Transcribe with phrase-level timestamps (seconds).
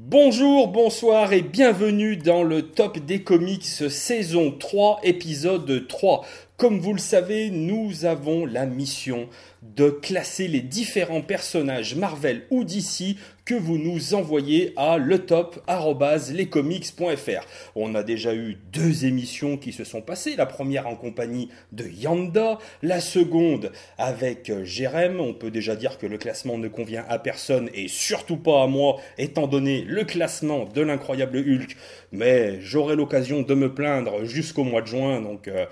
[0.00, 6.24] Bonjour, bonsoir et bienvenue dans le top des comics saison 3 épisode 3.
[6.58, 9.28] Comme vous le savez, nous avons la mission
[9.62, 13.14] de classer les différents personnages Marvel ou DC
[13.44, 17.46] que vous nous envoyez à letop@lescomics.fr.
[17.76, 21.86] On a déjà eu deux émissions qui se sont passées, la première en compagnie de
[21.86, 25.20] Yanda, la seconde avec Jérém.
[25.20, 28.66] On peut déjà dire que le classement ne convient à personne et surtout pas à
[28.66, 31.76] moi étant donné le classement de l'incroyable Hulk,
[32.10, 35.66] mais j'aurai l'occasion de me plaindre jusqu'au mois de juin donc euh,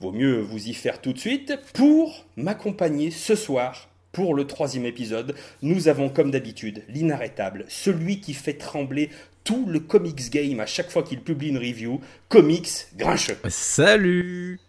[0.00, 1.58] vaut mieux vous y faire tout de suite.
[1.74, 8.34] Pour m'accompagner ce soir, pour le troisième épisode, nous avons comme d'habitude l'inarrêtable, celui qui
[8.34, 9.10] fait trembler
[9.44, 13.38] tout le comics game à chaque fois qu'il publie une review, Comics Grincheux.
[13.48, 14.60] Salut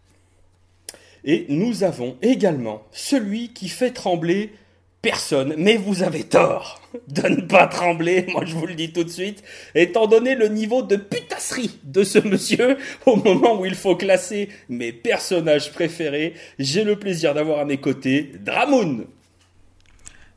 [1.24, 4.54] Et nous avons également celui qui fait trembler
[5.02, 9.04] personne, mais vous avez tort de ne pas trembler, moi je vous le dis tout
[9.04, 9.44] de suite,
[9.76, 14.50] étant donné le niveau de putasserie de ce monsieur au moment où il faut classer
[14.68, 19.06] mes personnages préférés, j'ai le plaisir d'avoir à mes côtés Dramoun.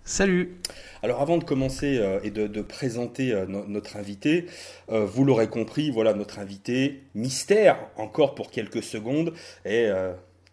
[0.04, 0.56] Salut
[1.04, 4.46] alors avant de commencer euh, et de, de présenter euh, no- notre invité,
[4.92, 9.32] euh, vous l'aurez compris, voilà notre invité mystère encore pour quelques secondes
[9.64, 9.90] est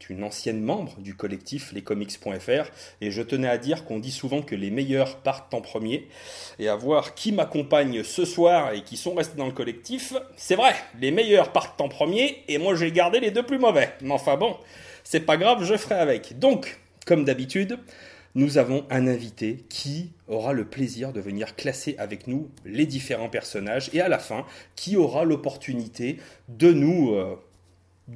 [0.10, 2.72] une ancienne membre du collectif lescomics.fr
[3.02, 6.08] et je tenais à dire qu'on dit souvent que les meilleurs partent en premier
[6.60, 10.56] et à voir qui m'accompagne ce soir et qui sont restés dans le collectif, c'est
[10.56, 13.94] vrai, les meilleurs partent en premier et moi j'ai gardé les deux plus mauvais.
[14.02, 14.58] Mais enfin bon,
[15.04, 16.40] c'est pas grave, je ferai avec.
[16.40, 17.80] Donc, comme d'habitude,
[18.36, 23.30] nous avons un invité qui aura le plaisir de venir classer avec nous les différents
[23.30, 27.36] personnages et à la fin, qui aura l'opportunité de nous euh,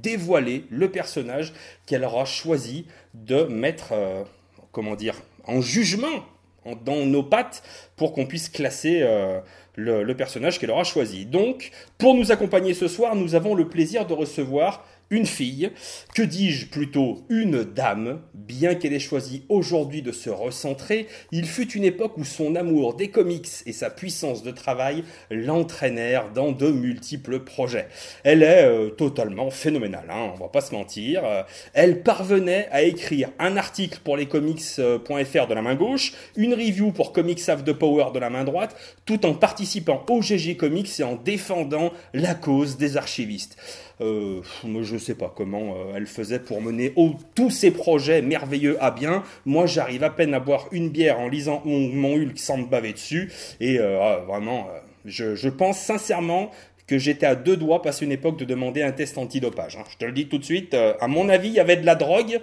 [0.02, 1.54] dévoiler le personnage
[1.86, 4.24] qu'elle aura choisi de mettre, euh,
[4.72, 6.24] comment dire, en jugement
[6.66, 7.64] en- dans nos pattes
[7.96, 9.40] pour qu'on puisse classer euh,
[9.76, 11.26] le personnage qu'elle aura choisi.
[11.26, 15.70] Donc, pour nous accompagner ce soir, nous avons le plaisir de recevoir une fille,
[16.16, 21.72] que dis-je plutôt une dame, bien qu'elle ait choisi aujourd'hui de se recentrer, il fut
[21.74, 26.72] une époque où son amour des comics et sa puissance de travail l'entraînèrent dans de
[26.72, 27.88] multiples projets.
[28.24, 31.24] Elle est euh, totalement phénoménale, hein, on va pas se mentir.
[31.26, 31.44] Euh,
[31.76, 37.14] elle parvenait à écrire un article pour lescomics.fr de la main gauche, une review pour
[37.14, 38.76] Comics Have the Power de la main droite,
[39.06, 43.58] tout en participant au GG Comics et en défendant la cause des archivistes.
[44.02, 44.42] Euh,
[44.82, 46.94] je sais pas comment euh, elle faisait pour mener
[47.36, 49.24] tous ces projets merveilleux à bien.
[49.46, 52.94] Moi, j'arrive à peine à boire une bière en lisant mon, Hulk sans me baver
[52.94, 53.32] dessus.
[53.60, 54.68] Et euh, ah, vraiment,
[55.06, 56.52] je, pense sincèrement
[56.88, 59.78] que j'étais à deux doigts, passé une époque, de demander un test antidopage.
[59.78, 59.84] hein.
[59.90, 61.96] Je te le dis tout de suite, à mon avis, il y avait de la
[61.96, 62.42] drogue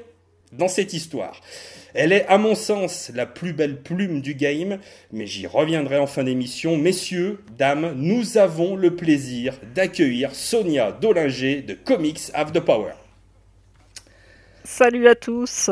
[0.52, 1.40] dans cette histoire.
[1.94, 4.78] Elle est, à mon sens, la plus belle plume du game,
[5.12, 6.76] mais j'y reviendrai en fin d'émission.
[6.76, 12.92] Messieurs, dames, nous avons le plaisir d'accueillir Sonia Dolinger de Comics Have the Power.
[14.64, 15.70] Salut à tous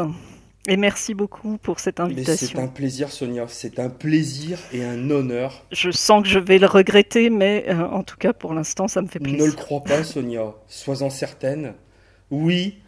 [0.66, 2.58] et merci beaucoup pour cette Mais c'est invitation.
[2.58, 5.64] un plaisir, Sonia, c'est un plaisir et un honneur.
[5.72, 9.00] Je sens que je vais le regretter, mais euh, en tout cas pour l'instant ça
[9.02, 9.56] me fait Ne le plaisir.
[9.56, 11.74] crois pas, Sonia, sois-en certaine.
[12.30, 12.78] Oui,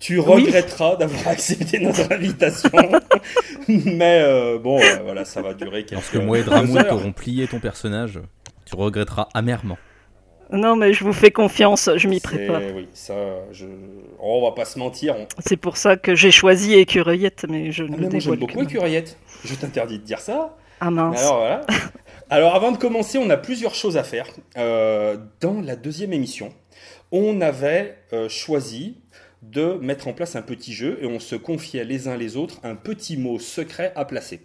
[0.00, 0.24] tu Oui.
[0.46, 2.70] regretteras d'avoir accepté notre invitation.
[3.68, 7.46] mais euh, bon, euh, voilà, ça va durer quelques Lorsque moi et Dramoun t'auront plié
[7.46, 8.18] ton personnage,
[8.64, 9.78] tu regretteras amèrement.
[10.52, 12.60] Non mais je vous fais confiance, je m'y prépare.
[12.74, 13.14] Oui, ça,
[13.52, 13.66] je...
[14.18, 15.14] oh, on va pas se mentir.
[15.16, 18.10] on- C'est pour ça que j'ai choisi Écureuillette, mais je ne Ah, le mais moi
[18.10, 19.16] j'aime dévoile beaucoup Écureuillette.
[19.44, 20.56] Je t'interdis de dire ça.
[20.80, 21.20] Ah mince.
[21.22, 21.60] Alors voilà.
[22.30, 24.26] Alors avant de commencer, on a plusieurs choses à faire.
[24.56, 26.52] Euh, dans la deuxième émission,
[27.12, 28.96] on avait euh, choisi
[29.42, 32.60] de mettre en place un petit jeu et on se confiait les uns les autres
[32.62, 34.40] un petit mot secret à placer.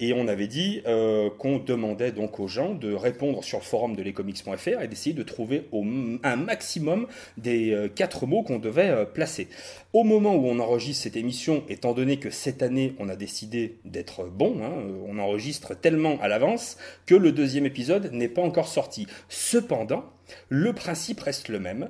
[0.00, 3.94] Et on avait dit euh, qu'on demandait donc aux gens de répondre sur le forum
[3.94, 7.06] de lescomics.fr et d'essayer de trouver un maximum
[7.38, 9.48] des euh, quatre mots qu'on devait euh, placer.
[9.92, 13.78] Au moment où on enregistre cette émission, étant donné que cette année on a décidé
[13.84, 14.72] d'être bon, hein,
[15.06, 16.76] on enregistre tellement à l'avance
[17.06, 19.06] que le deuxième épisode n'est pas encore sorti.
[19.28, 20.04] Cependant,
[20.48, 21.88] le principe reste le même.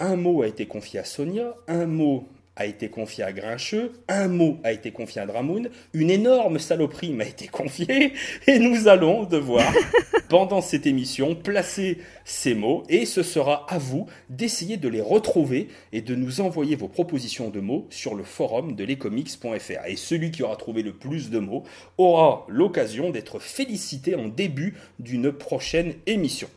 [0.00, 4.28] Un mot a été confié à Sonia, un mot a été confié à Grincheux, un
[4.28, 8.12] mot a été confié à Dramoun, une énorme saloperie m'a été confiée,
[8.46, 9.72] et nous allons devoir,
[10.28, 15.68] pendant cette émission, placer ces mots, et ce sera à vous d'essayer de les retrouver
[15.92, 19.86] et de nous envoyer vos propositions de mots sur le forum de lescomics.fr.
[19.86, 21.64] Et celui qui aura trouvé le plus de mots
[21.98, 26.48] aura l'occasion d'être félicité en début d'une prochaine émission.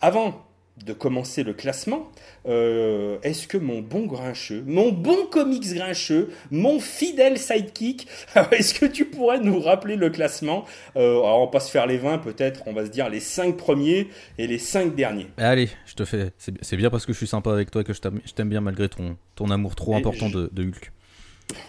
[0.00, 0.44] Avant
[0.84, 2.10] de commencer le classement,
[2.46, 8.08] euh, est-ce que mon bon grincheux, mon bon comics grincheux, mon fidèle sidekick,
[8.50, 10.64] est-ce que tu pourrais nous rappeler le classement
[10.96, 13.20] euh, Alors on va pas se faire les 20 peut-être, on va se dire les
[13.20, 15.28] 5 premiers et les 5 derniers.
[15.36, 16.32] Allez, je te fais.
[16.38, 18.88] C'est bien parce que je suis sympa avec toi et que je t'aime bien malgré
[18.88, 20.92] ton, ton amour trop important de, Hulk.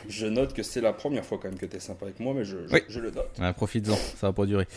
[0.07, 2.33] Je note que c'est la première fois quand même que tu es sympa avec moi,
[2.33, 2.57] mais je,
[2.87, 3.37] je, le note.
[3.39, 4.67] Ouais, Profites-en, ça va pas durer.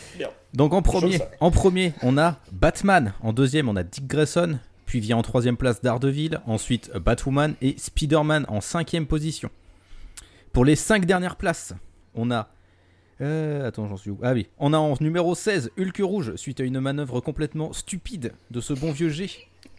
[0.53, 3.13] Donc en premier, en premier, on a Batman.
[3.21, 4.59] En deuxième, on a Dick Grayson.
[4.85, 6.41] Puis vient en troisième place Daredevil.
[6.47, 9.49] Ensuite Batwoman et Spider-Man en cinquième position.
[10.51, 11.73] Pour les cinq dernières places,
[12.15, 12.49] on a
[13.21, 14.17] euh, attends, j'en suis où?
[14.23, 14.47] Ah oui.
[14.57, 18.73] On a en numéro 16 Hulk Rouge, suite à une manœuvre complètement stupide de ce
[18.73, 19.29] bon vieux G.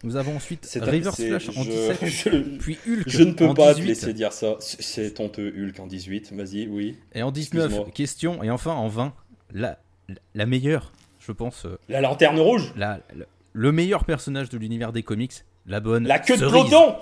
[0.02, 4.14] Nous avons ensuite River Flash en 17, puis Hulk Je ne peux pas te laisser
[4.14, 4.56] dire ça.
[4.61, 6.32] C'est honteux, Hulk en 18.
[6.32, 6.97] Vas-y, oui.
[7.14, 8.43] Et en 19, question.
[8.43, 9.12] Et enfin en 20,
[9.52, 9.79] la,
[10.35, 11.67] la meilleure, je pense.
[11.67, 13.00] Euh, la lanterne rouge la,
[13.52, 16.06] Le meilleur personnage de l'univers des comics, la bonne.
[16.06, 16.96] La queue de peloton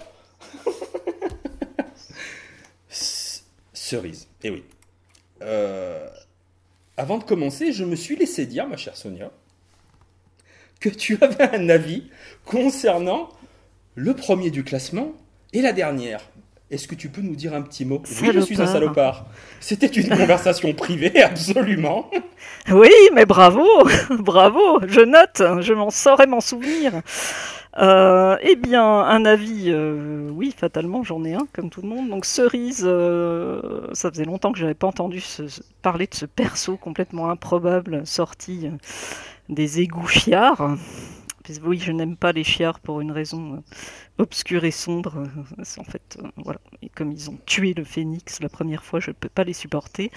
[3.72, 4.64] Cerise, eh oui.
[5.42, 6.08] Euh,
[6.96, 9.30] avant de commencer, je me suis laissé dire, ma chère Sonia,
[10.80, 12.04] que tu avais un avis
[12.44, 13.28] concernant
[13.94, 15.12] le premier du classement
[15.52, 16.20] et la dernière.
[16.70, 18.02] Est-ce que tu peux nous dire un petit mot?
[18.20, 19.26] Oui, je suis un salopard.
[19.58, 22.10] C'était une conversation privée, absolument.
[22.70, 23.66] Oui, mais bravo,
[24.18, 26.92] bravo, je note, je m'en saurais m'en souvenir.
[27.78, 32.10] Euh, eh bien, un avis, euh, oui, fatalement, j'en ai un, comme tout le monde.
[32.10, 35.22] Donc, Cerise, euh, ça faisait longtemps que je n'avais pas entendu
[35.80, 38.68] parler de ce perso complètement improbable sorti
[39.48, 40.76] des égouts chiards.
[41.64, 43.62] Oui, je n'aime pas les chiards pour une raison
[44.18, 45.24] obscure et sombre.
[45.78, 46.60] En fait, voilà.
[46.82, 49.54] Et comme ils ont tué le phénix la première fois, je ne peux pas les
[49.54, 50.10] supporter.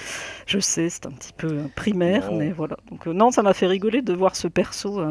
[0.45, 2.75] Je sais, c'est un petit peu primaire, mais voilà.
[2.89, 5.01] Donc, non, ça m'a fait rigoler de voir ce perso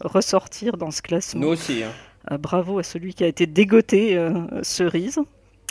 [0.00, 1.42] ressortir dans ce classement.
[1.42, 1.82] Nous aussi.
[1.82, 1.90] Hein.
[2.30, 5.18] Euh, bravo à celui qui a été dégoté, euh, Cerise,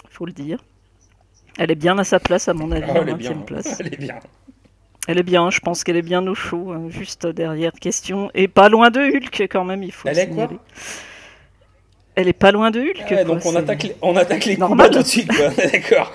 [0.03, 0.63] il faut le dire.
[1.57, 3.33] Elle est bien à sa place, à mon avis, ah, elle, est bien.
[3.33, 3.75] place.
[3.79, 4.19] elle est bien.
[5.07, 8.29] Elle est bien, je pense qu'elle est bien au chaud, hein, juste derrière question.
[8.35, 10.49] Et pas loin de Hulk, quand même, il faut Elle est quoi
[12.15, 13.25] Elle est pas loin de Hulk.
[13.25, 15.31] donc on attaque, les, on attaque les combats tout de suite,
[15.71, 16.11] d'accord.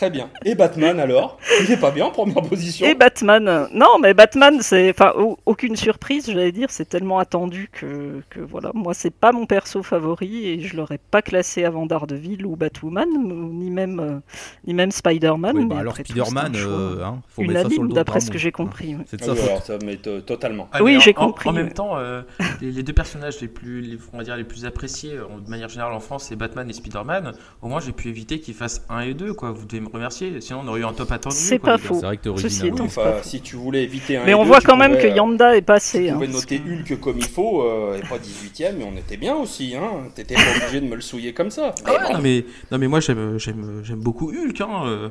[0.00, 0.30] Très bien.
[0.46, 1.36] Et Batman alors?
[1.60, 2.86] Il est pas bien en première position.
[2.86, 4.88] Et Batman Non, mais Batman, c'est.
[4.88, 5.12] Enfin,
[5.44, 8.70] aucune surprise, j'allais dire, c'est tellement attendu que, que voilà.
[8.72, 13.08] Moi, c'est pas mon perso favori et je l'aurais pas classé avant Daredevil ou Batwoman,
[13.12, 14.18] ni même, euh,
[14.66, 15.54] ni même Spider-Man.
[15.54, 18.52] Oui, bah alors Spider-man, euh, hein, faut mettre ça sur le d'après ce que j'ai
[18.52, 18.96] compris.
[19.04, 19.34] C'est ça.
[19.54, 20.70] Ah, ça met totalement.
[20.72, 21.50] Ah, oui, j'ai compris.
[21.50, 22.22] En, même temps, euh,
[22.62, 26.00] les, deux personnages les plus, on va dire, les plus appréciés de manière générale en
[26.00, 27.34] France, c'est Batman et Spider-Man.
[27.60, 29.50] Au moins, j'ai pu éviter qu'ils fassent 1 et 2, quoi.
[29.50, 31.36] Vous devez remercier, sinon on aurait eu un top attendu.
[31.36, 31.96] C'est pas faux.
[32.00, 32.88] C'est vrai que original.
[33.22, 34.24] si tu voulais éviter un.
[34.24, 36.06] Mais on voit quand même que Yanda est passé.
[36.06, 39.16] Tu pouvais hein, noter Hulk comme il faut, euh, et pas 18ème, mais on était
[39.16, 39.74] bien aussi.
[39.76, 40.08] Hein.
[40.14, 41.74] T'étais pas obligé de me le souiller comme ça.
[41.84, 44.60] Ah non, mais, non, mais moi j'aime, j'aime, j'aime beaucoup Hulk.
[44.60, 44.82] Hein.
[44.86, 45.08] Euh.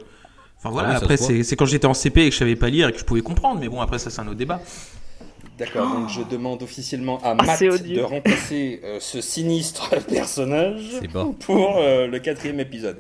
[0.58, 2.90] Enfin voilà, ah après c'est, quand j'étais en CP et que je savais pas lire
[2.90, 4.60] et que je pouvais comprendre, mais bon, après ça c'est un autre débat.
[5.58, 11.00] D'accord, donc je demande officiellement à ah, Matt de remplacer euh, ce sinistre personnage
[11.40, 12.98] pour le quatrième épisode.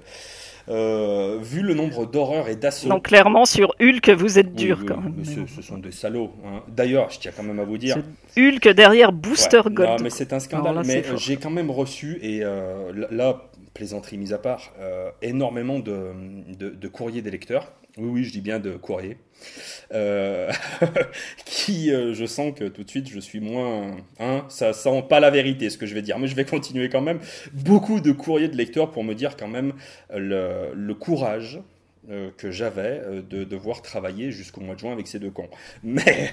[0.69, 2.89] Euh, vu le nombre d'horreurs et d'assauts.
[2.89, 5.15] Donc clairement sur Hulk, vous êtes dur quand même.
[5.25, 6.31] Ce, sont des salauds.
[6.45, 6.61] Hein.
[6.67, 7.97] D'ailleurs, je tiens quand même à vous dire.
[8.37, 9.89] Hulk derrière Booster Gold.
[9.89, 10.83] Non, mais c'est un scandale.
[10.85, 13.41] mais j'ai quand même reçu et euh, là,
[13.79, 16.11] plaisanterie mise à part, euh, énormément de,
[16.57, 17.71] de, de courriers des lecteurs.
[17.97, 19.17] Oui, oui, je dis bien de courrier.
[19.93, 20.51] Euh,
[21.45, 23.95] qui, euh, je sens que tout de suite, je suis moins.
[24.19, 26.19] Hein, ça sent pas la vérité, ce que je vais dire.
[26.19, 27.19] Mais je vais continuer quand même.
[27.53, 29.71] Beaucoup de courriers de lecteurs pour me dire quand même
[30.13, 31.61] le, courage
[32.09, 35.49] euh, que j'avais de devoir travailler jusqu'au mois de juin avec ces deux cons.
[35.83, 36.31] Mais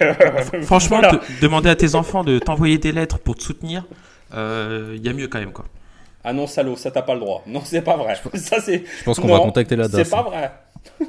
[0.63, 1.01] franchement,
[1.41, 3.87] demander à tes enfants de t'envoyer des lettres pour te soutenir,
[4.33, 5.67] il y a mieux quand même quoi.
[6.29, 7.45] Ah non, salaud, ça t'as pas le droit.
[7.47, 8.17] Non, c'est pas vrai.
[8.35, 8.85] Ça, c'est...
[8.99, 10.03] Je pense qu'on va contacter la DAS.
[10.03, 10.53] C'est pas vrai.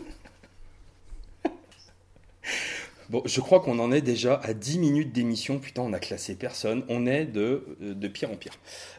[3.09, 5.59] Bon, je crois qu'on en est déjà à 10 minutes d'émission.
[5.59, 6.83] Putain, on a classé personne.
[6.89, 8.51] On est de, de pire en pire.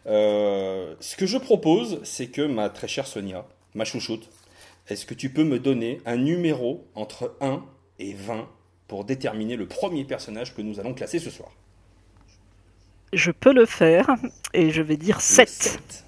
[0.06, 3.44] Euh, ce que je propose, c'est que ma très chère Sonia,
[3.74, 4.30] ma chouchoute,
[4.88, 7.62] est-ce que tu peux me donner un numéro entre 1
[7.98, 8.48] et 20
[8.86, 11.50] pour déterminer le premier personnage que nous allons classer ce soir?
[13.12, 14.08] Je peux le faire
[14.54, 15.48] et je vais dire 7.
[15.50, 16.04] 7.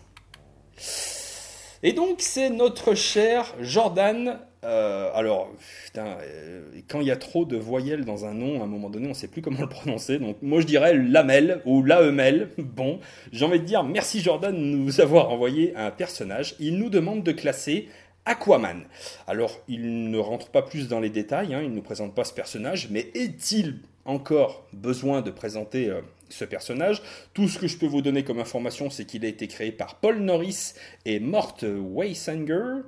[1.83, 5.49] Et donc, c'est notre cher Jordan euh, alors,
[5.87, 8.91] putain, euh, quand il y a trop de voyelles dans un nom, à un moment
[8.91, 10.19] donné, on ne sait plus comment le prononcer.
[10.19, 12.51] Donc, moi, je dirais Lamel ou Laemel.
[12.59, 13.01] Bon,
[13.33, 16.57] j'ai envie de dire merci Jordan de nous avoir envoyé un personnage.
[16.61, 17.89] Il nous demande de classer
[18.27, 18.83] Aquaman.
[19.27, 22.25] Alors, il ne rentre pas plus dans les détails, hein, il ne nous présente pas
[22.25, 27.03] ce personnage, mais est-il encore besoin de présenter euh, ce personnage.
[27.35, 29.97] Tout ce que je peux vous donner comme information, c'est qu'il a été créé par
[29.97, 32.83] Paul Norris et Mort Weisanger.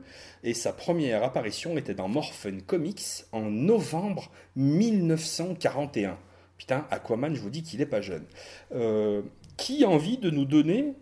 [0.45, 6.19] Et sa première apparition était dans Morphin Comics en novembre 1941.
[6.59, 8.25] Putain, Aquaman, je vous dis qu'il n'est pas jeune.
[8.75, 9.23] Euh,
[9.57, 10.95] qui a envie de nous donner,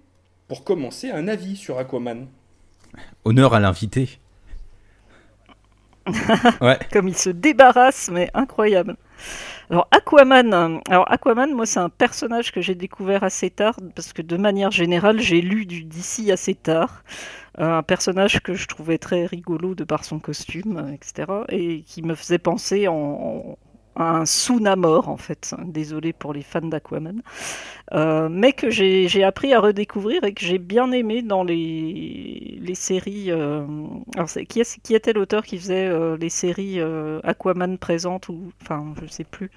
[0.48, 2.28] pour commencer, un avis sur Aquaman?
[3.24, 4.18] Honneur à l'invité.
[6.60, 6.78] ouais.
[6.92, 8.96] Comme il se débarrasse, mais incroyable.
[9.70, 14.36] Alors Aquaman, Aquaman, moi c'est un personnage que j'ai découvert assez tard parce que de
[14.36, 17.04] manière générale j'ai lu du DC assez tard.
[17.60, 21.44] Euh, un personnage que je trouvais très rigolo de par son costume, etc.
[21.50, 23.58] et qui me faisait penser en,
[23.96, 25.54] un sous-namor en fait.
[25.64, 27.22] Désolé pour les fans d'Aquaman.
[27.92, 32.74] Euh, mais que j'ai appris à redécouvrir et que j'ai bien aimé dans les, les
[32.74, 33.30] séries.
[33.30, 33.64] Euh,
[34.14, 36.80] alors qui, est, qui était l'auteur qui faisait euh, les séries
[37.24, 39.50] Aquaman présente ou enfin je sais plus.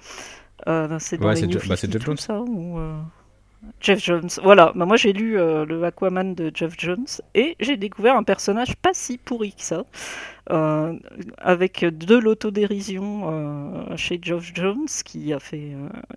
[0.98, 2.16] c'est dans les bah, Jeff Jones.
[2.16, 2.78] Ça, ou,
[3.80, 4.28] Jeff Jones.
[4.42, 8.74] Voilà, bah, moi j'ai lu le Aquaman de Jeff Jones et j'ai découvert un personnage
[8.76, 9.84] pas si pourri que ça,
[10.50, 10.98] euh,
[11.38, 15.72] avec de l'autodérision euh, chez Jeff Jones qui a fait,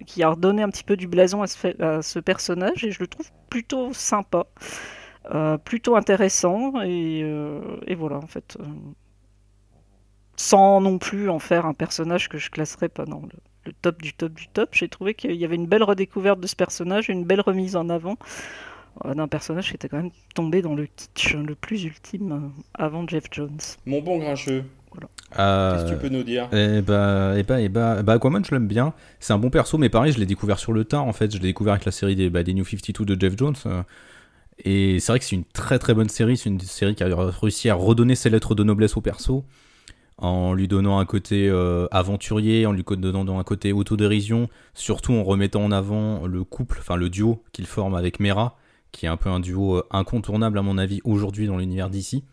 [0.06, 3.30] qui a redonné un petit peu du blason à ce, personnage et je le trouve
[3.50, 4.46] plutôt sympa,
[5.64, 7.24] plutôt intéressant et,
[7.98, 8.58] voilà en fait,
[10.36, 14.02] sans non plus en faire un personnage que je classerais pas dans le le top
[14.02, 14.70] du top du top.
[14.72, 17.90] J'ai trouvé qu'il y avait une belle redécouverte de ce personnage, une belle remise en
[17.90, 22.32] avant euh, d'un personnage qui était quand même tombé dans le kitsch le plus ultime
[22.32, 23.60] euh, avant Jeff Jones.
[23.86, 24.64] Mon bon grincheux.
[25.38, 26.48] Euh, Qu'est-ce que tu peux nous dire?
[26.54, 28.94] Eh bah, bah, bah, bah, Aquaman, je l'aime bien.
[29.20, 31.32] C'est un bon perso, mais pareil, je l'ai découvert sur le tard en fait.
[31.32, 33.56] Je l'ai découvert avec la série des, bah, des New 52 de Jeff Jones.
[34.64, 36.38] et c'est vrai que c'est une très très bonne série.
[36.38, 39.46] C'est une série qui a réussi à redonner ses lettres de noblesse au perso
[40.18, 45.24] en lui donnant un côté euh, aventurier, en lui donnant un côté autodérision, surtout en
[45.24, 48.58] remettant en avant le couple, enfin le duo qu'il forme avec Mera,
[48.92, 52.24] qui est un peu un duo euh, incontournable à mon avis aujourd'hui dans l'univers d'ici.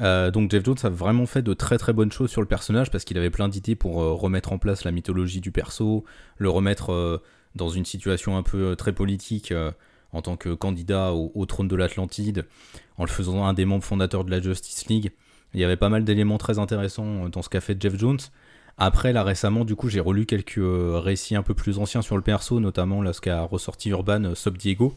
[0.00, 2.90] Euh, donc Jeff Jones a vraiment fait de très très bonnes choses sur le personnage
[2.90, 6.04] parce qu'il avait plein d'idées pour remettre en place la mythologie du perso,
[6.38, 7.20] le remettre
[7.54, 9.52] dans une situation un peu très politique
[10.12, 12.46] en tant que candidat au trône de l'Atlantide,
[12.96, 15.12] en le faisant un des membres fondateurs de la Justice League.
[15.52, 18.20] Il y avait pas mal d'éléments très intéressants dans ce qu'a fait Jeff Jones.
[18.82, 22.16] Après, là récemment, du coup, j'ai relu quelques euh, récits un peu plus anciens sur
[22.16, 24.94] le perso, notamment là, ce qu'a ressorti Urban euh, Sub Diego.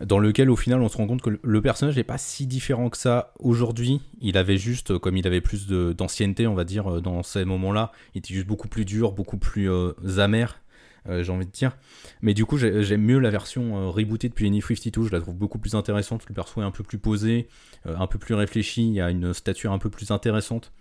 [0.00, 2.90] Dans lequel, au final, on se rend compte que le personnage n'est pas si différent
[2.90, 4.00] que ça aujourd'hui.
[4.20, 7.92] Il avait juste, comme il avait plus d'ancienneté, on va dire, euh, dans ces moments-là,
[8.14, 9.70] il était juste beaucoup plus dur, beaucoup plus
[10.18, 10.60] amer.
[11.08, 11.76] Euh, j'ai envie de dire.
[12.22, 15.34] Mais du coup, j'aime mieux la version euh, rebootée depuis Any 52, je la trouve
[15.34, 17.48] beaucoup plus intéressante, le perso est un peu plus posé,
[17.86, 20.72] euh, un peu plus réfléchi, il y a une stature un peu plus intéressante.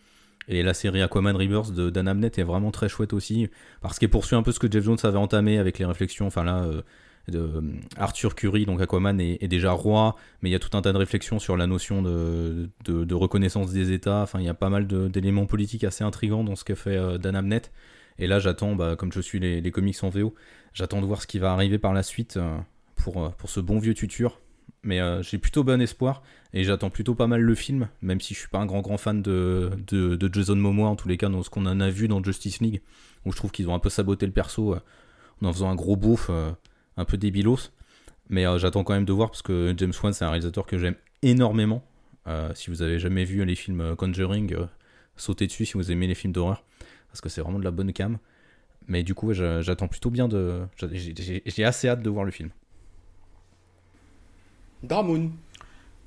[0.47, 3.49] Et la série Aquaman Rebirth de Dan Abnett est vraiment très chouette aussi,
[3.81, 6.43] parce qu'elle poursuit un peu ce que Jeff Jones avait entamé avec les réflexions, enfin
[6.43, 6.65] là,
[7.29, 7.61] de
[7.97, 10.97] Arthur Curry, donc Aquaman est, déjà roi, mais il y a tout un tas de
[10.97, 15.45] réflexions sur la notion de, reconnaissance des États, enfin il y a pas mal d'éléments
[15.45, 17.71] politiques assez intrigants dans ce que fait Dan Abnett.
[18.19, 20.35] Et là, j'attends, bah, comme je suis les, comics en VO,
[20.73, 22.57] j'attends de voir ce qui va arriver par la suite euh,
[22.95, 24.39] pour, euh, pour ce bon vieux tutur.
[24.83, 26.21] Mais euh, j'ai plutôt bon espoir
[26.53, 28.97] et j'attends plutôt pas mal le film, même si je suis pas un grand grand
[28.97, 32.07] fan de, de, Jason Momoa, en tous les cas, dans ce qu'on en a vu
[32.07, 32.81] dans Justice League,
[33.25, 35.95] où je trouve qu'ils ont un peu saboté le perso en en faisant un gros
[35.95, 36.29] bouffe
[36.99, 37.71] un peu débilos.
[38.29, 40.95] Mais j'attends quand même de voir parce que James Wan, c'est un réalisateur que j'aime
[41.23, 41.83] énormément.
[42.53, 44.55] si vous avez jamais vu les films Conjuring,
[45.15, 46.63] sautez dessus si vous aimez les films d'horreur
[47.07, 48.19] parce que c'est vraiment de la bonne cam.
[48.87, 50.61] Mais du coup, j'attends plutôt bien de.
[50.91, 52.49] J'ai assez hâte de voir le film.
[54.83, 55.31] Dramoun.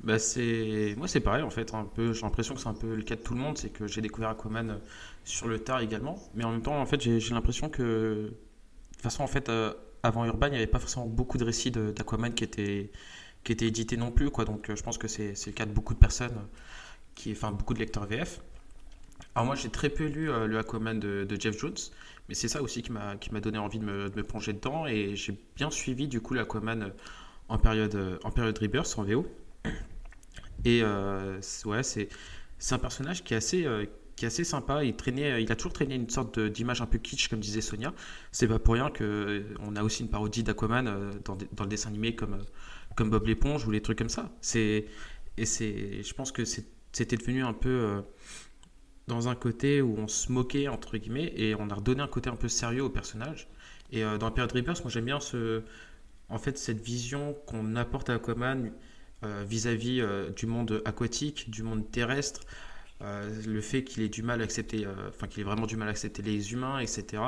[0.03, 2.97] Bah c'est moi c'est pareil en fait un peu j'ai l'impression que c'est un peu
[2.97, 4.77] le cas de tout le monde c'est que j'ai découvert Aquaman euh,
[5.23, 8.37] sur le tard également mais en même temps en fait j'ai l'impression que de
[8.95, 11.71] toute façon en fait euh, avant Urban il n'y avait pas forcément beaucoup de récits
[11.71, 12.91] d'Aquaman qui étaient
[13.45, 14.45] qui étaient édités non plus quoi.
[14.45, 16.47] Donc euh, je pense que c'est le cas de beaucoup de personnes
[17.15, 18.41] qui enfin beaucoup de lecteurs VF
[19.35, 21.77] alors moi j'ai très peu lu euh, le Aquaman de, Jeff Jones,
[22.29, 24.87] mais c'est ça aussi qui m'a donné envie de me, plonger dedans.
[24.87, 26.89] Et j'ai bien suivi du coup l'Aquaman euh,
[27.49, 29.27] en période euh, en période Rebirth en VO.
[30.65, 32.09] Et ouais c'est
[32.59, 33.67] c'est un personnage qui est assez
[34.17, 34.85] qui est assez sympa.
[34.85, 37.93] Il traînait, il a toujours traîné une sorte d'image un peu kitsch, comme disait Sonia.
[38.31, 40.85] C'est pas pour rien que on a aussi une parodie d'Aquaman
[41.25, 42.39] dans, dans, le dessin animé comme
[42.97, 44.31] comme Bob l'éponge ou les trucs comme ça.
[44.55, 44.87] Et
[45.39, 48.03] je pense que c'était devenu un peu
[49.09, 52.31] dans un côté où on se moquait, entre guillemets, et on a redonné un côté
[52.31, 53.49] un peu sérieux au personnage.
[53.91, 55.63] Et euh, dans la période Rebirth, moi j'aime bien ce,
[56.29, 58.73] en fait, cette vision qu'on apporte à Aquaman
[59.25, 62.41] euh, vis-à-vis euh, du monde aquatique, du monde terrestre,
[63.47, 65.91] le fait qu'il ait du mal à accepter, enfin qu'il ait vraiment du mal à
[65.91, 67.23] accepter les humains, etc.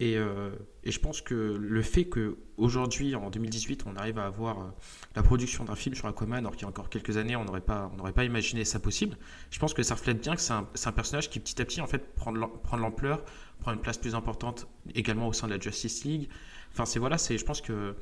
[0.00, 4.72] Et, et, je pense que le fait qu'aujourd'hui, en 2018, on arrive à avoir
[5.16, 7.60] la production d'un film sur Aquaman, alors qu'il y a encore quelques années, on n'aurait
[7.60, 9.16] pas, pas imaginé ça possible,
[9.50, 11.88] je pense que ça reflète bien que c'est un, personnage qui petit à petit en
[11.88, 13.24] fait prend de l'ampleur,
[13.60, 16.28] prend une place plus importante également au sein de la Justice League.
[16.72, 17.94] Enfin, c'est voilà, je pense que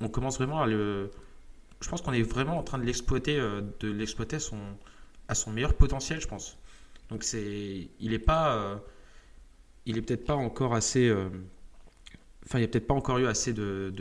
[0.00, 1.10] on commence vraiment à le.
[1.80, 4.58] Je pense qu'on est vraiment en train de l'exploiter, euh, de l'exploiter son,
[5.28, 6.58] à son meilleur potentiel, je pense.
[7.10, 8.76] Donc c'est, il est pas, euh,
[9.86, 11.08] il est peut-être pas encore assez.
[11.08, 11.28] Euh,
[12.46, 13.92] enfin, il n'y a peut-être pas encore eu assez de,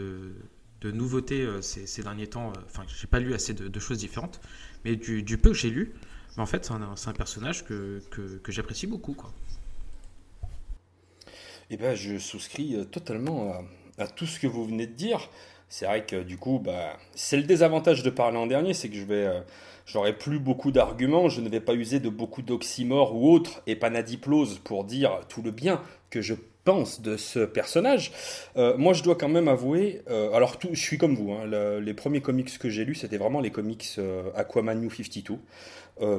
[0.82, 2.54] de, nouveautés ces, derniers temps.
[2.66, 4.42] Enfin, j'ai pas lu assez de, choses différentes,
[4.84, 5.94] mais du, peu que j'ai lu,
[6.38, 6.74] en fait, c'est
[7.10, 9.32] un, personnage que, que, j'apprécie beaucoup, quoi.
[11.70, 13.54] Eh ben, je souscris totalement
[13.98, 15.30] à, tout ce que vous venez de dire
[15.72, 18.96] c'est vrai que du coup, bah, c'est le désavantage de parler en dernier, c'est que
[18.98, 19.40] je vais, euh,
[19.86, 24.60] j'aurai plus beaucoup d'arguments, je ne vais pas user de beaucoup d'oxymores ou autres épanadiploses
[24.66, 26.34] pour dire tout le bien que je
[26.66, 28.12] pense de ce personnage.
[28.58, 31.46] Euh, moi, je dois quand même avouer, euh, alors tout, je suis comme vous, hein,
[31.80, 33.98] les premiers comics que j'ai lus, c'était vraiment les comics
[34.36, 35.40] Aquaman New 52.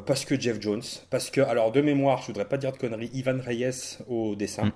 [0.07, 3.11] parce que Jeff Jones, parce que, alors de mémoire, je voudrais pas dire de conneries,
[3.13, 4.65] Ivan Reyes au dessin.
[4.65, 4.73] Mm.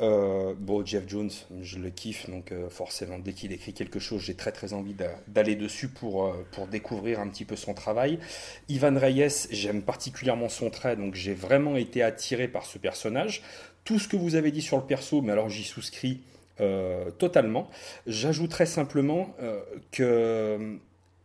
[0.00, 1.30] Euh, bon, Jeff Jones,
[1.62, 4.94] je le kiffe, donc euh, forcément, dès qu'il écrit quelque chose, j'ai très très envie
[5.28, 8.18] d'aller dessus pour, euh, pour découvrir un petit peu son travail.
[8.68, 13.42] Ivan Reyes, j'aime particulièrement son trait, donc j'ai vraiment été attiré par ce personnage.
[13.84, 16.22] Tout ce que vous avez dit sur le perso, mais alors j'y souscris
[17.18, 17.68] totalement.
[18.06, 19.34] J'ajouterais simplement
[19.90, 20.78] que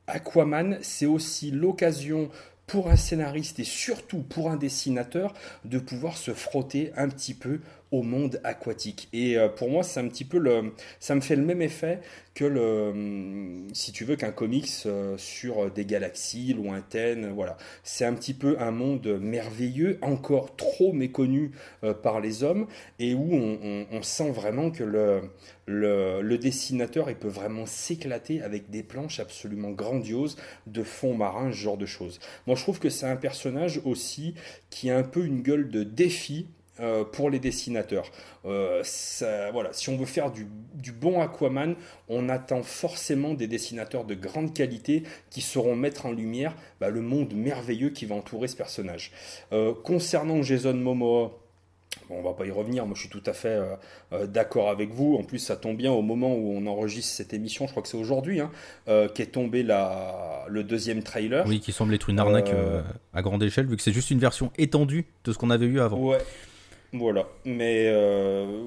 [0.08, 2.32] Aquaman, c'est aussi l'occasion
[2.70, 5.34] pour un scénariste et surtout pour un dessinateur
[5.66, 9.10] de pouvoir se frotter un petit peu au monde aquatique.
[9.14, 12.02] Et euh, pour moi, c'est un petit peu le, ça me fait le même effet
[12.36, 17.32] que le, hum, si tu veux, qu'un comics euh, sur des galaxies lointaines.
[17.34, 21.52] Voilà, c'est un petit peu un monde merveilleux, encore trop méconnu
[21.84, 22.68] euh, par les hommes,
[23.00, 25.22] et où on, sent vraiment que le,
[25.66, 31.52] le, le dessinateur il peut vraiment s'éclater avec des planches absolument grandioses de fond marin,
[31.52, 32.20] ce genre de choses.
[32.48, 34.36] Moi, je trouve que c'est un personnage aussi
[34.70, 36.48] qui a un peu une gueule de défi
[36.80, 38.10] euh, pour les dessinateurs.
[38.46, 38.82] Euh,
[39.52, 40.46] voilà, si on veut faire du,
[40.94, 41.76] bon Aquaman,
[42.08, 47.02] on attend forcément des dessinateurs de grande qualité qui sauront mettre en lumière bah, le
[47.02, 49.12] monde merveilleux qui va entourer ce personnage.
[49.52, 51.32] Euh, concernant Jason Momoa,
[52.08, 53.60] Bon, on va pas y revenir, moi je suis tout à fait
[54.28, 55.18] d'accord avec vous.
[55.20, 57.90] En plus, ça tombe bien au moment où on enregistre cette émission, je crois que
[57.90, 58.52] c'est aujourd'hui, hein,
[59.16, 61.46] qu'est tombé la, le deuxième trailer.
[61.48, 62.52] Oui, qui semble être une arnaque
[63.14, 65.80] à grande échelle, vu que c'est juste une version étendue de ce qu'on avait eu
[65.80, 65.98] avant.
[65.98, 66.20] Ouais,
[66.92, 68.64] voilà, mais euh,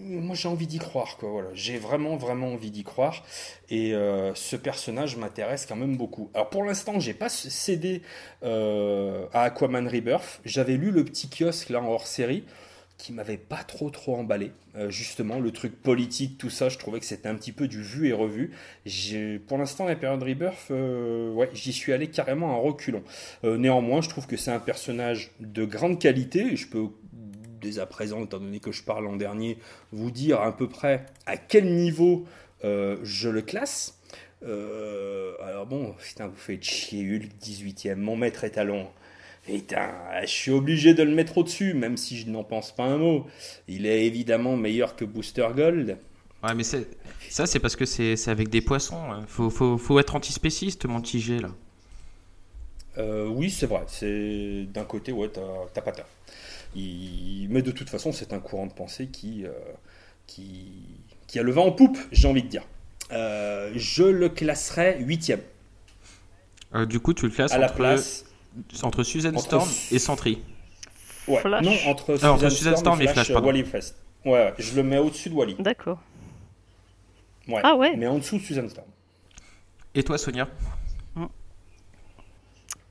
[0.00, 1.30] moi j'ai envie d'y croire, quoi.
[1.30, 3.24] Voilà, j'ai vraiment vraiment envie d'y croire,
[3.68, 6.30] et euh, ce personnage m'intéresse quand même beaucoup.
[6.32, 8.00] Alors pour l'instant, j'ai pas cédé
[8.42, 10.40] euh, à Aquaman Rebirth.
[10.46, 12.44] J'avais lu le petit kiosque là en hors série,
[12.96, 14.52] qui m'avait pas trop trop emballé.
[14.88, 18.08] justement, le truc politique, tout ça, je trouvais que c'était un petit peu du vu
[18.08, 18.52] et revu.
[19.46, 23.02] Pour l'instant, la période Rebirth, ouais, j'y suis allé carrément en reculons.
[23.42, 26.56] néanmoins, je trouve que c'est un personnage de grande qualité.
[26.56, 26.88] Je peux
[27.62, 29.58] dès à présent, étant donné que je parle en dernier,
[29.92, 32.24] vous dire à peu près à quel niveau
[32.64, 33.98] euh, je le classe.
[34.44, 38.88] Euh, alors bon, putain, vous faites chier, Hulk 18ème, mon maître étalon.
[39.46, 39.90] Putain,
[40.22, 43.26] je suis obligé de le mettre au-dessus, même si je n'en pense pas un mot.
[43.66, 45.98] Il est évidemment meilleur que Booster Gold.
[46.44, 49.10] Ouais, mais ça, c'est parce que c'est avec des poissons.
[49.10, 49.24] Hein.
[49.26, 51.50] Faut, faut, faut être antispéciste, mon tigé, là.
[52.98, 53.84] Euh, oui, c'est vrai.
[53.86, 55.92] C'est d'un côté, ouais, t'as pas
[56.74, 59.50] Mais de toute façon, c'est un courant de pensée qui, euh,
[60.26, 60.72] qui,
[61.26, 62.64] qui, a le vent en poupe, j'ai envie de dire.
[63.12, 65.40] Euh, je le classerai huitième.
[66.74, 68.24] Euh, du coup, tu le classes à entre, la place
[68.82, 70.42] entre Susan Storm et Sentry.
[71.28, 73.96] Ouais, non, entre Susan, Storm, et Flash, Wally Fest.
[74.24, 75.56] Ouais, je le mets au-dessus de Wally.
[75.58, 76.00] D'accord.
[77.48, 77.96] Ouais, ah ouais.
[77.96, 78.86] Mais en dessous de Susan Storm.
[79.94, 80.48] Et toi, Sonia?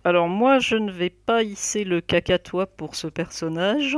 [0.03, 3.97] Alors moi, je ne vais pas hisser le cacatois pour ce personnage.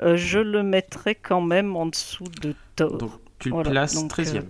[0.00, 2.96] Euh, je le mettrai quand même en dessous de Thor.
[2.96, 4.38] Donc tu le places 13e.
[4.38, 4.42] Euh,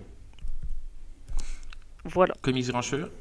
[2.05, 2.33] voilà.
[2.41, 3.11] Comics Grincheux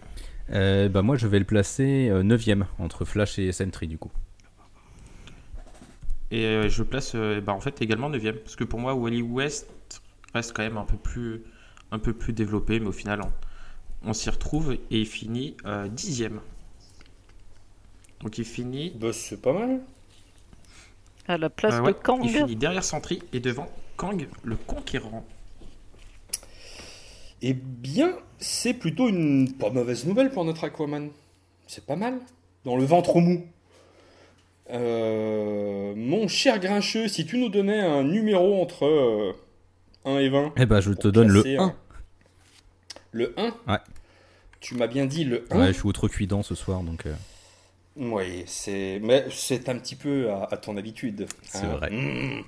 [0.51, 4.13] euh, bah Moi, je vais le placer 9e, entre Flash et Sentry, du coup.
[6.31, 9.67] Et je place bah, en fait également 9e, parce que pour moi, Wally West
[10.33, 11.43] reste quand même un peu plus,
[11.91, 13.21] un peu plus développé, mais au final,
[14.03, 16.39] on, s'y retrouve et il finit 10e.
[18.23, 18.93] Donc il finit.
[18.97, 19.81] Bah, c'est pas mal.
[21.29, 22.21] À la place euh, de Kang.
[22.25, 25.25] Il finit derrière Sentry et devant Kang, le conquérant.
[27.43, 31.11] Eh bien, c'est plutôt une pas mauvaise nouvelle pour notre Aquaman.
[31.67, 32.19] C'est pas mal.
[32.65, 33.45] Dans le ventre mou.
[34.71, 39.35] Euh, mon cher Grincheux, si tu nous donnais un numéro entre
[40.05, 40.53] 1 et 20.
[40.57, 41.75] Eh ben, je te donne le 1.
[43.11, 43.79] Le 1 Ouais.
[44.61, 47.07] Tu m'as bien dit le 1 Ouais, je suis outrecuidant ce soir, donc...
[47.07, 47.15] Euh.
[47.97, 49.01] Oui, c'est...
[49.03, 51.27] Mais c'est un petit peu à, ton habitude.
[51.43, 51.77] C'est hein.
[51.77, 51.91] vrai.
[51.91, 52.45] Mmh.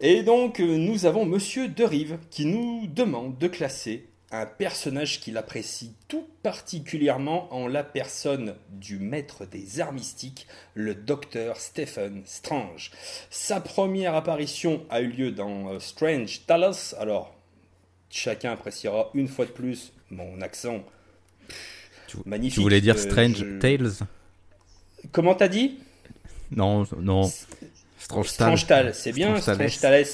[0.00, 5.36] Et donc, euh, nous avons Monsieur Derive qui nous demande de classer un personnage qu'il
[5.36, 12.92] apprécie tout particulièrement en la personne du maître des arts mystiques, le docteur Stephen Strange.
[13.28, 16.94] Sa première apparition a eu lieu dans euh, Strange Talos.
[16.98, 17.34] Alors,
[18.08, 20.82] chacun appréciera une fois de plus mon accent
[22.24, 22.54] magnifique.
[22.54, 24.06] Tu voulais dire Strange Tales?
[25.12, 25.78] Comment t'as dit?
[26.50, 27.30] Non, non.
[28.24, 30.06] Strange Tal, c'est bien, Strange Tales.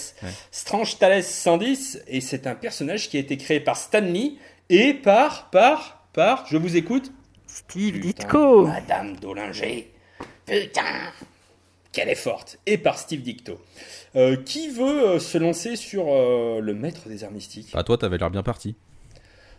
[0.50, 4.32] Strange Tales 110, et c'est un personnage qui a été créé par Stanley
[4.68, 7.12] et par, par, par, je vous écoute
[7.46, 8.66] Steve Ditko.
[8.66, 9.92] Madame Dollinger.
[10.44, 10.82] Putain
[11.92, 12.58] Qu'elle est forte.
[12.66, 13.58] Et par Steve Ditko.
[14.16, 17.70] Euh, qui veut euh, se lancer sur euh, le maître des arts mystiques?
[17.72, 18.76] Bah toi, t'avais l'air bien parti.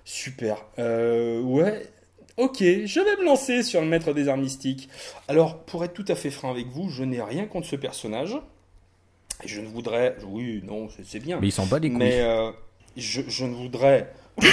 [0.05, 0.65] Super.
[0.77, 1.89] ouais,
[2.37, 4.89] Ok, je vais me lancer sur le maître des arts mystiques.
[5.27, 8.37] Alors, pour être tout à fait franc avec vous, je n'ai rien contre ce personnage.
[9.43, 10.15] Et je ne voudrais.
[10.23, 11.39] Oui, non, c'est bien.
[11.39, 11.97] Mais il s'en bat les couilles.
[11.97, 12.51] Mais euh,
[12.95, 14.13] je, je, ne voudrais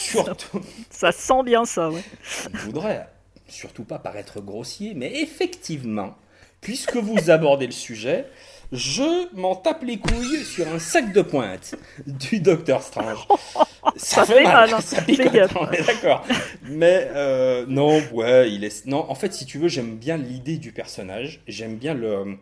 [0.00, 0.60] surtout.
[0.90, 2.02] ça sent bien ça, ouais.
[2.24, 3.08] Je ne voudrais
[3.46, 6.16] surtout pas paraître grossier, mais effectivement,
[6.60, 8.26] puisque vous abordez le sujet,
[8.72, 11.74] je m'en tape les couilles sur un sac de pointe
[12.06, 13.26] du Docteur Strange.
[13.96, 14.80] ça, fait, mal, hein.
[14.80, 16.24] ça pique, d'accord.
[16.64, 18.86] Mais euh, non, ouais, il est.
[18.86, 21.40] Non, en fait, si tu veux, j'aime bien l'idée du personnage.
[21.46, 22.36] J'aime bien le,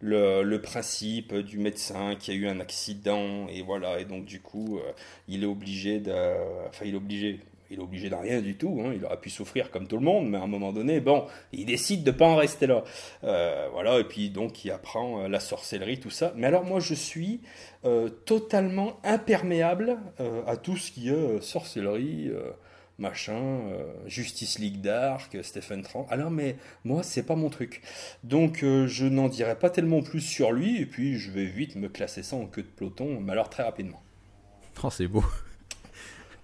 [0.00, 3.98] le, le, principe du médecin qui a eu un accident et voilà.
[3.98, 4.92] Et donc, du coup, euh,
[5.26, 6.12] il est obligé de.
[6.68, 7.40] Enfin, il est obligé
[7.72, 8.82] il est obligé de rien du tout.
[8.84, 8.92] Hein.
[8.94, 11.64] Il aurait pu souffrir comme tout le monde, mais à un moment donné, bon, il
[11.64, 12.84] décide de pas en rester là.
[13.24, 16.32] Euh, voilà, et puis donc il apprend euh, la sorcellerie, tout ça.
[16.36, 17.40] Mais alors moi, je suis
[17.84, 19.96] euh, totalement imperméable
[20.46, 22.30] à tout ce qui est sorcellerie.
[22.98, 23.60] machin,
[24.06, 26.06] Justice League Dark, Stephen Tran.
[26.10, 27.82] Alors, mais moi, c'est pas mon truc.
[28.22, 31.88] Donc, je n'en dirai pas tellement plus sur lui, et puis je vais vite me
[31.88, 34.02] classer ça en queue de peloton, mais alors très rapidement.
[34.84, 35.24] Oh, c'est beau.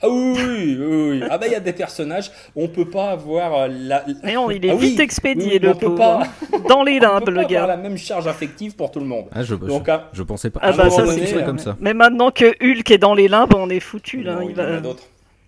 [0.01, 1.23] Ah oui, oui, oui.
[1.29, 4.05] Ah bah il y a des personnages, on peut pas avoir euh, la.
[4.33, 6.23] non, il est ah vite expédié le peut pas...
[6.69, 7.63] Dans les limbes, le gars.
[7.63, 9.27] Avoir la même charge affective pour tout le monde.
[9.33, 10.61] Ah, je, Donc, ah, je, pensais pas.
[10.63, 11.77] Ah bah ça c'est comme ça.
[11.81, 14.39] Mais maintenant que Hulk est dans les limbes, on est foutu là.
[14.49, 14.81] il, va...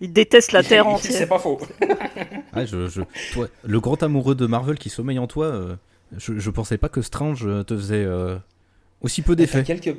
[0.01, 1.13] il déteste la Terre entière.
[1.13, 1.61] C'est pas faux.
[2.53, 3.01] ah, je, je...
[3.31, 5.75] Toi, le grand amoureux de Marvel qui sommeille en toi, euh,
[6.17, 8.35] je, je pensais pas que Strange te faisait euh,
[8.99, 9.63] aussi peu d'effet.
[9.63, 9.95] Quelques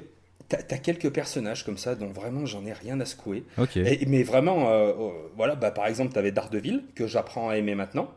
[0.56, 3.44] T'as quelques personnages comme ça dont vraiment j'en ai rien à secouer.
[3.76, 7.74] Et, mais vraiment, euh, euh, voilà, bah, par exemple, t'avais Daredevil, que j'apprends à aimer
[7.74, 8.10] maintenant.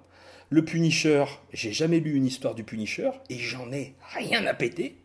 [0.50, 4.98] Le Punisher, j'ai jamais lu une histoire du Punisher et j'en ai rien à péter.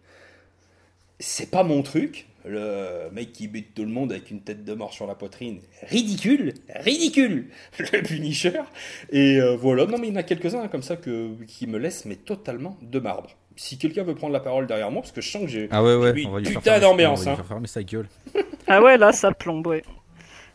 [1.19, 2.27] C'est pas mon truc.
[2.47, 5.61] Le mec qui bute tout le monde avec une tête de mort sur la poitrine,
[5.83, 8.63] ridicule, ridicule, le Punisher.
[9.11, 11.79] Et euh, voilà, non mais il y en a quelques-uns comme ça que, qui me
[11.79, 15.21] laissent mais totalement de marbre si quelqu'un veut prendre la parole derrière moi, parce que
[15.21, 17.27] je sens que j'ai ah ouais, ouais, putain d'ambiance.
[17.27, 17.63] On va hein.
[17.67, 18.09] sa gueule.
[18.67, 19.83] ah ouais, là, ça plombe, ouais.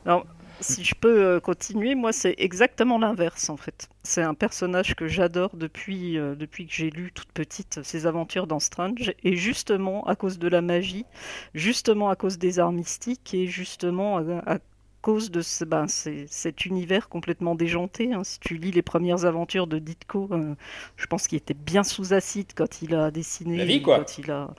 [0.08, 0.26] Alors,
[0.60, 3.89] si je peux euh, continuer, moi, c'est exactement l'inverse, en fait.
[4.02, 8.48] C'est un personnage que j'adore depuis, euh, depuis que j'ai lu toute petite ses aventures
[8.48, 11.06] dans Strange, et justement à cause de la magie,
[11.54, 14.58] justement à cause des arts mystiques, et justement à
[15.06, 18.12] cause de ce, ben, cet univers complètement déjanté.
[18.12, 18.24] Hein.
[18.24, 20.56] Si tu lis les premières aventures de Ditko, euh,
[20.98, 23.58] je pense qu'il était bien sous acide quand il a dessiné.
[23.58, 24.00] La vie, quoi.
[24.00, 24.50] Quand il a...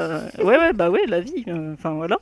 [0.00, 1.44] Euh, ouais, ouais, bah ouais, la vie.
[1.46, 2.18] Euh, enfin voilà.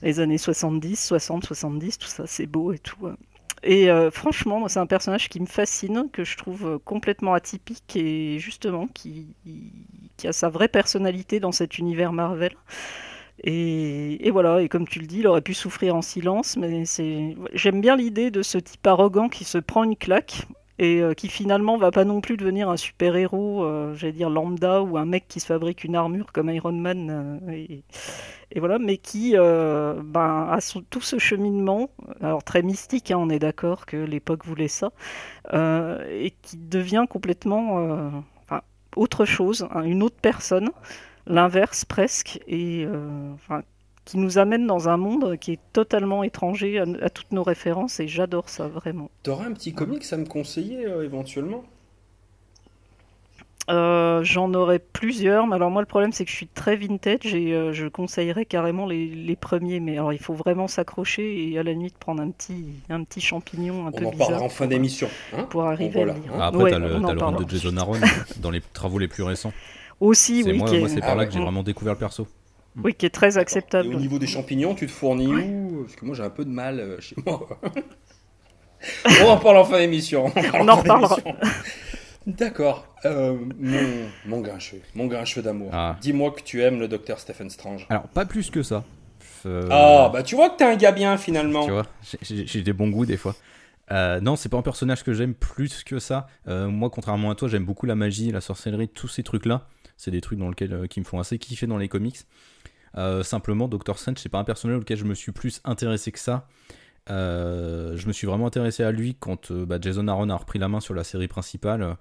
[0.00, 3.06] Les années 70, 60, 70, tout ça, c'est beau et tout.
[3.06, 3.16] Hein.
[3.62, 8.88] Et franchement, c'est un personnage qui me fascine, que je trouve complètement atypique et justement
[8.88, 9.36] qui,
[10.16, 12.56] qui a sa vraie personnalité dans cet univers Marvel.
[13.44, 17.36] Et, voilà, et comme tu le dis, il aurait pu souffrir en silence, mais c'est...
[17.54, 20.46] j'aime bien l'idée de ce type arrogant qui se prend une claque
[20.78, 24.82] et euh, qui finalement va pas non plus devenir un super-héros, euh, j'allais dire lambda,
[24.82, 28.96] ou un mec qui se fabrique une armure comme Iron Man, euh, et, voilà, mais
[28.98, 30.58] qui ben, a
[30.90, 31.88] tout ce cheminement,
[32.20, 34.92] alors très mystique, hein, on est d'accord que l'époque voulait ça,
[35.54, 38.22] et qui devient complètement
[38.94, 40.70] autre chose, hein, une autre personne
[41.26, 43.32] l'inverse presque, et euh,
[44.04, 48.08] qui nous amène dans un monde qui est totalement étranger à, toutes nos références, et
[48.08, 49.10] j'adore ça vraiment.
[49.22, 51.64] T'aurais un petit comic à me conseiller euh, éventuellement?
[53.70, 57.32] Euh, J'en aurais plusieurs, mais alors moi le problème c'est que je suis très vintage
[57.32, 61.72] et je conseillerais carrément les, premiers, mais alors il faut vraiment s'accrocher et à la
[61.74, 64.12] nuit prendre un petit, un petit champignon un peu bizarre.
[64.12, 65.08] On en parlera en fin d'émission.
[65.32, 65.44] Hein?
[65.44, 66.16] pour arriver à lire.
[66.34, 68.00] Ah, après, t'as le, as le run de Jason Aaron
[68.40, 69.52] dans les travaux les plus récents.
[70.02, 70.58] Aussi, oui.
[70.58, 72.26] Moi, moi c'est par là que j'ai vraiment découvert le perso.
[72.82, 73.92] Oui, qui est très acceptable.
[73.92, 75.84] Et au niveau des champignons, tu te fournis où?
[75.84, 77.46] Parce que moi j'ai un peu de mal euh, chez moi.
[79.22, 80.32] On en parle en fin d'émission.
[80.54, 81.18] On, en reparlera.
[82.26, 82.84] D'accord.
[83.04, 85.70] Euh, mon, mon grincheux, mon grincheux d'amour.
[85.72, 85.96] Ah.
[86.00, 87.86] Dis-moi que tu aimes le docteur Stephen Strange.
[87.88, 88.82] Alors, pas plus que ça.
[89.46, 91.64] Euh, ah, bah tu vois que t'es un gars bien finalement.
[91.64, 91.86] Tu vois,
[92.22, 93.36] j'ai des bons goûts des fois.
[93.92, 96.26] Euh, non, c'est pas un personnage que j'aime plus que ça.
[96.46, 99.68] moi, contrairement à toi, j'aime beaucoup la magie, la sorcellerie, tous ces trucs-là.
[99.96, 102.20] C'est des trucs dans lesquels, qui me font assez kiffer dans les comics.
[103.22, 106.48] simplement, Doctor Strange, c'est pas un personnage auquel je me suis plus intéressé que ça.
[107.08, 110.80] je me suis vraiment intéressé à lui quand bah, Jason Aaron a repris la main
[110.80, 111.96] sur la série principale.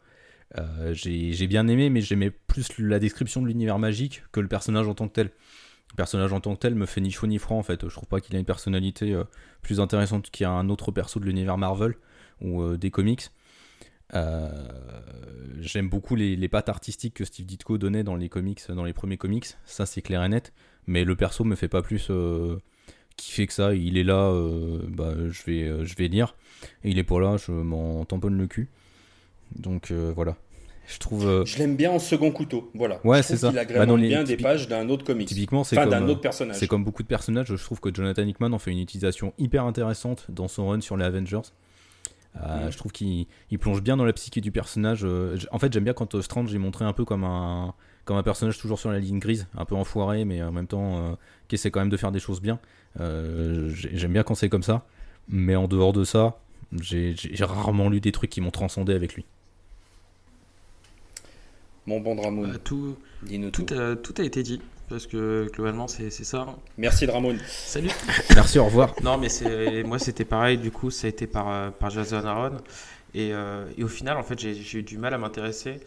[0.58, 4.88] Euh, j'ai bien aimé, mais j'aimais plus la description de l'univers magique que le personnage
[4.88, 5.32] en tant que tel.
[5.92, 7.88] Le personnage en tant que tel me fait ni chaud ni froid en fait.
[7.88, 9.24] Je trouve pas qu'il a une personnalité euh,
[9.62, 11.96] plus intéressante qu'un autre perso de l'univers Marvel
[12.42, 13.30] ou euh, des comics.
[14.14, 19.18] J'aime beaucoup les, pattes artistiques que Steve Ditko donnait dans les comics, dans les premiers
[19.18, 19.48] comics.
[19.66, 20.54] Ça c'est clair et net.
[20.88, 22.12] Mais le perso me fait pas plus
[23.16, 23.74] kiffer que ça.
[23.74, 24.34] Il est là,
[24.90, 26.36] bah, je vais, je vais lire.
[26.84, 28.70] Et il est pas là, je m'en tamponne le cul.
[29.56, 30.38] Donc euh, voilà.
[30.88, 31.28] Je trouve.
[31.28, 32.72] Euh, je l'aime bien en second couteau.
[32.74, 33.00] Voilà.
[33.06, 33.50] Ouais, c'est ça.
[33.52, 35.28] Il agrémente bah, bien des pages d'un autre comic.
[35.28, 36.58] Typiquement, c'est comme, autre personnage.
[36.58, 37.48] C'est comme beaucoup de personnages.
[37.48, 40.98] Je trouve que Jonathan Hickman en fait une utilisation hyper intéressante dans son run sur
[40.98, 41.42] les Avengers.
[42.38, 42.72] Euh, mm.
[42.72, 43.28] Je trouve qu'il
[43.60, 45.06] plonge bien dans la psyché du personnage.
[45.52, 47.74] en fait, j'aime bien quand Strange est montré un peu comme un,
[48.06, 51.18] comme un personnage toujours sur la ligne grise, un peu enfoiré, mais en même temps
[51.48, 52.60] qui essaie quand même de faire des choses bien.
[52.98, 54.86] j'aime bien quand c'est comme ça.
[55.28, 56.40] Mais en dehors de ça,
[56.80, 59.26] j'ai rarement lu des trucs qui m'ont transcendé avec lui.
[61.88, 62.58] Mon bon Dramoun.
[62.64, 62.96] Tout,
[63.52, 64.62] tout, A, tout, a, été dit,
[64.92, 66.46] parce que globalement, c'est ça.
[66.78, 67.40] Merci Dramoun.
[67.48, 67.90] Salut.
[68.36, 68.94] Merci, au revoir.
[69.02, 69.30] Non, mais
[69.84, 72.58] moi, c'était pareil, du coup, ça a été par, euh, par Jason Aaron.
[73.14, 75.80] Et, euh, et, au final, en fait, j'ai eu du mal à m'intéresser.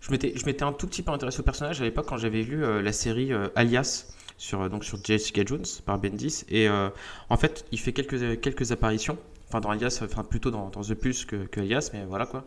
[0.00, 2.80] Je m'étais un tout petit peu intéressé au personnage à l'époque quand j'avais lu euh,
[2.80, 4.06] la série Alias
[4.38, 6.44] sur, donc sur Jessica Jones par Bendis.
[6.48, 10.94] Et en fait, il fait quelques, quelques apparitions enfin dans Alias, enfin plutôt dans, The
[10.94, 12.44] Pulse que, que, Alias, mais voilà quoi.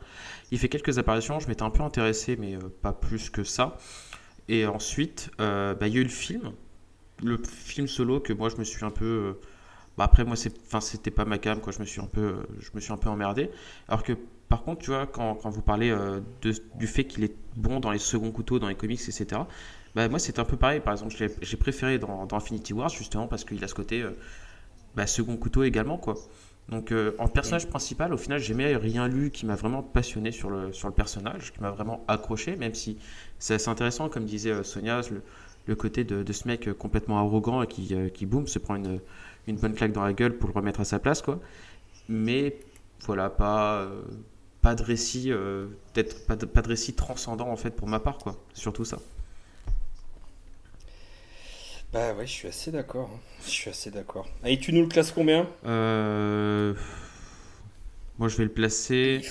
[0.51, 3.77] Il fait quelques apparitions, je m'étais un peu intéressé, mais euh, pas plus que ça.
[4.49, 6.51] Et ensuite, euh, bah, il y a eu le film,
[7.23, 9.05] le film solo que moi je me suis un peu.
[9.05, 9.33] Euh,
[9.95, 12.69] bah, après moi c'est, c'était pas ma cam quoi, je me suis un peu, je
[12.73, 13.51] me suis un peu emmerdé.
[13.87, 14.13] Alors que
[14.49, 15.91] par contre, tu vois, quand, quand vous parlez
[16.41, 19.41] de, du fait qu'il est bon dans les seconds couteaux, dans les comics, etc.
[19.93, 20.79] Bah, moi c'était un peu pareil.
[20.79, 24.03] Par exemple, j'ai préféré dans, dans, Infinity Wars justement parce qu'il a ce côté
[24.95, 26.15] bah, second couteau également quoi.
[26.69, 30.31] Donc euh, en personnage principal, au final, j'ai jamais rien lu qui m'a vraiment passionné
[30.31, 32.97] sur le, sur le personnage, qui m'a vraiment accroché, même si
[33.39, 35.01] c'est assez intéressant, comme disait euh, Sonia,
[35.65, 38.99] le, côté de, ce mec complètement arrogant et qui, euh, qui boum, se prend une,
[39.47, 41.39] une, bonne claque dans la gueule pour le remettre à sa place, quoi.
[42.07, 42.59] Mais
[43.01, 43.87] voilà, pas,
[44.61, 48.17] pas de récit, peut-être pas de, pas de récit transcendant en fait pour ma part,
[48.17, 48.35] quoi.
[48.53, 48.97] Surtout ça.
[51.91, 53.09] Bah ouais, je suis assez d'accord.
[53.13, 53.19] Hein.
[53.45, 54.27] Je suis assez d'accord.
[54.45, 55.47] Et tu nous le classes combien?
[55.65, 56.75] Euh...
[58.19, 59.21] Moi, je vais le placer.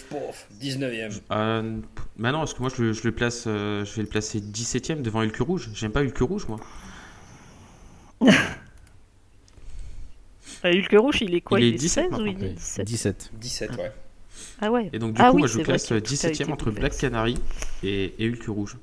[0.60, 1.20] 19ème.
[1.30, 1.78] Euh...
[2.16, 5.02] Bah non, parce que moi, je, je le place, euh, je vais le placer 17ème
[5.02, 5.70] devant Hulk Rouge.
[5.74, 6.60] J'aime pas Hulk Rouge, moi.
[10.64, 11.60] Euh, Hulk Rouge, il est quoi?
[11.60, 13.92] Il, est 17 ou il est 17 17, 17 ouais.
[14.60, 14.90] Ah ouais.
[14.92, 17.36] Et donc, du ah coup, moi, je le classe 17ème entre Black Canary
[17.84, 18.76] et, et Hulk Rouge.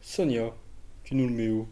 [0.00, 0.54] Sonia,
[1.04, 1.68] tu nous le mets où?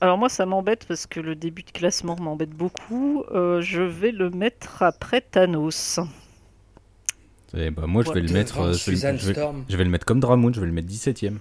[0.00, 3.24] Alors moi ça m'embête parce que le début de classement m'embête beaucoup.
[3.32, 6.00] Euh, je vais le mettre après Thanos.
[7.54, 8.60] Bah, moi je vais le mettre.
[8.60, 11.38] Euh, je, vais, le mettre comme Dramoon, je vais le mettre 17ème.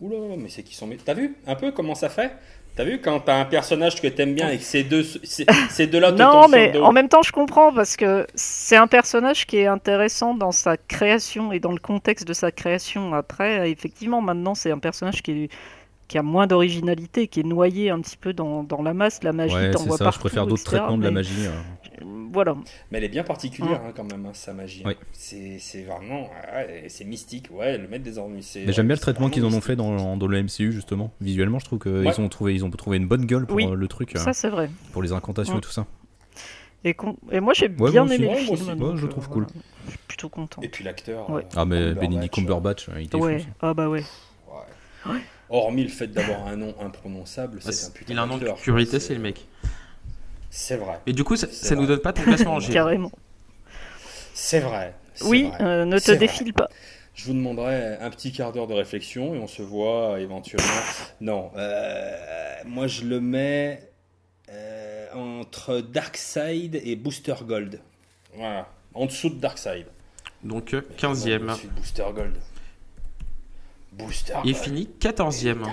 [0.00, 0.88] Oula, mais c'est qui sont.
[1.04, 2.32] T'as vu un peu comment ça fait?
[2.74, 6.12] T'as vu quand t'as un personnage que t'aimes bien et que ces deux, ces deux-là
[6.12, 9.66] te Non, mais en même temps, je comprends parce que c'est un personnage qui est
[9.66, 13.14] intéressant dans sa création et dans le contexte de sa création.
[13.14, 15.48] Après, effectivement, maintenant, c'est un personnage qui est
[16.08, 19.32] qui a moins d'originalité, qui est noyé un petit peu dans, dans la masse, la
[19.32, 21.46] magie, ouais, c'est ça, je préfère d'autres traitements de la magie.
[21.46, 22.04] Hein.
[22.32, 22.56] Voilà.
[22.90, 24.84] Mais elle est bien particulière hein, quand même, hein, sa magie.
[25.12, 26.30] C'est vraiment,
[26.88, 28.46] c'est mystique, ouais, le maître des ennuis.
[28.66, 31.12] J'aime bien le traitement qu'ils en ont fait dans, dans, le MCU justement.
[31.20, 33.88] Visuellement, je trouve qu'ils ont trouvé, ils ont trouvé une bonne gueule pour euh, le
[33.88, 34.12] truc.
[34.16, 34.70] Ça c'est vrai.
[34.92, 35.86] Pour les incantations et tout ça.
[36.84, 36.96] Et,
[37.32, 38.96] et moi j'ai bien aimé le film.
[38.96, 39.46] je trouve cool.
[39.84, 40.62] Je suis plutôt content.
[40.62, 41.28] Et puis l'acteur.
[41.54, 43.44] Ah mais Benedict Cumberbatch, il était ouais.
[43.60, 44.04] Ah bah ouais.
[45.06, 45.20] ouais.
[45.50, 48.48] Hormis le fait d'avoir un nom imprononçable, c'est un putain Il a un nom de
[48.62, 49.46] curiosité, c'est le mec.
[50.50, 51.00] C'est vrai.
[51.06, 52.72] Et du coup, ça, ça nous donne pas ton classement en G.
[52.72, 53.12] Carrément.
[54.34, 54.94] C'est vrai.
[55.22, 56.68] Oui, euh, ne te défile pas.
[57.14, 60.68] Je vous demanderai un petit quart d'heure de réflexion et on se voit éventuellement.
[61.20, 62.14] Non, euh,
[62.64, 63.90] moi je le mets
[64.50, 67.80] euh, entre Darkseid et Booster Gold.
[68.34, 69.86] Voilà, en dessous de Darkseid.
[70.44, 71.56] Donc 15e.
[71.76, 72.36] Booster Gold.
[73.98, 74.34] Booster.
[74.44, 75.64] Il finit 14ème.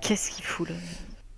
[0.00, 0.74] Qu'est-ce qu'il fout là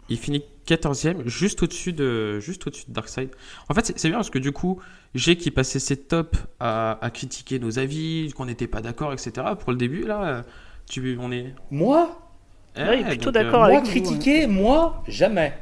[0.08, 3.30] Il finit 14ème, juste au-dessus de, juste au-dessus de Darkseid.
[3.68, 4.80] En fait, c'est bien parce que du coup,
[5.14, 9.46] j'ai qui passait ses tops à, à critiquer nos avis, qu'on n'était pas d'accord, etc.
[9.58, 10.44] Pour le début, là,
[10.88, 11.54] tu, on est.
[11.70, 12.18] Moi
[12.76, 15.52] Oui, plutôt d'accord avec Moi, critiquer, moi, jamais.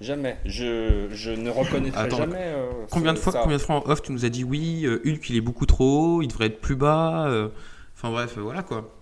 [0.00, 0.36] Jamais.
[0.44, 2.36] Je, je ne reconnaîtrai jamais.
[2.38, 5.00] Euh, combien, de fois, combien de fois en off tu nous as dit oui, euh,
[5.06, 7.26] Hulk il est beaucoup trop haut, il devrait être plus bas.
[7.96, 8.92] Euh, enfin bref, voilà quoi.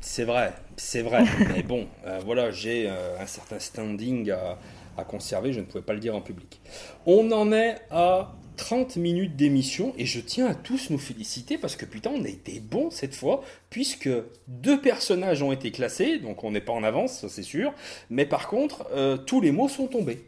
[0.00, 1.24] C'est vrai, c'est vrai.
[1.54, 1.86] mais bon,
[2.24, 4.58] voilà, j'ai un certain standing à,
[4.96, 6.60] à, conserver, je ne pouvais pas le dire en public.
[7.06, 11.76] On en est à 30 minutes d'émission et je tiens à tous nous féliciter parce
[11.76, 14.10] que putain, on a été bon cette fois puisque
[14.48, 17.72] deux personnages ont été classés, donc on n'est pas en avance, ça c'est sûr,
[18.10, 20.24] mais par contre, euh, tous les mots sont tombés.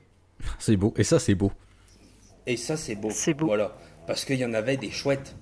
[0.58, 1.52] C'est beau, et ça c'est beau.
[2.46, 3.10] Et ça c'est beau.
[3.10, 3.46] C'est beau.
[3.46, 3.76] Voilà,
[4.06, 5.36] parce qu'il y en avait des chouettes.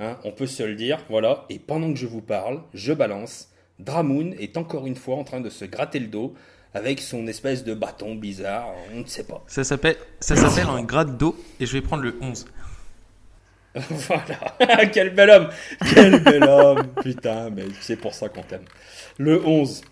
[0.00, 3.50] Hein, on peut se le dire, voilà, et pendant que je vous parle, je balance.
[3.78, 6.34] Dramoon est encore une fois en train de se gratter le dos
[6.74, 9.44] avec son espèce de bâton bizarre, on ne sait pas.
[9.46, 12.46] Ça s'appelle, ça s'appelle un grade d'eau et je vais prendre le 11.
[13.74, 15.48] voilà, quel bel homme,
[15.92, 18.64] quel bel homme, putain, mais c'est pour ça qu'on t'aime.
[19.18, 19.82] Le 11,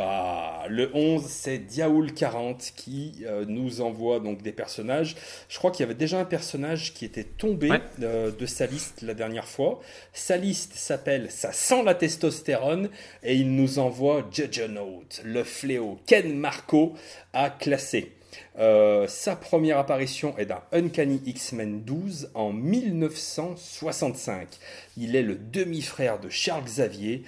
[0.00, 5.16] ah, le 11, c'est Diaoul 40 qui euh, nous envoie donc des personnages.
[5.48, 7.70] Je crois qu'il y avait déjà un personnage qui était tombé
[8.02, 9.80] euh, de sa liste la dernière fois.
[10.12, 12.90] Sa liste s'appelle Ça sent la testostérone
[13.24, 15.98] et il nous envoie Juggernaut, le fléau.
[16.06, 16.94] Ken Marco
[17.32, 18.12] a classé.
[18.58, 24.48] Euh, sa première apparition est dans Uncanny X-Men 12 en 1965.
[24.96, 27.22] Il est le demi-frère de Charles Xavier.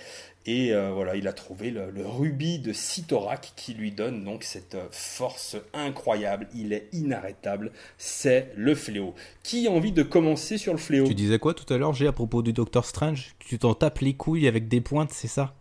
[0.47, 4.75] Et euh, voilà, il a trouvé le, rubis de Sitorak qui lui donne donc cette
[4.75, 6.49] euh, force incroyable.
[6.55, 7.73] Il est inarrêtable.
[7.99, 9.15] C'est le fléau.
[9.43, 11.07] Qui a envie de commencer sur le fléau?
[11.07, 13.35] Tu disais quoi tout à l'heure, J'ai à propos du Docteur Strange?
[13.39, 15.55] Tu t'en tapes les couilles avec des pointes, c'est ça?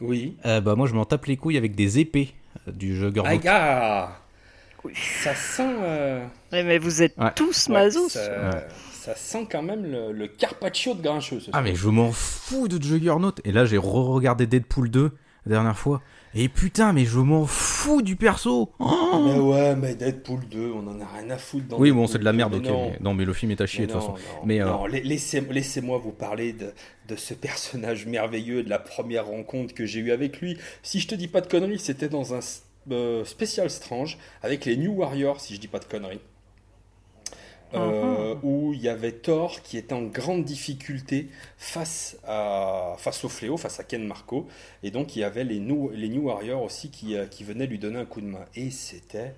[0.00, 0.36] Oui.
[0.44, 2.34] Euh, bah moi je m'en tape les couilles avec des épées
[2.66, 4.20] du jeu Ah, gars
[5.22, 5.76] Ça sent.
[6.52, 8.66] mais vous êtes tous ouais, ça
[9.14, 11.40] sent quand même le, carpaccio de Grincheux.
[11.52, 13.34] ah, mais je m'en fous de Juggernaut.
[13.44, 15.12] Et là, j'ai re-regardé Deadpool 2
[15.46, 16.00] la dernière fois.
[16.34, 18.72] Et putain, mais je m'en fous du perso.
[18.80, 21.68] Oh mais ouais, mais Deadpool 2, on en a rien à foutre.
[21.68, 22.68] Dans oui, bon, c'est de la merde, ok.
[23.00, 23.14] Non.
[23.14, 24.14] Mais, le film est à chier de toute façon.
[24.44, 26.72] mais euh, laissez-moi vous parler de,
[27.08, 30.58] de, ce personnage merveilleux, de la première rencontre que j'ai eue avec lui.
[30.82, 32.40] Si je te dis pas de conneries, c'était dans un
[32.90, 36.20] euh, spécial Strange avec les New Warriors, si je dis pas de conneries.
[37.72, 43.28] Euh, où il y avait Thor qui était en grande difficulté face, à, face au
[43.28, 44.46] fléau, face à Ken Marco.
[44.82, 47.66] Et donc il y avait les New, les New Warriors aussi qui, euh, qui venaient
[47.66, 48.44] lui donner un coup de main.
[48.54, 49.34] Et c'était...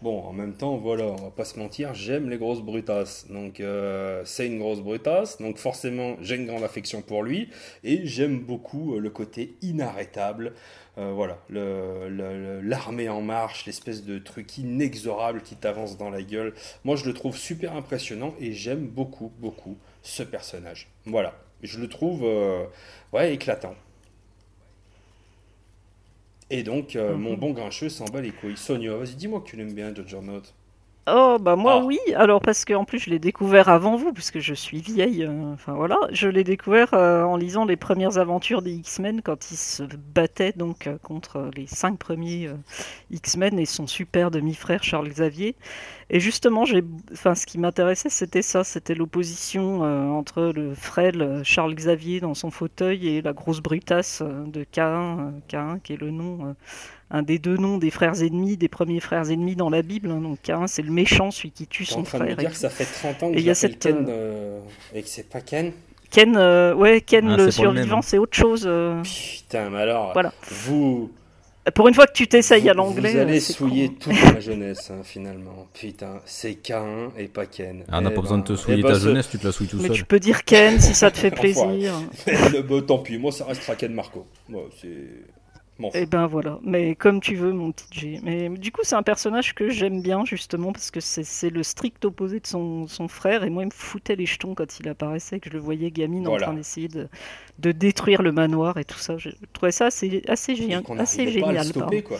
[0.00, 3.26] Bon, en même temps, voilà, on va pas se mentir, j'aime les grosses brutasses.
[3.28, 7.48] Donc, euh, c'est une grosse brutasse, donc forcément, j'ai une grande affection pour lui,
[7.82, 10.52] et j'aime beaucoup le côté inarrêtable
[10.98, 16.54] euh, voilà, l'armée en marche, l'espèce de truc inexorable qui t'avance dans la gueule.
[16.84, 20.88] Moi, je le trouve super impressionnant et j'aime beaucoup, beaucoup ce personnage.
[21.06, 22.64] Voilà, je le trouve euh,
[23.12, 23.76] ouais, éclatant.
[26.50, 27.40] Et donc, euh, mon mhm.
[27.40, 28.56] bon grincheux s'en bat les couilles.
[28.56, 30.54] Sonia, vas-y, dis-moi que tu l'aimes bien, Note.
[31.10, 31.84] Oh bah moi ah.
[31.84, 35.52] oui, alors parce qu'en plus je l'ai découvert avant vous, puisque je suis vieille, euh,
[35.52, 39.56] enfin voilà, je l'ai découvert euh, en lisant les premières aventures des X-Men quand ils
[39.56, 42.50] se battaient donc euh, contre les cinq premiers
[43.10, 45.56] X-Men et son super demi-frère Charles Xavier.
[46.10, 49.82] Et justement, j'ai, enfin ce qui m'intéressait c'était ça, c'était l'opposition
[50.16, 55.78] entre le frêle Charles Xavier dans son fauteuil et la grosse brutasse de Cain, Cain
[55.82, 56.54] qui est le nom
[57.10, 60.10] un des deux noms des frères ennemis, des premiers frères ennemis dans la Bible.
[60.10, 60.20] Hein.
[60.20, 62.22] donc Cain, c'est le méchant, celui qui tue son frère.
[62.22, 63.78] En train de me dire que ça fait 30 ans que y a cette...
[63.78, 64.60] Ken euh,
[64.94, 65.72] et que c'est pas Ken
[66.10, 68.64] Ken, euh, ouais, Ken ah, le survivant, c'est autre chose.
[68.66, 69.02] Euh.
[69.02, 70.32] Putain, mais alors, voilà.
[70.50, 71.10] vous...
[71.74, 73.12] Pour une fois que tu t'essayes à l'anglais.
[73.12, 75.66] Vous allez souiller toute ma jeunesse, hein, finalement.
[75.74, 77.84] Putain, c'est Cain et pas Ken.
[77.88, 79.46] Ah, on n'a pas besoin de te ben, souiller eh ta ben, jeunesse, tu te
[79.46, 79.90] la souilles tout seul.
[79.90, 81.92] Mais tu peux dire Ken si ça te fait plaisir.
[82.26, 84.26] Bah, tant pis, moi ça restera Ken Marco.
[84.48, 84.88] Moi, c'est...
[85.80, 88.20] Et eh ben voilà, mais comme tu veux, mon petit G.
[88.24, 92.04] Mais du coup, c'est un personnage que j'aime bien, justement, parce que c'est le strict
[92.04, 93.44] opposé de son, son, frère.
[93.44, 96.26] Et moi, il me foutait les jetons quand il apparaissait, que je le voyais gamine
[96.26, 97.08] en train d'essayer de,
[97.60, 99.18] de, détruire le manoir et tout ça.
[99.18, 101.54] Je trouvais ça assez, assez, génial, assez génial.
[101.54, 102.18] Pas à le stopper, quoi.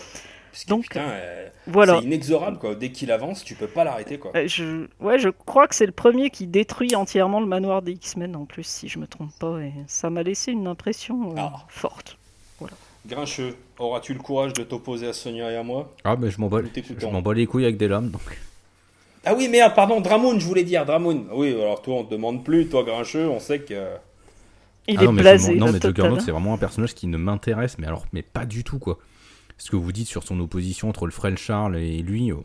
[0.51, 1.99] Parce que, Donc, putain, euh, voilà.
[1.99, 2.75] c'est inexorable, quoi.
[2.75, 4.33] Dès qu'il avance, tu peux pas l'arrêter, quoi.
[4.35, 4.87] Euh, je...
[5.01, 8.45] Ouais, je crois que c'est le premier qui détruit entièrement le manoir des X-Men, en
[8.45, 9.59] plus, si je me trompe pas.
[9.61, 11.67] Et ça m'a laissé une impression euh, ah.
[11.69, 12.18] forte.
[13.07, 16.49] Grincheux, auras-tu le courage de t'opposer à Sonia et à moi Ah, mais je m'en
[16.49, 18.23] bats, je m'en bats les couilles avec des lames, donc.
[19.25, 21.27] Ah oui, merde, pardon, Dramoun, je voulais dire, Dramoun.
[21.33, 23.89] Oui, alors toi, on te demande plus, toi, Grincheux, on sait que.
[24.87, 25.55] Il ah est non, blasé.
[25.57, 28.65] non, mais Juggernaut, c'est vraiment un personnage qui ne m'intéresse, mais alors, mais pas du
[28.65, 28.99] tout, quoi.
[29.59, 32.43] Ce que vous dites sur son opposition entre le frère Charles et lui, oh,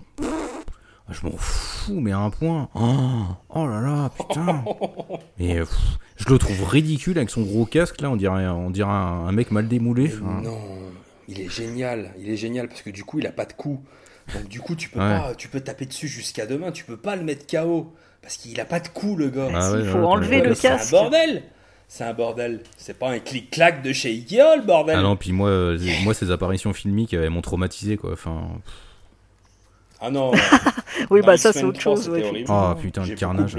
[1.10, 2.70] je m'en fous, mais à un point.
[2.76, 4.64] Oh, oh là là, putain.
[5.40, 5.62] mais
[6.18, 9.52] je le trouve ridicule avec son gros casque, là, on dirait, on dirait un, mec
[9.52, 10.12] mal démoulé.
[10.22, 10.60] Non,
[11.28, 13.84] il est génial, il est génial, parce que du coup, il a pas de coup.
[14.34, 17.16] Donc du coup, tu peux, pas, tu peux taper dessus jusqu'à demain, tu peux pas
[17.16, 17.94] le mettre KO.
[18.22, 19.50] Parce qu'il a pas de coup, le gars.
[19.54, 20.86] Ah il faut enlever le casque.
[20.86, 21.44] C'est un bordel.
[21.90, 22.64] C'est un bordel.
[22.78, 24.96] C'est pas un clic-clac de chez Ikea, le bordel.
[24.98, 28.14] Ah non, puis moi, euh, moi ces apparitions filmiques, elles m'ont traumatisé, quoi.
[28.14, 28.48] Enfin.
[30.00, 30.32] Ah non.
[31.10, 32.10] oui, bah ça, c'est autre chose.
[32.48, 33.58] Ah putain, le carnage.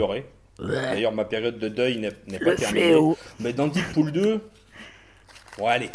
[0.58, 2.96] D'ailleurs, ma période de deuil n'est pas terminée.
[3.40, 4.40] Mais dans Deadpool 2,
[5.58, 5.90] bon, allez.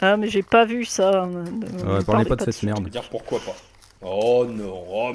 [0.00, 1.26] Ah, mais j'ai pas vu ça.
[1.26, 2.88] Ouais, parlez pas de cette merde.
[2.88, 3.56] dire pourquoi pas?
[4.06, 5.12] Oh non, oh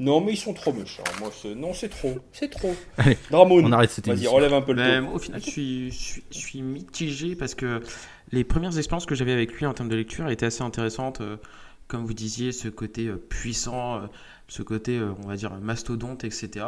[0.00, 0.20] non.
[0.20, 1.04] mais ils sont trop méchants.
[1.20, 2.74] Moi, non, c'est trop, c'est trop.
[2.98, 6.36] Allez, on arrête cette Vas-y, relève un peu le ben, Au final, je suis, je,
[6.36, 7.80] suis, mitigé parce que
[8.32, 11.20] les premières expériences que j'avais avec lui en termes de lecture étaient assez intéressantes.
[11.20, 11.36] Euh,
[11.86, 14.06] comme vous disiez, ce côté euh, puissant, euh,
[14.48, 16.66] ce côté, on va dire, mastodonte, etc.,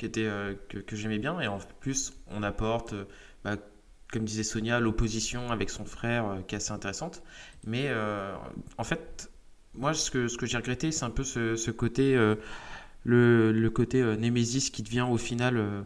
[0.00, 0.28] qui était,
[0.68, 1.38] que, j'aimais bien.
[1.40, 2.94] Et en plus, on apporte,
[3.44, 3.56] bah,
[4.10, 7.22] comme disait Sonia, l'opposition avec son frère, qui est assez intéressante.
[7.66, 7.90] Mais
[8.78, 9.30] en fait,
[9.74, 12.34] moi, ce que, ce que j'ai regretté, c'est un peu ce, côté, euh,
[13.04, 15.84] le, côté euh, Némésis qui devient au final,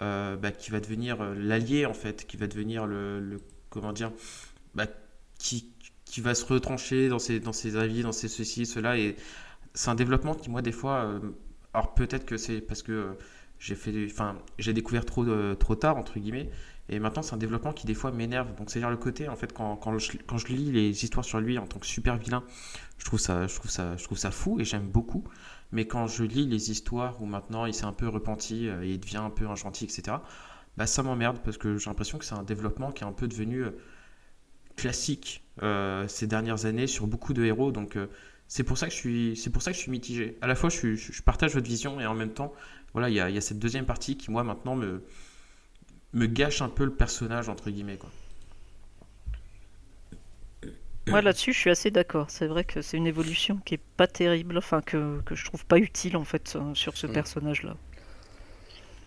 [0.00, 3.40] euh, bah, qui va devenir l'allié en fait, qui va devenir le,
[3.70, 4.12] comment dire,
[4.74, 4.86] bah,
[5.38, 5.72] qui,
[6.04, 8.98] qui va se retrancher dans ses, dans ses avis, dans ses ceci, cela.
[8.98, 9.16] Et
[9.74, 11.20] c'est un développement qui, moi, des fois,
[11.72, 13.16] alors peut-être que c'est parce que
[13.62, 16.50] j'ai fait, enfin, j'ai découvert trop, trop tard entre guillemets.
[16.88, 18.54] Et maintenant, c'est un développement qui des fois m'énerve.
[18.56, 21.40] Donc, c'est-à-dire le côté, en fait, quand, quand, je, quand, je, lis les histoires sur
[21.40, 22.42] lui en tant que super vilain,
[22.98, 25.24] je trouve ça, je trouve ça, je trouve ça fou et j'aime beaucoup.
[25.70, 28.90] Mais quand je lis les histoires où maintenant il s'est un peu repenti euh, et
[28.90, 30.16] il devient un peu un gentil, etc.,
[30.76, 33.28] bah, ça m'emmerde parce que j'ai l'impression que c'est un développement qui est un peu
[33.28, 33.70] devenu euh,
[34.76, 37.70] classique euh, ces dernières années sur beaucoup de héros.
[37.70, 37.96] Donc,
[38.48, 40.36] c'est pour ça que je suis, c'est pour ça que je suis mitigé.
[40.42, 42.52] À la fois, je, je, partage votre vision et en même temps,
[42.92, 45.02] voilà, il y a, y a cette deuxième partie qui, moi, maintenant, me,
[46.12, 47.96] me gâche un peu le personnage, entre guillemets.
[47.96, 48.10] Quoi.
[51.08, 52.26] Moi là-dessus, je suis assez d'accord.
[52.30, 55.66] C'est vrai que c'est une évolution qui est pas terrible, enfin que, que je trouve
[55.66, 57.12] pas utile en fait euh, sur ce mm.
[57.12, 57.76] personnage-là.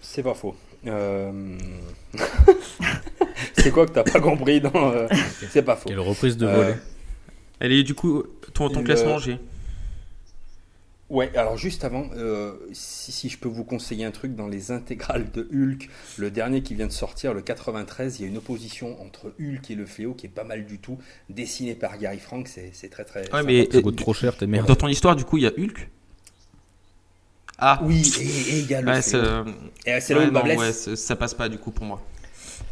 [0.01, 0.55] C'est pas faux.
[0.85, 1.57] Euh,
[3.53, 5.07] c'est quoi que t'as pas compris dans euh,
[5.49, 5.87] C'est pas faux.
[5.87, 6.77] Quelle reprise de volet.
[7.59, 8.23] Elle est du coup
[8.53, 9.39] ton, ton classement, G.
[11.11, 14.71] Ouais, alors juste avant, euh, si, si, je peux vous conseiller un truc, dans les
[14.71, 15.87] intégrales de Hulk,
[16.17, 19.69] le dernier qui vient de sortir, le 93, il y a une opposition entre Hulk
[19.69, 20.97] et le Fléau qui est pas mal du tout,
[21.29, 23.31] dessiné par Gary Frank, c'est très très...
[23.31, 24.67] Ouais, mais ça coûte trop cher, t'es merde.
[24.67, 25.89] Dans ton histoire, du coup, il y a Hulk?
[27.59, 29.45] Ah Oui, et, il y a le Fléau.
[29.85, 32.01] Et c'est là où ouais, ça passe pas du coup pour moi.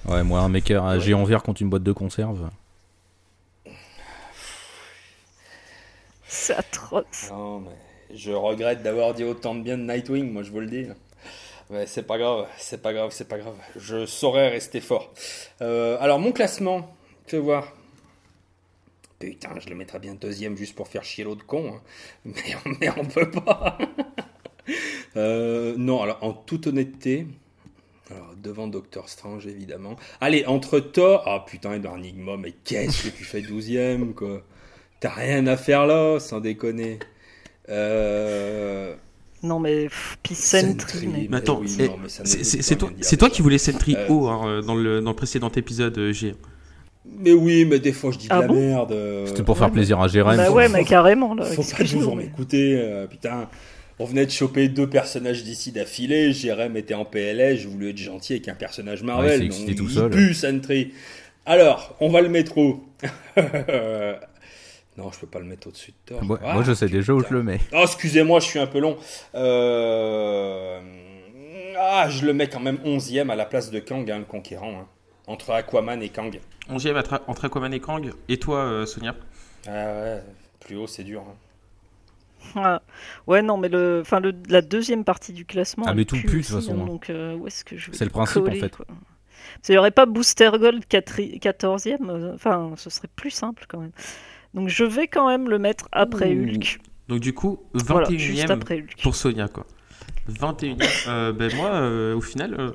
[0.06, 2.50] Ouais, moi, un mec un géant vert contre une boîte de conserve.
[6.28, 7.30] C'est atroce.
[7.30, 7.70] Non, mais
[8.14, 10.88] je regrette d'avoir dit autant de bien de Nightwing, moi je vous le dis.
[11.70, 13.56] Mais c'est pas grave, c'est pas grave, c'est pas grave.
[13.76, 15.14] Je saurais rester fort.
[15.62, 16.96] Euh, alors mon classement,
[17.26, 17.74] fais voir.
[19.20, 21.76] Putain, je le mettrais bien deuxième juste pour faire chier l'autre con.
[21.76, 21.82] Hein.
[22.26, 23.78] Mais, mais, on peut pas.
[25.16, 27.28] Euh, non, alors en toute honnêteté,
[28.38, 29.96] devant Doctor Strange, évidemment.
[30.22, 31.24] Allez, entre Thor.
[31.26, 34.42] Ah putain, Edward Nigma, mais qu'est-ce que tu fais 12ème, quoi
[35.00, 37.00] T'as rien à faire là, sans déconner.
[37.70, 38.96] Euh...
[39.42, 39.90] Non mais
[40.22, 41.08] puis Sentry.
[41.30, 41.38] Mais...
[41.38, 42.90] attends, c'est toi,
[43.20, 44.08] toi qui voulais Sentry euh...
[44.08, 46.36] haut hein, dans, le, dans le précédent épisode euh, G.
[47.06, 48.96] Mais oui, mais des fois je dis de ah la merde.
[49.26, 50.38] C'était pour faire plaisir à Jérém.
[50.38, 51.36] Bah ouais, mais carrément.
[51.36, 52.80] Là, faut pas toujours m'écouter.
[52.82, 53.50] Euh, putain,
[54.00, 56.32] on venait de choper deux personnages d'ici d'affilée.
[56.32, 59.42] Jérém était en PLS, je voulais être gentil avec un personnage Marvel.
[59.42, 60.10] Ouais, donc tout seul.
[60.10, 60.94] Pue, Sentry.
[61.46, 62.82] Alors, on va le mettre où?
[64.98, 66.24] Non, je peux pas le mettre au-dessus de Thor.
[66.24, 67.60] Moi, moi je sais déjà où je le mets.
[67.74, 68.98] Oh, excusez-moi, je suis un peu long.
[69.34, 70.80] Euh,
[71.80, 74.82] ah, je le mets quand même 11ème à la place de Kang, hein, le conquérant.
[74.82, 74.88] Hein.
[75.26, 76.40] Entre Aquaman et Kang.
[76.70, 78.12] 11ème entre Aquaman et Kang.
[78.30, 79.16] Et toi, euh, Sonia?
[79.68, 80.24] Ah ouais,
[80.60, 81.22] plus haut, c'est dur.
[81.22, 81.36] Hein.
[82.56, 82.82] Ah,
[83.26, 85.86] ouais, non, mais le, enfin, le, la deuxième partie du classement.
[85.88, 86.86] Ah, mais tout plus, de toute façon.
[86.86, 88.78] donc, euh, où est-ce que je C'est le principe, en fait.
[89.70, 92.34] Il n'y aurait pas Booster Gold 14ème.
[92.36, 93.92] Enfin, ce serait plus simple quand même.
[94.54, 96.80] Donc je vais quand même le mettre après Hulk.
[97.08, 99.66] Donc du coup, 21ème pour Sonia quoi.
[100.30, 100.78] 21ème.
[101.08, 102.72] Euh, ben moi, euh, au final, euh,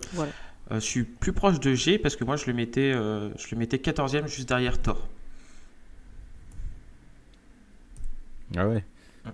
[0.70, 3.78] je suis plus proche de G parce que moi je le mettais, je le mettais
[3.78, 5.08] 14ème juste derrière Thor.
[8.56, 8.84] Ah ouais.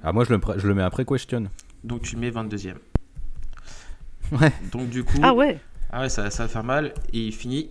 [0.02, 1.44] Ah moi je le, je le mets après Question.
[1.82, 2.76] Donc tu le mets 22ème.
[4.32, 4.52] Ouais.
[4.72, 5.18] Donc du coup.
[5.22, 5.58] Ah ouais.
[5.90, 6.94] Ah ouais, ça, ça va faire mal.
[7.12, 7.70] Et il finit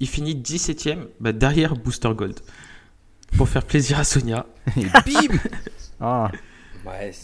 [0.00, 2.40] il finit 17ème bah, derrière Booster Gold.
[3.36, 4.46] Pour faire plaisir à Sonia.
[4.76, 5.38] Et bim
[6.00, 6.30] ah.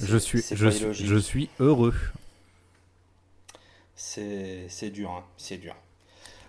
[0.02, 1.94] je, suis, je, suis, je suis heureux.
[3.94, 5.74] C'est dur, hein, c'est dur.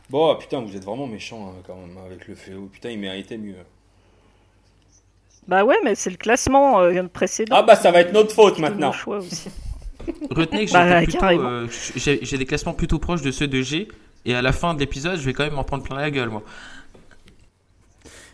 [0.10, 2.70] Bon, putain, vous êtes vraiment méchant hein, quand même avec le fléau.
[2.72, 3.56] Putain, il méritait mieux.
[5.48, 7.56] Bah ouais, mais c'est le classement euh, précédent.
[7.58, 8.92] Ah bah ça va être notre faute maintenant.
[10.32, 13.88] Retenez que bah, euh, j'ai des classements plutôt proches de ceux de G.
[14.26, 16.30] Et à la fin de l'épisode, je vais quand même en prendre plein la gueule,
[16.30, 16.44] moi.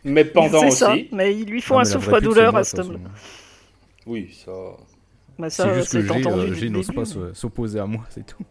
[0.04, 0.78] Mais pendant aussi.
[0.78, 3.00] Ça, mais il lui faut un souffre-douleur à ce homme
[4.06, 4.52] Oui, ça.
[5.40, 6.02] Bah c'est juste que
[6.54, 8.44] G, euh, n'ose pas s'opposer à moi, c'est tout.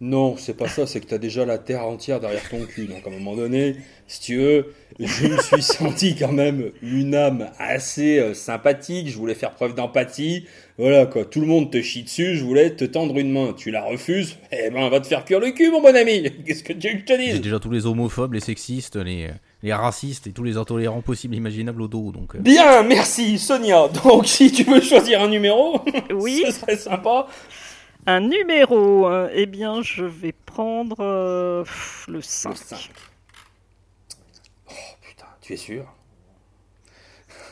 [0.00, 2.86] Non, c'est pas ça, c'est que tu as déjà la terre entière derrière ton cul.
[2.86, 3.76] Donc à un moment donné,
[4.06, 9.16] si tu veux, je me suis senti quand même une âme assez euh, sympathique, je
[9.16, 10.46] voulais faire preuve d'empathie.
[10.78, 13.54] Voilà quoi, tout le monde te chie dessus, je voulais te tendre une main.
[13.56, 16.30] Tu la refuses, eh ben va te faire cuire le cul mon bon ami.
[16.46, 17.34] Qu'est-ce que tu veux que je te dise?
[17.34, 19.30] J'ai déjà tous les homophobes, les sexistes, les,
[19.64, 22.12] les racistes et tous les intolérants possibles imaginables au dos.
[22.12, 22.38] Donc, euh.
[22.38, 23.88] Bien, merci Sonia.
[24.04, 25.80] Donc si tu veux choisir un numéro,
[26.14, 26.42] oui.
[26.46, 27.26] ce serait sympa.
[28.06, 29.30] Un numéro, hein.
[29.32, 31.64] eh bien, je vais prendre euh,
[32.06, 32.54] le 5.
[34.68, 35.86] Oh putain, tu es sûr?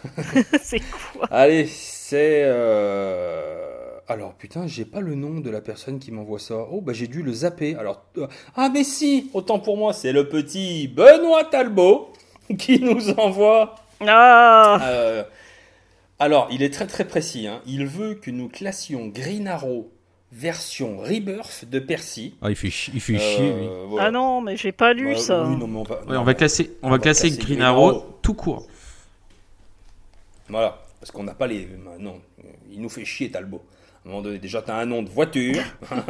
[0.63, 1.29] C'est quoi?
[1.31, 2.43] Allez, c'est.
[4.13, 6.67] Euh, alors putain, j'ai pas le nom de la personne qui m'envoie ça.
[6.71, 7.75] Oh bah j'ai dû le zapper.
[7.77, 12.13] Alors euh, ah mais si, autant pour moi, c'est le petit Benoît Talbot
[12.59, 13.77] qui nous envoie.
[14.05, 15.25] Ah.
[16.19, 17.47] alors il est très très précis.
[17.47, 17.61] Hein.
[17.67, 19.93] Il veut que nous classions Green Arrow
[20.33, 22.35] version Rebirth de Percy.
[22.41, 23.67] Ah, il fait, il fait chier, lui.
[23.67, 25.45] Euh, ah non, mais j'ai pas lu ça.
[25.45, 28.67] on, va, classer, on, va, classer, Green, Arrow, tout court.
[30.49, 31.69] Voilà, parce qu'on n'a pas les.
[32.01, 32.21] Non,
[32.71, 33.63] il nous fait chier, Talbot.
[34.05, 35.63] À un moment donné, déjà, tu as un nom de voiture.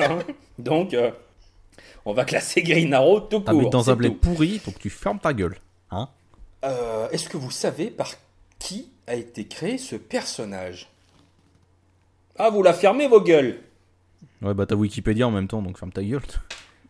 [0.59, 1.11] donc, euh,
[2.05, 3.49] on va classer Green Arrow tout court.
[3.49, 5.57] Ah, mais dans un blé pourri, donc tu fermes ta gueule.
[5.91, 6.09] Hein
[6.65, 8.15] euh, Est-ce que vous savez par
[8.59, 10.89] qui a été créé ce personnage?
[12.39, 13.59] Ah, vous la fermez vos gueules
[14.41, 16.23] Ouais, bah t'as Wikipédia en même temps, donc ferme ta gueule.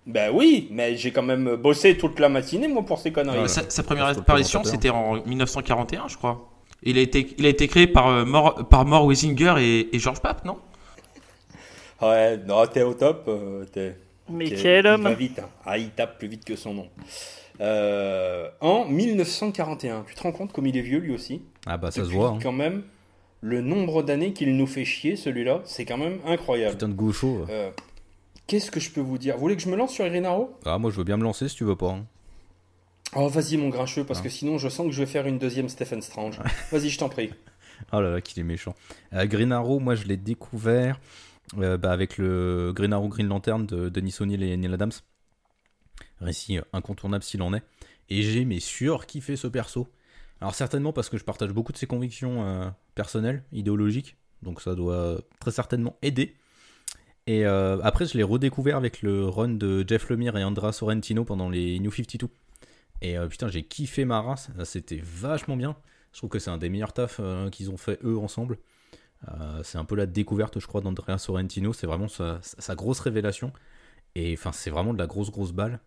[0.06, 3.48] Ben oui, mais j'ai quand même bossé toute la matinée, moi, pour ces conneries.
[3.48, 6.48] sa, première apparition, c'était en 1941, je crois.
[6.82, 8.24] Il a été, il a été créé par, euh,
[8.64, 10.58] par Mort Wisinger et, George Pape, non?
[12.02, 13.24] Ouais, non, t'es au top.
[13.28, 13.64] Euh,
[14.28, 15.48] mais quel homme Il va vite, hein.
[15.64, 16.88] ah, il tape plus vite que son nom.
[17.60, 21.42] Euh, en 1941, tu te rends compte comme il est vieux lui aussi?
[21.66, 22.30] Ah bah ça se voit.
[22.30, 22.38] Hein.
[22.42, 22.82] Quand même,
[23.40, 26.72] le nombre d'années qu'il nous fait chier, celui-là, c'est quand même incroyable.
[26.72, 27.46] Putain de gaucho.
[27.48, 27.70] Euh,
[28.46, 29.34] Qu'est-ce que je peux vous dire?
[29.34, 31.48] Vous voulez que je me lance sur Irinaro Ah, moi je veux bien me lancer
[31.48, 31.90] si tu veux pas.
[31.90, 32.04] Hein.
[33.14, 34.22] Oh, vas-y, mon grincheux, parce ah.
[34.22, 36.38] que sinon je sens que je vais faire une deuxième Stephen Strange.
[36.72, 37.30] vas-y, je t'en prie.
[37.92, 38.74] Oh là là, qu'il est méchant.
[39.12, 43.66] Euh, Green Arrow, moi je l'ai découvert euh, bah, avec le Green Arrow Green Lantern
[43.66, 44.92] de Denis O'Neill et Neil Adams.
[46.20, 47.62] Récit incontournable s'il en est.
[48.08, 49.88] Et j'ai, mais sûr, kiffé ce perso.
[50.42, 54.74] Alors certainement parce que je partage beaucoup de ses convictions euh, personnelles, idéologiques, donc ça
[54.74, 56.34] doit très certainement aider.
[57.28, 61.24] Et euh, après, je l'ai redécouvert avec le run de Jeff Lemire et Andra Sorrentino
[61.24, 62.26] pendant les New 52.
[63.02, 65.76] Et euh, putain, j'ai kiffé ma race, c'était vachement bien.
[66.12, 67.20] Je trouve que c'est un des meilleurs tafs
[67.52, 68.58] qu'ils ont fait eux ensemble.
[69.62, 71.72] C'est un peu la découverte, je crois, d'Andrea Sorrentino.
[71.72, 73.52] C'est vraiment sa, sa, grosse révélation.
[74.14, 75.80] Et enfin, c'est vraiment de la grosse, grosse balle.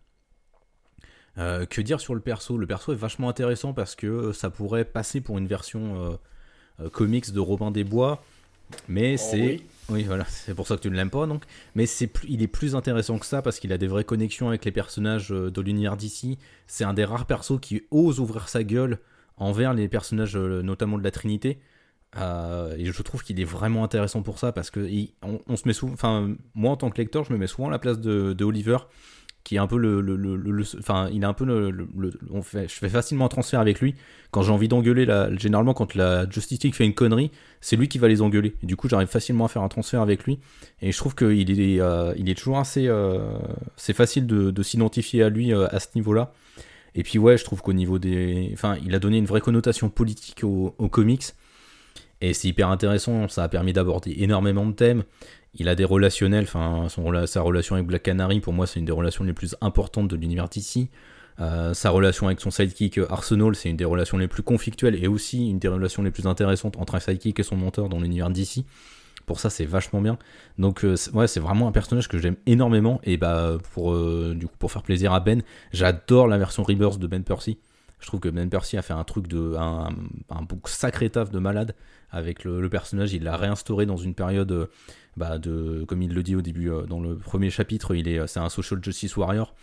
[1.38, 2.56] Euh, que dire sur le perso?
[2.56, 6.16] Le perso est vachement intéressant parce que ça pourrait passer pour une version euh,
[6.80, 8.24] euh, comics de Robin des Bois,
[8.88, 9.60] mais oh c'est
[9.90, 10.04] oui.
[10.04, 11.44] voilà, c'est pour ça que tu ne l'aimes pas donc.
[11.74, 14.64] Mais c'est il est plus intéressant que ça parce qu'il a des vraies connexions avec
[14.64, 16.38] les personnages de l'univers d'ici.
[16.66, 18.98] C'est un des rares persos qui ose ouvrir sa gueule
[19.36, 21.60] envers les personnages notamment de la Trinité.
[22.78, 24.88] Et je trouve qu'il est vraiment intéressant pour ça parce que
[25.22, 27.70] on, se met souvent, enfin moi en tant que lecteur, je me mets souvent à
[27.70, 28.78] la place de, Oliver
[29.46, 30.02] qui est un peu le,
[30.80, 31.88] enfin il un peu le,
[32.52, 33.94] je fais facilement un transfert avec lui
[34.32, 35.06] quand j'ai envie d'engueuler
[35.38, 38.56] généralement quand la Justice League fait une connerie c'est lui qui va les engueuler.
[38.64, 40.40] Du coup j'arrive facilement à faire un transfert avec lui.
[40.82, 43.38] Et je trouve qu'il est euh, il est toujours assez euh,
[43.76, 46.32] c'est facile de, s'identifier à lui euh, à ce niveau là
[46.96, 49.90] et puis ouais je trouve qu'au niveau des enfin il a donné une vraie connotation
[49.90, 51.22] politique aux comics
[52.20, 55.04] et c'est hyper intéressant, ça a permis d'aborder énormément de thèmes.
[55.54, 56.88] Il a des relationnels, enfin
[57.26, 60.16] sa relation avec Black Canary, pour moi c'est une des relations les plus importantes de
[60.16, 60.90] l'univers d'ici.
[61.38, 65.02] Euh, sa relation avec son sidekick euh, Arsenal, c'est une des relations les plus conflictuelles
[65.02, 68.00] et aussi une des relations les plus intéressantes entre un sidekick et son mentor dans
[68.00, 68.64] l'univers d'ici.
[69.26, 70.18] Pour ça, c'est vachement bien.
[70.56, 73.00] Donc, euh, ouais, c'est vraiment un personnage que j'aime énormément.
[73.04, 73.92] Et bah, pour,
[74.34, 75.42] du coup, pour faire plaisir à Ben,
[75.72, 77.58] j'adore la version Rebirth de Ben Percy.
[77.98, 79.56] Je trouve que Ben Percy a fait un truc de.
[79.58, 79.88] un,
[80.30, 81.74] un, sacré taf de malade
[82.10, 83.12] avec le, personnage.
[83.12, 84.68] Il l'a réinstauré dans une période
[85.16, 88.26] bah, de, comme il le dit au début euh, dans le premier chapitre, il est,
[88.26, 89.54] c'est un social justice warrior.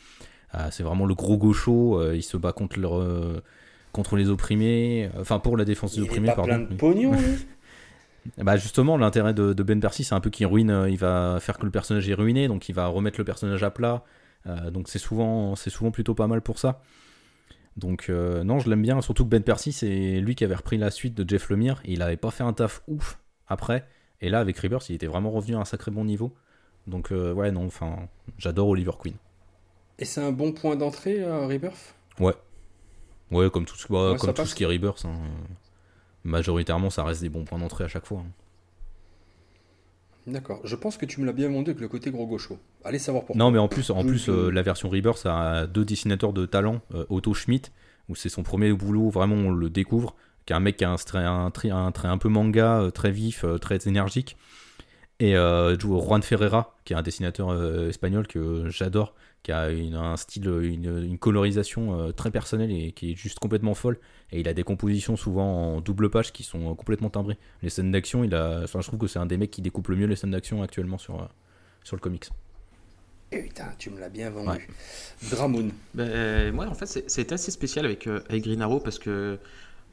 [0.71, 2.11] c'est vraiment le gros gaucho.
[2.13, 3.03] il se bat contre, leur,
[3.91, 5.09] contre les opprimés.
[5.19, 6.43] Enfin, pour la défense des opprimés, pardon.
[6.43, 7.13] plein de pognon,
[8.37, 11.65] Bah justement, l'intérêt de, Ben Percy, c'est un peu qu'il ruine, il va faire que
[11.65, 14.05] le personnage est ruiné, donc il va remettre le personnage à plat.
[14.71, 16.81] donc c'est souvent, c'est souvent plutôt pas mal pour ça.
[17.78, 20.91] Donc non, je l'aime bien, surtout que Ben Percy, c'est lui qui avait repris la
[20.91, 23.88] suite de Jeff Lemire, et il avait pas fait un taf ouf après.
[24.21, 26.34] Et là, avec Rebirth, il était vraiment revenu à un sacré bon niveau.
[26.88, 28.07] Donc, euh, ouais, non, enfin,
[28.38, 29.15] j'adore Oliver Queen.
[29.99, 32.34] Et c'est un bon point d'entrée, à Rebirth Ouais.
[33.32, 35.05] Ouais, comme tout, bah, comme tout ce qui est Rebirth.
[35.05, 35.15] Hein.
[36.24, 38.19] Majoritairement, ça reste des bons points d'entrée à chaque fois.
[38.19, 38.32] Hein.
[40.26, 40.61] D'accord.
[40.63, 42.57] Je pense que tu me l'as bien vendu avec le côté gros gaucho.
[42.84, 43.43] Allez savoir pourquoi.
[43.43, 46.82] Non, mais en plus, en plus euh, la version Rebirth a deux dessinateurs de talent.
[46.93, 47.71] Euh, Otto Schmidt,
[48.09, 50.15] où c'est son premier boulot, vraiment on le découvre
[50.45, 52.91] qui est un mec qui a un trait un, un, trait un peu manga, euh,
[52.91, 54.38] très vif, très énergique.
[55.19, 57.53] Et euh, Juan Ferreira, qui est un dessinateur
[57.88, 59.13] espagnol que j'adore,
[59.43, 63.99] qui a une, un style, une, colorisation très personnelle et qui est juste complètement folle.
[64.31, 67.37] Et il a des compositions souvent en double page qui sont complètement timbrées.
[67.61, 69.89] Les scènes d'action, il a, enfin, je trouve que c'est un des mecs qui découpe
[69.89, 71.29] le mieux les scènes d'action actuellement sur,
[71.83, 72.29] sur le comics.
[73.31, 74.67] Putain, tu me l'as bien vendu.
[75.29, 75.71] Dramoun.
[75.93, 79.39] Ben, moi, en fait, c'est assez spécial avec, avec Green Arrow parce que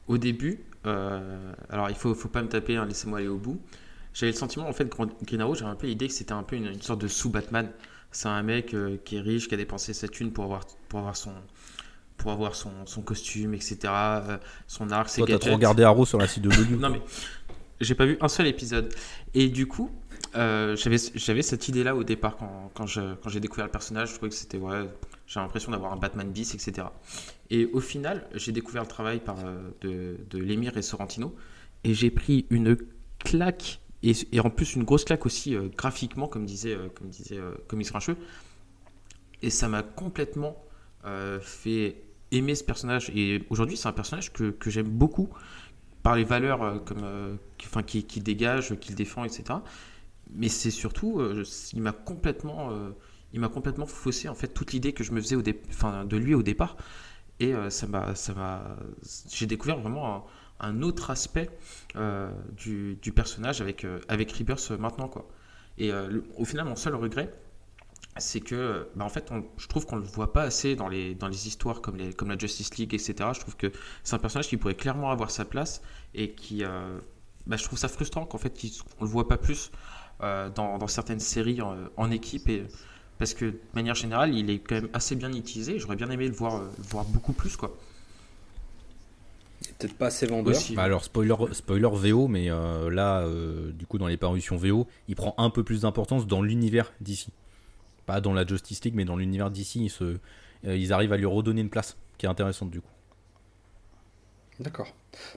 [0.07, 3.59] au début, euh, alors il faut, faut pas me taper, hein, laissez-moi aller au bout.
[4.13, 6.43] J'avais le sentiment, en fait, que Green Arrow, j'avais un peu l'idée que c'était un
[6.43, 7.69] peu une, sorte de sous-Batman.
[8.11, 10.99] C'est un mec euh, qui est riche, qui a dépensé sa thune pour avoir, pour
[10.99, 11.33] avoir son,
[12.17, 13.77] pour avoir son, son costume, etc.
[13.85, 14.37] Euh,
[14.67, 15.41] son arc, ses Toi, gadgets.
[15.41, 16.77] T'as trop regardé Arrow sur la site de Lulu.
[16.77, 17.01] non mais
[17.81, 18.93] j'ai pas vu un seul épisode.
[19.33, 19.89] Et du coup,
[20.35, 24.09] euh, j'avais cette idée-là au départ quand, quand j'ai découvert le personnage.
[24.09, 24.87] Je trouvais que c'était ouais,
[25.27, 26.87] j'ai l'impression d'avoir un Batman bis, etc.
[27.49, 31.35] Et au final, j'ai découvert le travail par, euh, de, de Lemire et Sorrentino
[31.83, 32.77] et j'ai pris une
[33.19, 37.87] claque et, en plus une grosse claque aussi euh, graphiquement, comme disait, comme disait Comics
[37.87, 38.17] Grincheux.
[39.41, 40.63] Et ça m'a complètement
[41.41, 41.95] fait
[42.31, 43.11] aimer ce personnage.
[43.15, 45.29] Et aujourd'hui, c'est un personnage que, que j'aime beaucoup
[46.03, 49.55] par les valeurs comme, enfin, qui, qui dégage, qu'il défend, etc
[50.33, 51.43] mais c'est surtout, euh,
[51.73, 52.91] il m'a complètement, euh,
[53.33, 56.17] il m'a complètement faussé en fait toute l'idée que je me faisais au enfin, de
[56.17, 56.77] lui au départ.
[57.39, 58.77] Et euh, ça m'a, ça m'a,
[59.29, 60.25] j'ai découvert vraiment
[60.81, 61.49] autre aspect
[62.57, 65.27] du, du, personnage avec avec Rebirth maintenant quoi.
[65.77, 65.91] Et
[66.37, 67.33] au final, mon seul regret,
[68.17, 71.29] c'est que, bah, en fait, je trouve qu'on le voit pas assez dans les, dans
[71.29, 73.29] les histoires comme, les, comme la Justice League, etc.
[73.33, 73.71] Je trouve que
[74.03, 75.81] c'est un personnage qui pourrait clairement avoir sa place
[76.13, 76.63] et qui,
[77.47, 78.53] bah, je trouve ça frustrant qu'en fait,
[78.99, 79.71] on le voit pas plus.
[80.23, 82.47] Euh, dans, certaines séries en, équipe.
[82.47, 82.63] Et,
[83.17, 85.79] parce que de manière générale, il est quand même assez bien utilisé.
[85.79, 87.57] J'aurais bien aimé le voir, euh, voir beaucoup plus.
[87.57, 87.75] quoi.
[89.81, 90.55] Peut-être pas assez vendeur.
[90.75, 93.25] Bah alors spoiler, spoiler VO, mais euh, là,
[93.73, 97.31] du coup, dans les parutions VO, il prend un peu plus d'importance dans l'univers d'ici.
[98.05, 100.19] Pas dans la Justice League, mais dans l'univers d'ici, ils,
[100.73, 102.91] ils arrivent à lui redonner une place qui est intéressante du coup.
[104.61, 104.93] D'accord.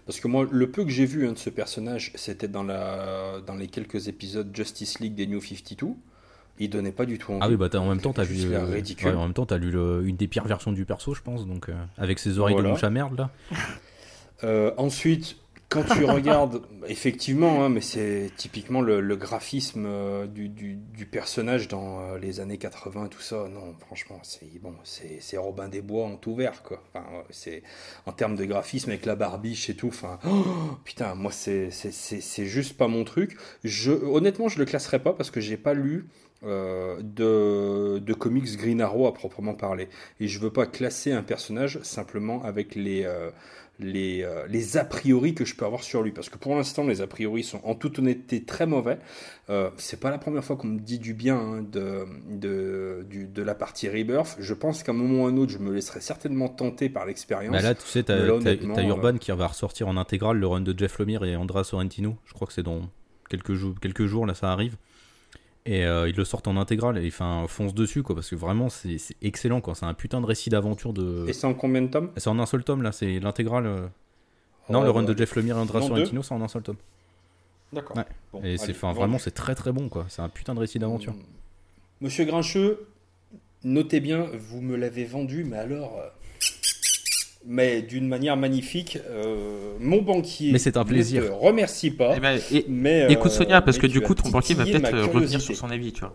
[0.07, 3.41] Parce que moi, le peu que j'ai vu hein, de ce personnage, c'était dans, la,
[3.47, 5.95] dans les quelques épisodes Justice League des New 52.
[6.61, 7.41] Il donnait pas du tout envie.
[7.43, 8.67] Ah oui, bah en même temps, t'as vu, en
[9.23, 9.73] même temps, as lu
[10.07, 12.85] une des pires versions du perso, je pense, donc euh, avec ses oreilles de mouche
[12.85, 13.31] à merde là.
[14.43, 15.37] Euh, ensuite,
[15.75, 22.19] quand tu regardes, effectivement, hein, mais c'est typiquement le, graphisme euh, du, personnage dans euh,
[22.19, 23.49] les années 80, tout ça.
[23.53, 26.83] Non, franchement, c'est bon, c'est Robin des Bois en tout vert, quoi.
[26.89, 27.63] Enfin, c'est
[28.07, 29.89] en termes de graphisme avec la barbiche et tout.
[29.89, 30.19] Enfin,
[30.85, 31.71] putain, moi, c'est
[32.45, 33.37] juste pas mon truc.
[33.65, 36.07] Je, honnêtement, je le classerai pas parce que j'ai pas lu.
[36.43, 39.89] Euh, de, de, comics Green Arrow à proprement parler.
[40.21, 43.07] Et je veux pas classer un personnage simplement avec les,
[43.81, 46.13] les, euh, les a priori que je peux avoir sur lui.
[46.13, 48.99] Parce que pour l'instant, les a priori sont en toute honnêteté très mauvais.
[49.51, 53.43] Euh, c'est pas la première fois qu'on me dit du bien hein, de, de, de,
[53.43, 54.37] la partie Rebirth.
[54.39, 57.05] Je pense qu'à un moment ou à un autre, je me laisserai certainement tenter par
[57.07, 57.53] l'expérience.
[57.53, 60.77] Bah là, tu sais, t'as Urban euh, qui va ressortir en intégrale le run de
[60.77, 62.17] Jeff Lemire et Andra Sorrentino.
[62.25, 62.89] Je crois que c'est dans
[63.29, 64.77] quelques jours, quelques jours, là, ça arrive.
[65.67, 68.69] Et euh, ils le sortent en intégrale et enfin fonce dessus quoi parce que vraiment
[68.69, 69.75] c'est excellent quoi.
[69.75, 71.25] C'est un putain de récit d'aventure de.
[71.27, 72.11] Et c'est en combien de tomes?
[72.19, 73.67] C'est en un seul tome là, c'est l'intégrale.
[73.67, 73.87] Euh.
[74.69, 76.77] non, le oh, run de Jeff Lemire et Andra Sorrentino c'est en un seul tome.
[77.73, 77.97] D'accord.
[78.45, 80.05] et c'est vraiment c'est très très bon quoi.
[80.09, 81.15] C'est un putain de récit d'aventure.
[82.03, 82.87] Monsieur Grincheux,
[83.63, 85.99] notez bien, vous me l'avez vendu, mais alors.
[87.45, 88.99] Euh, mais d'une manière magnifique.
[89.09, 90.53] Euh, mon banquier.
[90.53, 91.23] Mais c'est un plaisir.
[91.23, 92.15] Ne te remercie pas.
[92.17, 95.07] Eh ben, mais, écoute euh, Sonia, parce que du coup, ton banquier va peut-être euh,
[95.07, 96.15] revenir sur son avis, tu vois.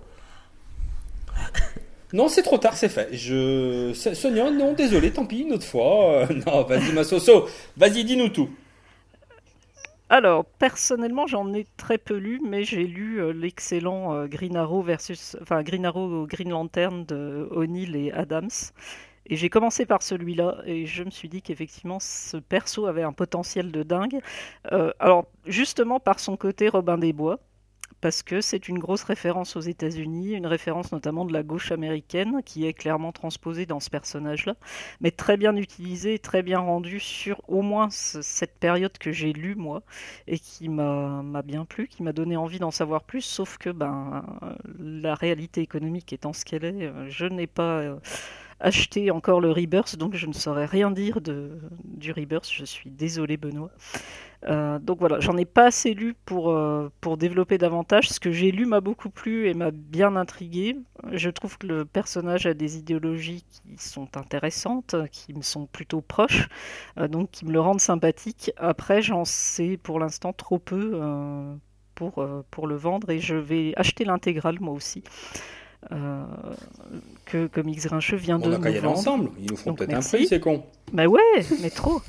[2.12, 3.10] Non, c'est trop tard, c'est fait.
[3.12, 3.94] Je...
[3.94, 6.28] Sonia, non, désolé, tant pis, une autre fois.
[6.48, 8.50] non, vas-y, ma Soso, vas-y, dis-nous tout.
[10.10, 14.82] alors, personnellement, j'en ai très peu lu, mais j'ai lu euh, l'excellent euh, Green Arrow
[14.82, 18.50] versus, enfin Green Arrow Green Lantern de O'Neill et Adams.
[19.30, 23.14] Et j'ai commencé par celui-là, et je me suis dit qu'effectivement, ce perso avait un
[23.14, 24.20] potentiel de dingue.
[24.72, 27.40] Euh, alors, justement par son côté Robin des Bois,
[28.02, 32.42] parce que c'est une grosse référence aux États-Unis, une référence notamment de la gauche américaine
[32.46, 34.56] qui est clairement transposée dans ce personnage-là,
[35.02, 39.56] mais très bien utilisée, très bien rendue sur au moins cette période que j'ai lue
[39.56, 39.84] moi
[40.28, 44.24] et qui m'a bien plu, qui m'a donné envie d'en savoir plus, sauf que ben
[44.80, 47.98] la réalité économique étant ce qu'elle est, je n'ai pas euh,
[48.60, 52.50] acheté encore le Rebirth, donc je ne saurais rien dire de, du Rebirth.
[52.52, 53.72] Je suis désolé, Benoît.
[54.48, 58.10] Euh, donc voilà, j'en ai pas assez lu pour, euh, pour développer davantage.
[58.10, 60.78] Ce que j'ai lu m'a beaucoup plu et m'a bien intrigué.
[61.12, 66.02] Je trouve que le personnage a des idéologies qui sont intéressantes, qui me sont plutôt
[66.02, 66.48] proches,
[66.98, 68.52] euh, donc qui me le rendent sympathique.
[68.58, 71.00] Après, j'en sais pour l'instant trop peu
[71.96, 75.04] pour, pour le vendre et je vais acheter l'intégrale moi aussi.
[77.26, 78.54] Que Comics Grincheux vient de.
[78.54, 80.64] On y aller ensemble, ils nous font peut-être un prix, c'est con.
[80.94, 81.22] Bah ouais,
[81.62, 82.02] mais trop.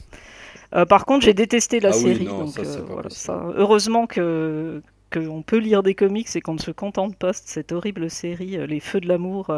[0.75, 2.27] Euh, par contre, j'ai détesté la ah série.
[2.27, 7.33] donc, euh, heureusement que qu'on peut lire des comics et qu'on ne se contente pas
[7.33, 9.53] de cette horrible série, euh, Les Feux de l'amour.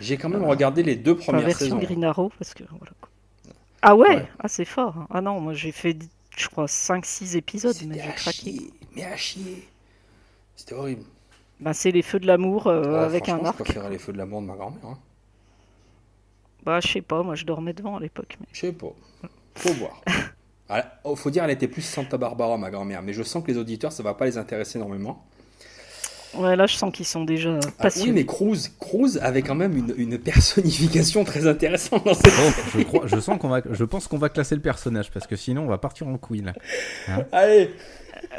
[0.00, 1.78] J'ai quand même regardé les deux premières version saisons.
[1.78, 2.62] Green Arrow, parce que
[3.82, 4.96] Ah ouais, Ah, c'est fort.
[4.96, 5.06] Hein.
[5.10, 5.96] Ah non, moi j'ai fait,
[6.36, 8.70] je crois, 5-6 épisodes, mais j'ai craqué.
[8.94, 9.66] Mais à chier.
[10.54, 11.02] C'était horrible.
[11.60, 13.58] Bah, c'est Les Feux de l'amour ah, avec un arc.
[13.58, 14.84] Je préférais Les Feux de l'amour de ma grand-mère.
[14.84, 14.98] Hein.
[16.64, 18.36] Bah, je sais pas, moi je dormais devant à l'époque.
[18.40, 18.46] Mais...
[18.52, 18.92] Je sais pas.
[19.54, 20.02] Faut voir.
[20.70, 23.50] Il oh, faut dire, elle était plus Santa Barbara, ma grand-mère, mais je sens que
[23.50, 25.24] les auditeurs, ça va pas les intéresser énormément.
[26.34, 29.94] Ouais, là, je sens qu'ils sont déjà ah, oui, mais Cruz, Cruz avait quand même
[29.96, 32.32] une, personnification très intéressante dans cette
[32.74, 35.36] je, crois, je, sens qu'on va, je pense qu'on va classer le personnage parce que
[35.36, 36.52] sinon, on va partir en couille là.
[37.08, 37.24] Hein?
[37.32, 37.70] Allez.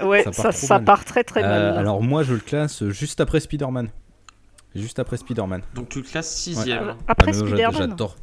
[0.03, 1.61] Ouais, ça, part, très très mal.
[1.61, 3.89] Euh, alors moi, je le classe juste après Spider-Man.
[4.75, 5.61] Juste après Spider-Man.
[5.73, 6.95] Donc tu le classes sixième.
[7.07, 7.73] Après ah, Spider-Man.
[7.73, 8.15] J'adore.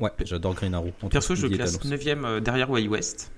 [0.00, 0.90] Ouais, j'adore Green Arrow.
[1.10, 3.32] Perso, je le classe 9 euh, derrière Way West.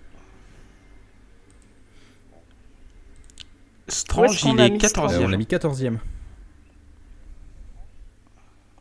[3.89, 5.91] Strange, il est 14 On l'a mis 14 e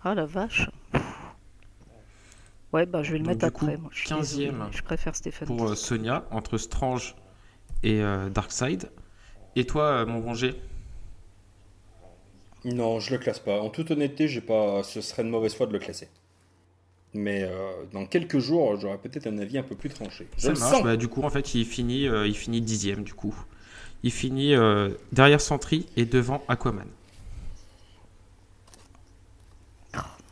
[0.03, 0.69] Ah la vache.
[2.71, 3.77] Ouais, bah je vais le mettre après.
[3.77, 4.67] Moi, je 15e.
[4.71, 5.47] Je préfère Stéphane.
[5.47, 7.15] Pour euh, Sonia, entre Strange
[7.83, 8.89] et euh, Darkseid.
[9.55, 10.33] Et toi, mon bon
[12.65, 13.59] Non, je le classe pas.
[13.61, 14.83] En toute honnêteté, j'ai pas.
[14.83, 16.07] Ce serait une mauvaise foi de le classer.
[17.13, 20.27] Mais euh, dans quelques jours, j'aurai peut-être un avis un peu plus tranché.
[20.37, 20.83] Ça marche.
[20.83, 23.03] Bah, du coup, en fait, il finit, euh, il finit dixième.
[23.03, 23.35] Du coup,
[24.03, 26.87] il finit euh, derrière Sentry et devant Aquaman.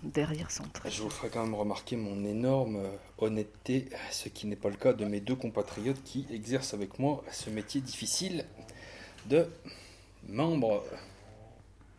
[0.04, 0.92] Derrière Sentry.
[0.92, 2.80] Je vous ferai quand même remarquer mon énorme
[3.18, 7.24] honnêteté, ce qui n'est pas le cas de mes deux compatriotes qui exercent avec moi
[7.32, 8.46] ce métier difficile
[9.28, 9.48] de
[10.30, 10.84] membre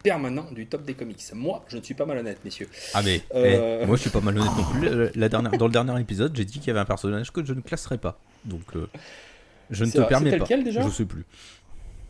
[0.03, 1.21] permanent du top des comics.
[1.35, 2.69] Moi, je ne suis pas malhonnête, messieurs.
[2.95, 5.11] Ah mais euh, eh, moi, je suis pas malhonnête non plus.
[5.15, 7.53] La dernière, dans le dernier épisode, j'ai dit qu'il y avait un personnage que je
[7.53, 8.19] ne classerais pas.
[8.45, 8.89] Donc, euh,
[9.71, 10.45] je ne te permets pas.
[10.45, 10.83] Lequel, déjà?
[10.83, 11.25] Je sais plus.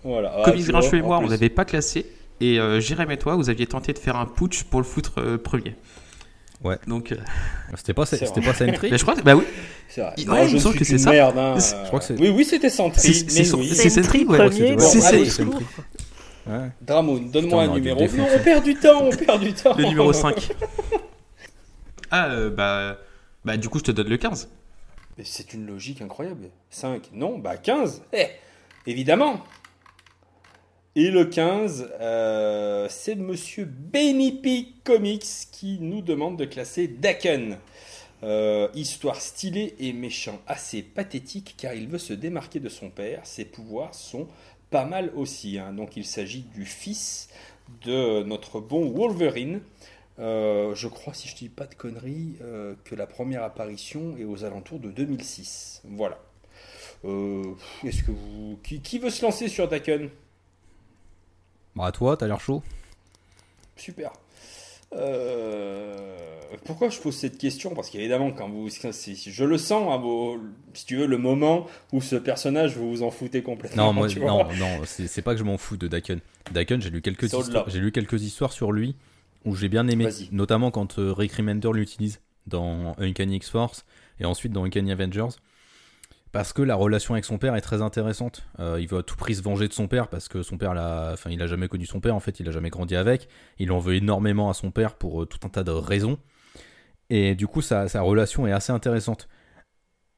[0.05, 0.32] Voilà.
[0.36, 2.07] Ah, comics Grincheux et moi, on n'avait pas classé.
[2.41, 5.14] Et euh, Jérém et toi, vous aviez tenté de faire un putsch pour le foutre
[5.18, 5.74] euh, premier.
[6.62, 6.76] Ouais.
[6.86, 7.14] Donc.
[7.76, 9.45] C'était pas, c'était pas Sentry Mais je crois que, bah oui.
[9.89, 10.14] C'est vrai.
[10.28, 11.11] Ouais, je me que c'est ça.
[11.11, 11.57] Merde, hein.
[11.59, 12.18] Je crois que c'est.
[12.18, 13.14] Oui, oui, c'était Sentry.
[13.14, 14.78] C'est Sentry, premier.
[14.78, 15.55] C'est Sentry.
[16.49, 16.70] Ouais.
[16.80, 18.01] Dramoun, donne-moi un numéro.
[18.01, 19.76] Non, on perd du temps, on perd du temps.
[19.76, 20.49] Le numéro 5.
[22.11, 22.97] ah, euh, bah,
[23.45, 24.49] bah, du coup, je te donne le 15.
[25.18, 26.49] Mais c'est une logique incroyable.
[26.70, 28.03] 5, non, bah 15.
[28.14, 28.28] Eh,
[28.86, 29.45] évidemment.
[31.01, 37.57] Et le 15, euh, c'est monsieur Benny Comics qui nous demande de classer Daken.
[38.25, 43.21] Euh, histoire stylée et méchant, assez pathétique car il veut se démarquer de son père.
[43.23, 44.27] Ses pouvoirs sont
[44.71, 45.61] pas mal aussi.
[45.61, 45.73] Hein.
[45.73, 47.29] Donc il s'agit du fils
[47.85, 49.61] de notre bon Wolverine.
[50.19, 52.39] Euh, je crois, si je dis pas de conneries,
[52.83, 55.83] que la première apparition est aux alentours de 2006.
[55.85, 56.19] Voilà.
[57.05, 57.57] Vous.
[58.65, 60.11] Qui, veut se lancer sur Daken?
[61.79, 62.62] Bah, toi, t'as l'air chaud.
[63.76, 64.11] Super.
[64.95, 65.97] Euh,
[66.64, 67.74] pourquoi je pose cette question?
[67.74, 70.41] Parce qu'évidemment, quand vous, je le sens, hein,
[70.74, 73.87] si tu veux, le moment où ce personnage, vous vous en foutez complètement.
[73.87, 76.20] Non, moi, non, non, c'est pas que je m'en fous de Daken.
[76.53, 78.97] Daken, j'ai lu quelques histoires, j'ai lu quelques histoires sur lui
[79.45, 83.85] où j'ai bien aimé, notamment quand euh, Rick Remender l'utilise dans Uncanny X-Force
[84.18, 85.29] et ensuite dans Uncanny Avengers
[86.33, 88.47] parce que la relation avec son père est très intéressante.
[88.59, 90.74] Euh, il veut à tout prix se venger de son père parce que son père,
[90.74, 93.29] l'a, enfin, il a jamais connu son père en fait, il a jamais grandi avec.
[93.59, 96.18] Il en veut énormément à son père pour euh, tout un tas de raisons.
[97.11, 99.29] Et du coup, sa, relation est assez intéressante.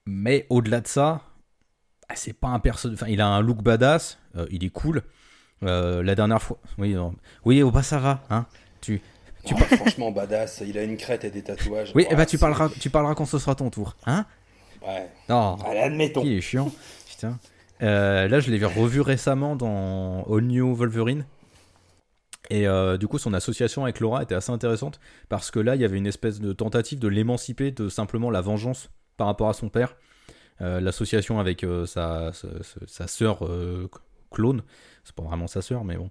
[0.06, 1.22] Mais au-delà de ça,
[2.08, 2.98] ah, c'est pas un personnage.
[3.00, 4.18] Enfin, il a un look badass,
[4.50, 5.02] il est cool.
[5.62, 6.96] la dernière fois, oui,
[7.44, 8.46] oui, oh, va, hein.
[8.80, 9.00] Tu,
[9.44, 11.92] tu franchement badass, il a une crête et des tatouages.
[11.94, 14.26] Oui, et bah tu parleras, tu parleras quand ce sera ton tour, hein
[14.86, 15.08] Ouais.
[15.28, 15.56] Non.
[15.64, 16.22] Allez, admettons.
[16.24, 16.70] Il est chiant.
[17.08, 17.38] Putain.
[17.82, 21.24] Euh, là, je l'ai revu récemment dans All New Wolverine.
[22.50, 25.80] Et euh, du coup, son association avec Laura était assez intéressante parce que là, il
[25.80, 29.52] y avait une espèce de tentative de l'émanciper de simplement la vengeance par rapport à
[29.52, 29.96] son père.
[30.60, 32.48] Euh, l'association avec sa, sa,
[32.86, 33.48] sa, sœur
[34.30, 34.62] clone,
[35.04, 36.10] c'est pas vraiment sa sœur, mais bon,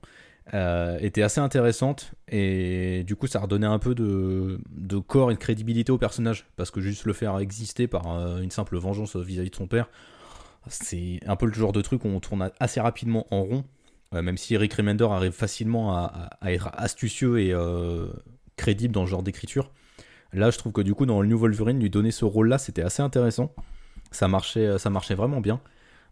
[0.54, 2.12] était assez intéressante.
[2.28, 4.60] Et du coup, ça redonnait un peu de,
[5.08, 8.08] corps et de crédibilité au personnage parce que juste le faire exister par
[8.40, 9.90] une simple vengeance vis à -vis de son père,
[10.68, 13.64] c'est un peu le genre de truc où on tourne assez rapidement en rond,
[14.14, 18.08] euh, même si Eric Remender arrive facilement à, être astucieux et euh,
[18.56, 19.72] crédible dans ce genre d'écriture.
[20.34, 22.84] Là, je trouve que du coup, dans le New Wolverine, lui donner ce rôle-là, c'était
[22.84, 23.54] assez intéressant.
[24.12, 25.60] Ça marchait, euh, ça marchait vraiment bien.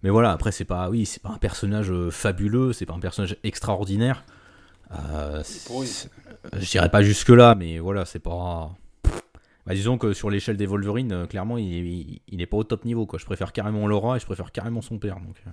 [0.04, 3.38] Mais voilà, après, c'est pas, oui, c'est pas un personnage fabuleux, c'est pas un personnage
[3.44, 4.26] extraordinaire.
[4.92, 8.72] je dirais pas jusque là, mais voilà, c'est pas.
[9.68, 13.06] Bah, disons que sur l'échelle des Wolverine, euh, clairement, il, n'est pas au top niveau.
[13.06, 13.20] Quoi.
[13.20, 15.16] Je préfère carrément Laura et je préfère carrément son père.
[15.16, 15.36] Donc.
[15.46, 15.50] Euh.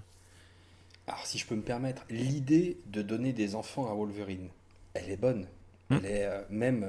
[1.08, 4.48] Alors, si je peux me permettre, l'idée de donner des enfants à Wolverine,
[4.94, 5.48] elle est bonne.
[5.90, 5.96] Hmm.
[6.04, 6.86] Elle est euh, même.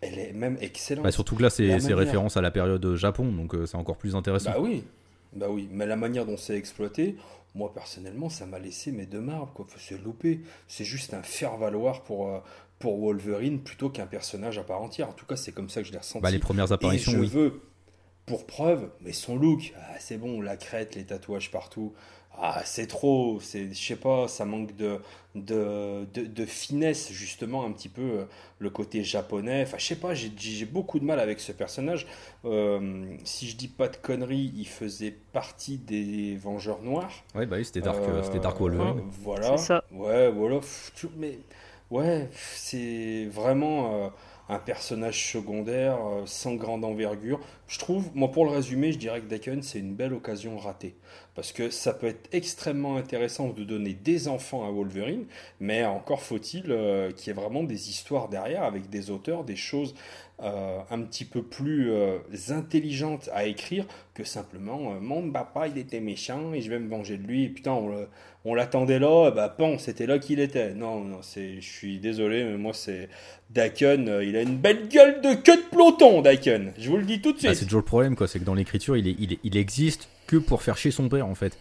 [0.00, 1.04] elle est même excellente.
[1.04, 4.50] Bah, surtout que là, c'est référence à la période Japon, donc c'est encore plus intéressant.
[4.50, 4.82] Bah oui,
[5.36, 5.68] bah oui.
[5.70, 7.16] Mais la manière dont c'est exploité,
[7.54, 9.52] moi personnellement, ça m'a laissé mes deux marbres.
[9.54, 9.66] Quoi.
[9.78, 10.40] C'est loupé.
[10.68, 12.42] C'est juste un faire-valoir pour,
[12.78, 15.08] pour Wolverine plutôt qu'un personnage à part entière.
[15.08, 16.22] En tout cas, c'est comme ça que je l'ai ressenti.
[16.22, 17.26] Bah, les premières apparitions, je oui.
[17.26, 17.62] veux,
[18.26, 21.94] pour preuve, mais son look, ah, c'est bon, la crête, les tatouages partout.
[22.38, 24.98] Ah, c'est trop, c'est, je sais pas, ça manque de
[25.36, 28.24] de, de, finesse, justement, un petit peu euh,
[28.58, 29.62] le côté japonais.
[29.62, 32.06] Enfin, je sais pas, j'ai, beaucoup de mal avec ce personnage.
[32.44, 37.12] Euh, si je dis pas de conneries, il faisait partie des Vengeurs Noirs.
[37.34, 39.02] Ouais, bah oui, c'était Dark, euh, c'était Dark Wolverine.
[39.22, 39.58] voilà.
[39.58, 39.84] ça.
[39.92, 40.60] Ouais, voilà.
[41.18, 41.38] Mais
[41.90, 44.08] Ouais, c'est vraiment euh,
[44.48, 47.38] un personnage secondaire euh, sans grande envergure.
[47.68, 50.94] Je trouve, moi pour le résumer, je dirais que Daken c'est une belle occasion ratée.
[51.34, 55.26] Parce que ça peut être extrêmement intéressant de donner des enfants à Wolverine,
[55.60, 59.56] mais encore faut-il euh, qu'il y ait vraiment des histoires derrière avec des auteurs, des
[59.56, 59.94] choses
[60.42, 62.18] euh, un petit peu plus euh,
[62.50, 67.16] intelligente à écrire que simplement mon papa il était méchant et je vais me venger
[67.16, 67.72] de lui et putain
[68.44, 70.74] on, l'attendait là bah bon c'était là qu'il était.
[70.74, 73.08] Non non je suis désolé mais moi c'est
[73.50, 76.72] Daken il a une belle gueule de queue de peloton Daken.
[76.78, 78.54] Je vous le dis tout de suite c'est toujours le problème quoi c'est que dans
[78.54, 81.58] l'écriture il, est, il, il existe que pour faire chier son père en fait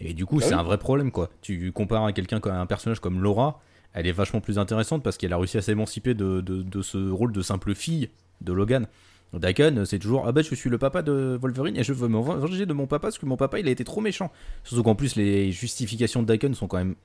[0.00, 2.66] et du coup bah c'est un vrai problème quoi tu compares à quelqu'un comme un
[2.66, 3.60] personnage comme Laura
[3.94, 7.32] elle est vachement plus intéressante parce qu'elle a réussi à s'émanciper de, de, ce rôle
[7.32, 8.08] de simple fille
[8.40, 8.86] de Logan.
[9.32, 12.18] Daken, c'est toujours ah bah je suis le papa de Wolverine et je veux me
[12.18, 14.30] venger de mon papa parce que mon papa il a été trop méchant.
[14.62, 16.96] Surtout qu'en plus les justifications de Daken sont quand même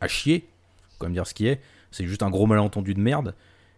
[0.00, 0.46] à chier,
[0.98, 1.60] quand même dire ce qui est.
[1.90, 3.34] C'est juste un gros malentendu de merde.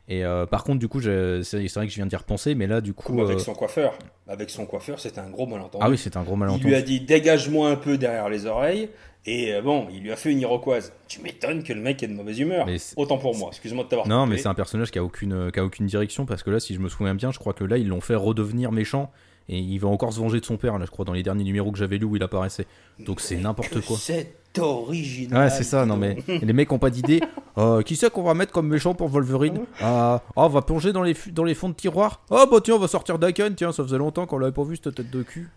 [0.09, 2.80] Et euh, par contre, du coup, c'est vrai que je viens d'y repenser, mais là,
[2.80, 3.20] du coup.
[3.22, 3.98] avec euh, son coiffeur.
[4.28, 5.84] Avec son coiffeur, c'était un gros malentendu.
[5.84, 6.64] Ah oui, c'est un gros malentendu.
[6.64, 8.90] Il lui a dit dégage-moi un peu derrière les oreilles.
[9.26, 10.92] Et euh, bon, il lui a fait une iroquoise.
[11.09, 12.66] Tu m'étonnes que le mec ait de mauvaise humeur.
[12.96, 15.59] Autant pour moi, excuse-moi de t'avoir Non, mais c'est un personnage qui a, aucune, qui
[15.59, 17.78] a aucune direction, parce que là, si je me souviens bien, je crois que là,
[17.78, 19.11] ils l'ont fait redevenir méchant,
[19.48, 21.44] et il va encore se venger de son père, là, je crois, dans les derniers
[21.44, 22.66] numéros que j'avais lu où il apparaissait.
[22.98, 23.96] Donc c'est n'importe quoi.
[23.98, 25.44] C'est original.
[25.44, 27.20] Ouais, c'est ça, non mais les mecs ont pas d'idée.
[27.57, 31.05] Euh, qui c'est qu'on va mettre comme méchant pour Wolverine ah, on va plonger dans
[31.05, 32.20] les, dans les fonds de tiroir.
[32.30, 34.74] Oh bah tiens, on va sortir Daken, tiens, ça faisait longtemps qu'on l'avait pas vu
[34.74, 35.48] cette tête de cul.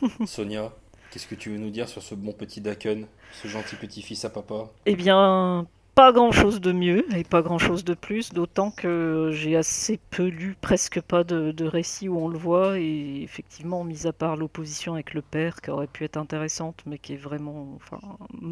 [0.24, 0.72] Sonia,
[1.10, 3.06] Qu'est-ce que tu veux nous dire sur ce bon petit Daken,
[3.42, 4.70] ce gentil petit-fils à papa?
[4.84, 5.66] Eh bien,
[5.98, 9.98] pas grand chose de mieux et pas grand chose de plus, d'autant que j'ai assez
[10.10, 14.36] peu lu, presque pas de, récits où on le voit, et effectivement, mis à part
[14.36, 17.98] l'opposition avec le père, qui aurait pu être intéressante, mais qui est vraiment enfin,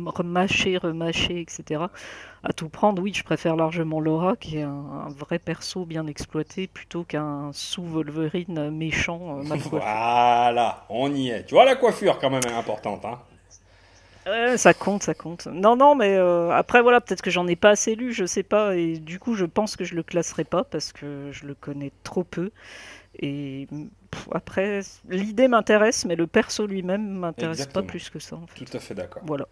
[0.07, 1.85] remâché, remâché, etc.
[2.43, 6.67] À tout prendre, oui, je préfère largement Laura, qui est un, vrai perso bien exploité,
[6.67, 9.39] plutôt qu'un sous-Wolverine méchant.
[9.39, 11.45] Euh, voilà, on y est.
[11.45, 13.05] Tu vois, la coiffure, quand même, est importante.
[13.05, 13.21] Hein
[14.57, 15.47] ça compte, ça compte.
[15.47, 18.43] Non, non, mais euh, après, voilà, peut-être que j'en ai pas assez lu, je sais
[18.43, 21.55] pas, et du coup, je pense que je le classerai pas parce que je le
[21.55, 22.51] connais trop peu.
[23.19, 23.67] Et
[24.33, 28.39] après, l'idée m'intéresse, mais le perso lui-même m'intéresse pas plus que ça.
[28.55, 29.23] Tout à fait d'accord.
[29.25, 29.47] Voilà.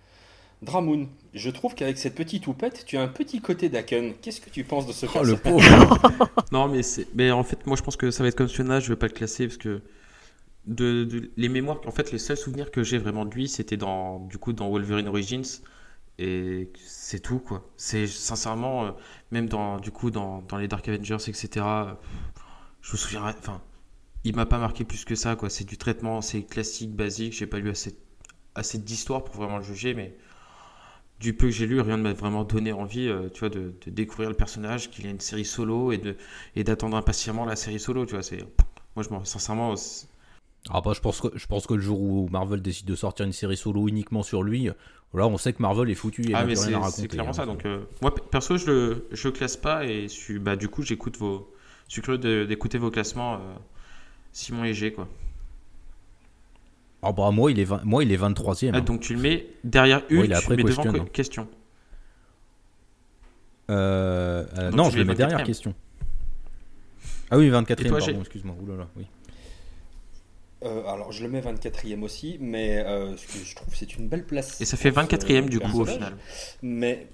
[0.63, 4.15] Dramoun, je trouve qu'avec cette petite houppette, tu as un petit côté Daken.
[4.23, 5.63] Qu'est-ce que tu penses de ce oh, le pauvre
[6.53, 6.81] Non, mais,
[7.15, 9.07] mais en fait, moi je pense que ça va être comme Fiona, je vais pas
[9.07, 9.83] le classer parce que
[10.67, 14.39] les mémoires, en fait, les seuls souvenirs que j'ai vraiment de lui, c'était dans, du
[14.39, 15.45] coup, dans Wolverine Origins.
[16.19, 17.69] Et c'est tout, quoi.
[17.77, 18.91] C'est sincèrement, euh,
[19.31, 21.67] même dans, du coup, dans, dans, les Dark Avengers, etc.,
[22.83, 23.61] je me souviens, enfin,
[24.25, 25.51] il m'a pas marqué plus que ça, quoi.
[25.51, 27.33] C'est du traitement, c'est classique, basique.
[27.35, 27.99] J'ai pas lu assez,
[28.55, 30.17] assez d'histoire pour vraiment le juger, mais
[31.21, 33.75] du peu que j'ai lu, rien ne m'a vraiment donné envie, euh, tu vois, de,
[33.87, 36.17] découvrir le personnage, qu'il ait une série solo et de
[36.57, 38.23] et d'attendre impatiemment la série solo, tu vois.
[38.23, 38.45] C'est
[38.97, 39.75] moi, je sincèrement.
[40.71, 43.27] Ah bah, je pense que je pense que le jour où Marvel décide de sortir
[43.27, 44.71] une série solo uniquement sur lui,
[45.13, 46.25] là, on sait que Marvel est foutu.
[46.35, 47.35] ah mais c'est clairement hein.
[47.35, 47.47] ça.
[47.47, 51.19] Donc euh, moi, perso, je le je classe pas et je bah du coup, j'écoute
[51.19, 51.53] vos,
[51.89, 53.39] je suis curieux d'écouter vos classements, euh,
[54.33, 55.09] Simon et G, quoi.
[57.07, 58.71] Ah bah moi il est, moi, il est 23ème.
[58.73, 58.81] Ah, hein.
[58.81, 61.07] donc tu le mets derrière Hulk, moi, il est après mets devant hein.
[61.13, 61.49] question.
[63.71, 65.75] Euh, euh, non, je le mets derrière question.
[67.31, 68.57] Ah oui, 24ème, pardon, excuse-moi.
[68.97, 69.07] Oui.
[70.65, 74.61] Euh, alors je le mets 24ème aussi, mais je trouve que c'est une belle place.
[74.61, 76.17] Et ça fait 24ème du coup au final.
[76.63, 77.07] Mais.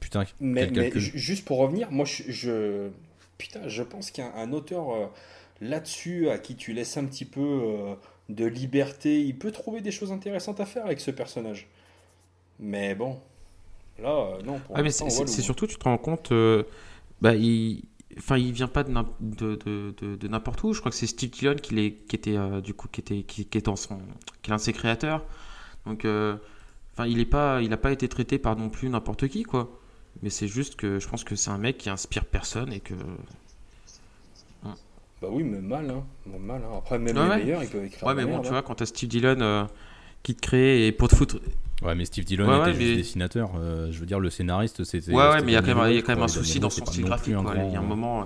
[0.00, 2.90] Putain, mais, mais juste pour revenir, moi je, je
[3.38, 5.10] putain, je pense qu'un auteur
[5.60, 7.96] là-dessus à qui tu laisses un petit peu
[8.28, 9.20] de liberté.
[9.20, 11.68] Il peut trouver des choses intéressantes à faire avec ce personnage.
[12.58, 13.20] Mais bon,
[13.98, 14.60] là, euh, non.
[14.74, 16.64] ah, mais c'est surtout, tu te rends compte, euh,
[17.20, 17.84] bah, il.
[18.18, 20.72] Enfin, il vient pas de, de, de, de n'importe où.
[20.72, 23.22] Je crois que c'est Steve Dillon qui, est, qui était euh, du coup qui était
[23.22, 23.98] qui, qui est dans son
[24.42, 25.24] qui est l'un de ses créateurs.
[25.84, 29.42] Donc, enfin, il est pas il a pas été traité par non plus n'importe qui
[29.42, 29.80] quoi.
[30.22, 32.94] Mais c'est juste que je pense que c'est un mec qui inspire personne et que
[35.22, 36.04] bah oui, mais mal, hein.
[36.38, 36.76] mal hein.
[36.76, 38.06] Après, même les meilleurs, ils peuvent écrire.
[38.06, 39.64] Ouais, mais bon, tu vois, quand t'as Steve Dillon euh,
[40.22, 41.40] qui te crée et pour te foutre.
[41.82, 43.50] Ouais, mais Steve Dillon était juste dessinateur.
[43.56, 45.12] Euh, je veux dire, le scénariste, c'était.
[45.12, 46.70] Ouais, ouais, mais il y a quand même, y a quand même un souci dans
[46.70, 47.36] son style graphique.
[47.36, 47.54] Quoi.
[47.56, 48.24] Il y a un moment, euh,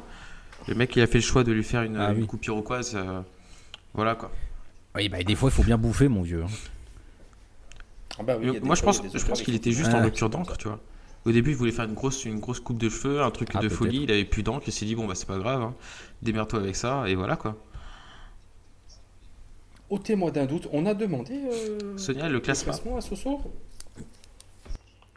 [0.68, 2.96] le mec, il a fait le choix de lui faire une, ah, une coupe iroquoise.
[3.94, 4.30] voilà, quoi.
[4.94, 6.42] Oui, bah, des fois, il faut bien bouffer, mon vieux.
[6.44, 6.50] Hein.
[8.18, 10.68] Ah bah oui, moi, je pense, je pense qu'il était juste en lecture d'encre, tu
[10.68, 10.80] vois.
[11.26, 13.58] Au début, il voulait faire une grosse, une grosse coupe de cheveux, un truc ah,
[13.58, 14.04] de folie.
[14.04, 14.64] Il avait plus d'encre.
[14.66, 15.62] Il s'est dit, bon, bah, c'est pas grave.
[15.62, 15.74] Hein.
[16.22, 17.04] Démerde-toi avec ça.
[17.08, 17.56] Et voilà, quoi.
[19.90, 21.34] Au témoin d'un doute, on a demandé.
[21.34, 22.96] Euh, Sonia, le classement.
[22.96, 23.40] à Soso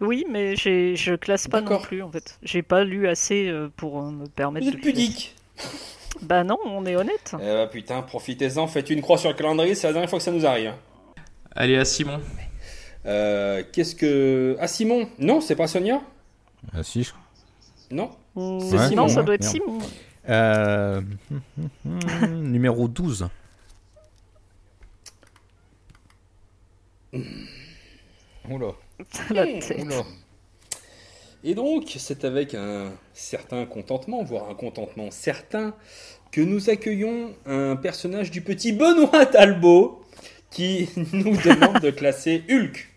[0.02, 2.40] Oui, mais je classe pas non plus, en fait.
[2.42, 5.36] J'ai pas lu assez euh, pour euh, me permettre Vous êtes pudique
[6.24, 7.36] Bah non, on est honnête.
[7.40, 10.26] Eh bah putain, profitez-en, faites une croix sur le calendrier, c'est la dernière fois que
[10.26, 10.74] ça nous arrive.
[11.56, 12.20] Allez, à Simon.
[13.06, 14.56] Euh, qu'est-ce que.
[14.60, 15.08] Ah, Simon?
[15.20, 16.02] Non, c'est pas Sonia?
[16.74, 17.12] Ah, si.
[17.92, 18.12] Non
[18.62, 19.80] C'est Simon, ça doit être Simon.
[20.30, 21.02] Euh...
[22.28, 23.28] numéro 12.
[28.50, 28.74] Oula.
[29.30, 29.76] La tête.
[31.44, 35.76] Et donc, c'est avec un certain contentement, voire un contentement certain,
[36.32, 40.02] que nous accueillons un personnage du petit Benoît Talbot
[40.50, 42.90] qui nous demande de classer Hulk.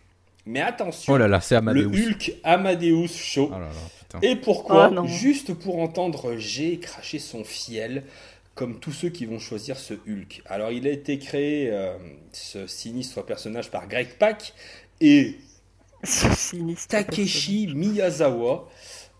[0.46, 3.50] Mais attention, oh là là, c'est le Hulk Amadeus Show.
[3.52, 8.04] Oh Et pourquoi ah, Juste pour entendre G cracher son fiel,
[8.56, 10.42] comme tous ceux qui vont choisir ce Hulk.
[10.46, 11.96] Alors, il a été créé, euh,
[12.32, 14.54] ce sinistre personnage, par Greg Pak
[15.00, 15.36] et
[16.88, 18.68] Takeshi Miyazawa.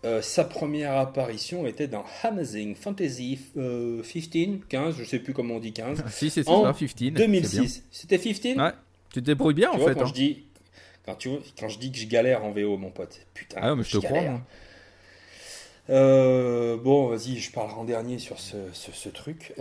[0.05, 4.01] Euh, sa première apparition était dans Amazing Fantasy 15, euh,
[4.69, 6.03] 15, je sais plus comment on dit 15.
[6.09, 6.95] si, c'est ça, 15.
[7.13, 7.83] 2006.
[7.91, 8.71] C'était 15 Ouais,
[9.11, 9.95] tu te débrouilles bien en fait.
[9.95, 10.05] Quand, hein.
[10.05, 10.45] je dis,
[11.05, 11.29] quand, tu
[11.59, 13.59] quand je dis que je galère en VO, mon pote, putain.
[13.61, 14.41] Ah, mais je, te crois.
[15.89, 19.53] Euh, bon, vas-y, je parlerai en dernier sur ce, ce, truc.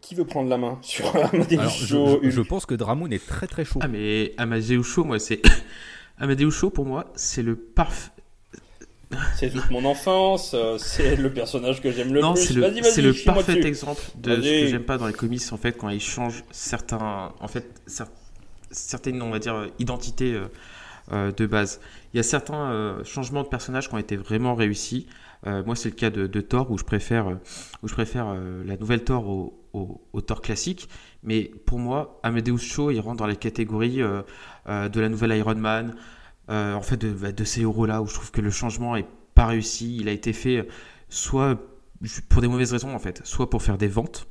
[0.00, 3.46] qui veut prendre la main sur Amadeus Show je, je, pense que Dramoun est très
[3.46, 3.80] très chaud.
[3.82, 5.42] Ah, mais Amadeus Show, moi, c'est.
[6.18, 8.12] Amadeus Show, pour moi, c'est le parfait
[9.36, 12.42] c'est toute mon enfance, euh, c'est le personnage que j'aime le non, plus.
[12.42, 15.56] C'est le, c'est le parfait exemple de ce que j'aime pas dans les comics en
[15.56, 17.82] fait quand ils changent certains, en fait,
[18.70, 20.46] certaines, on va dire, identités euh,
[21.12, 21.80] euh, de base.
[22.12, 25.06] Il y a certains changements de personnages qui ont été vraiment réussis.
[25.44, 27.38] Moi, c'est le cas de, Thor où je préfère,
[27.82, 28.34] je préfère
[28.64, 29.26] la nouvelle Thor
[29.72, 30.88] au, Thor classique.
[31.22, 35.94] Mais pour moi, Amadeus Cho, il rentre dans les catégories de la nouvelle Iron Man.
[36.50, 39.06] Euh, en fait de, bah, de ces héros-là où je trouve que le changement est
[39.34, 39.96] pas réussi.
[39.96, 40.68] Il a été fait euh,
[41.08, 41.58] soit
[42.28, 44.26] pour des mauvaises raisons en fait, soit pour faire des ventes,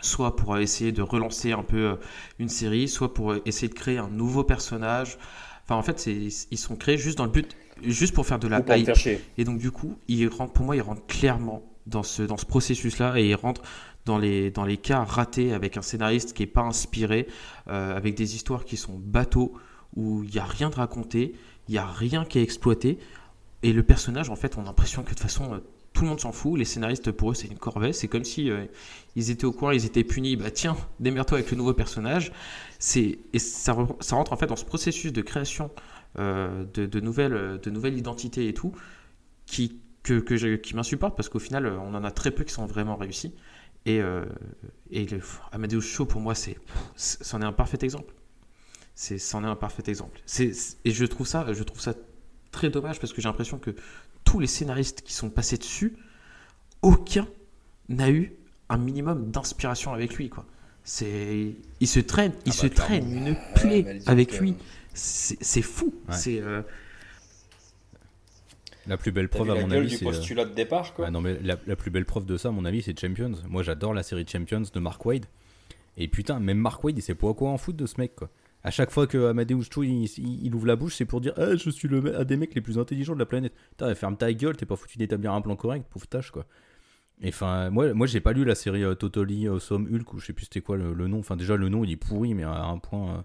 [0.00, 1.96] soit pour essayer de relancer un peu euh,
[2.40, 5.16] une série, soit pour essayer de créer un nouveau personnage.
[5.64, 8.60] Enfin en fait ils sont créés juste dans le but, juste pour faire de la
[8.76, 8.90] hype.
[9.38, 12.46] Et donc du coup, il rentre, pour moi, il rentre clairement dans ce, dans ce
[12.46, 13.62] processus-là et il rentre
[14.04, 17.28] dans les, dans les cas ratés avec un scénariste qui n'est pas inspiré,
[17.66, 19.54] avec des histoires qui sont bateaux
[19.96, 21.34] où il n'y a rien de raconté,
[21.68, 22.98] il n'y a rien qui est exploité.
[23.62, 25.58] Et le personnage, en fait, on a l'impression que de toute façon, euh,
[25.92, 26.58] tout le monde s'en fout.
[26.58, 27.92] Les scénaristes, pour eux, c'est une corvée.
[27.92, 28.64] C'est comme si euh,
[29.14, 30.36] ils étaient au courant, ils étaient punis.
[30.36, 32.32] Bah tiens, démerde-toi avec le nouveau personnage.
[32.78, 35.68] C'est et ça, ça, rentre en fait dans ce processus de création euh,
[36.16, 38.72] de, de, nouvelles, de nouvelles identités et tout,
[39.46, 42.66] qui que, que qui m'insupporte parce qu'au final, on en a très peu qui sont
[42.66, 43.34] vraiment réussis.
[43.84, 44.24] Et, euh,
[44.90, 46.56] et le, Amadeus Show, pour moi, c'est,
[46.96, 48.14] c'en est un parfait exemple.
[48.94, 50.20] C'est, c'en est un parfait exemple.
[50.26, 50.52] C'est,
[50.84, 51.94] et je trouve ça, je trouve ça
[52.52, 53.74] très dommage parce que j'ai l'impression que
[54.24, 55.96] tous les scénaristes qui sont passés dessus,
[56.82, 57.26] aucun
[57.88, 58.34] n'a eu
[58.68, 60.46] un minimum d'inspiration avec lui, quoi.
[60.84, 64.56] C'est, il se traîne, il ah se bah, traîne une plaie avec lui.
[64.94, 65.94] C'est, fou.
[66.10, 66.62] C'est euh,
[68.86, 70.04] la plus belle preuve, à mon avis, c'est.
[70.04, 71.10] postulat de départ, quoi.
[71.10, 73.32] non, mais la, plus belle preuve de ça, à mon avis, c'est Champions.
[73.48, 75.26] Moi, j'adore la série Champions de Mark Wade.
[75.96, 78.30] Et putain, même Mark Wade, il sait pas quoi en foot de ce mec, quoi.
[78.64, 81.56] À chaque fois que Amadeus Cho il, il, ouvre la bouche, c'est pour dire ah,
[81.56, 83.52] Je suis le, un des mecs les plus intelligents de la planète.
[83.70, 86.46] Putain, ferme ta gueule, t'es pas foutu d'établir un plan correct, pauvre tâche, quoi.
[87.20, 90.26] Et enfin, moi, moi j'ai pas lu la série euh, Totally Awesome Hulk, ou je
[90.26, 91.18] sais plus c'était quoi le, nom.
[91.18, 93.22] Enfin, déjà, le nom, il est pourri, mais à un point euh,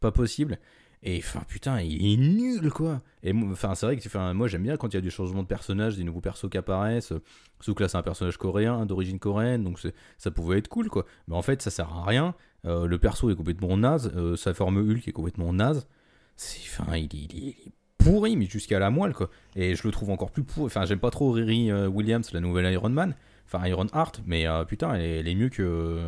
[0.00, 0.58] pas possible.
[1.04, 3.00] Et enfin, putain, il est nul, quoi.
[3.24, 5.42] Et enfin, c'est vrai que enfin, moi, j'aime bien quand il y a du changement
[5.42, 7.12] de personnage, des nouveaux persos qui apparaissent.
[7.60, 9.80] Sauf que là, c'est un personnage coréen, d'origine coréenne, donc
[10.18, 11.04] ça pouvait être cool, quoi.
[11.26, 12.34] Mais en fait, ça sert à rien.
[12.66, 14.12] Euh, le perso est complètement naze.
[14.14, 15.88] Euh, sa forme Hulk est complètement naze.
[16.36, 17.56] Enfin, il, est
[17.98, 19.28] pourri, mais jusqu'à la moelle, quoi.
[19.56, 20.66] Et je le trouve encore plus pourri.
[20.66, 23.16] Enfin, j'aime pas trop Riri euh, Williams, la nouvelle Iron Man.
[23.46, 26.00] Enfin, Iron Heart, mais putain, elle est, mieux que,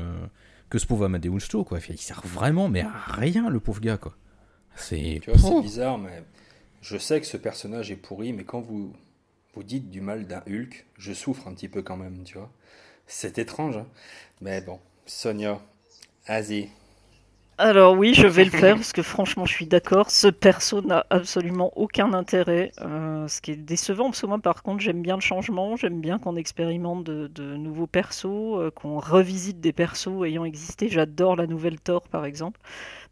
[0.71, 1.79] que ce pauvre Amadeus quoi.
[1.91, 4.17] Il sert vraiment, mais à rien, le pauvre gars, quoi.
[4.77, 6.23] C'est c'est bizarre, mais
[6.83, 8.93] je sais que ce personnage est pourri, mais quand vous,
[9.55, 12.51] vous dites du mal d'un Hulk, je souffre un petit peu quand même, tu vois.
[13.07, 13.87] C'est étrange, hein
[14.41, 14.79] mais bon.
[15.07, 15.61] Sonia,
[16.27, 16.69] vas-y.
[17.57, 20.11] Alors oui, je vais le faire parce que franchement, je suis d'accord.
[20.11, 24.65] Ce perso n'a absolument aucun intérêt, euh, ce qui est décevant parce que moi, par
[24.65, 29.61] contre, j'aime bien le changement, j'aime bien qu'on expérimente de, nouveaux persos, euh, qu'on revisite
[29.61, 30.89] des persos ayant existé.
[30.89, 32.59] J'adore la nouvelle Thor, par exemple.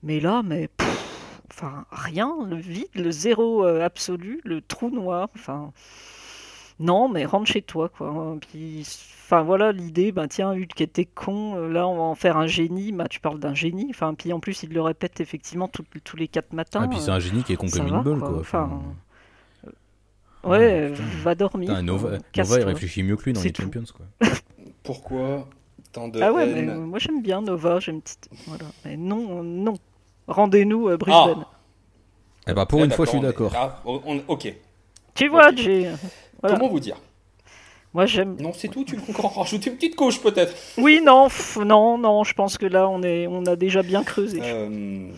[0.02, 0.68] Mais là, mais
[1.52, 5.72] enfin rien, le vide, le zéro euh, absolu, le trou noir, enfin
[6.80, 8.36] non, mais rentre chez toi quoi.
[8.40, 8.86] Puis,
[9.24, 12.46] enfin voilà l'idée, ben tiens, Hulk était con, euh, là on va en faire un
[12.46, 16.16] génie, bah tu parles d'un génie, enfin puis en plus il le répète effectivement tous
[16.16, 16.80] les quatre matins.
[16.84, 18.38] Ah puis c'est un génie qui est con comme une bolle quoi.
[18.40, 18.82] Enfin,
[20.44, 20.92] ouais,
[21.22, 21.82] va dormir.
[21.82, 24.28] Nova, Nova il réfléchit mieux que lui dans les Champions quoi.
[24.82, 25.48] Pourquoi
[25.92, 28.64] tant de Ah ouais, mais moi j'aime bien Nova, j'aime petite, voilà.
[28.84, 29.74] Mais non, non,
[30.28, 31.44] Rendez-nous à Brisbane.
[31.44, 31.52] Ah.
[32.48, 33.52] Eh ben pour eh, une fois, je suis d'accord.
[33.54, 34.54] Ah, ok.
[35.14, 35.90] Tu vois, j'ai.
[36.42, 36.96] Comment vous dire?
[37.94, 38.36] Moi, j'aime.
[38.40, 38.84] Non, c'est tout.
[38.84, 40.54] Tu veux encore rajouter une petite couche, peut-être?
[40.78, 41.28] Oui, non,
[41.64, 42.24] non, non.
[42.24, 44.40] Je pense que là, on est, on a déjà bien creusé.
[44.42, 45.10] Euh,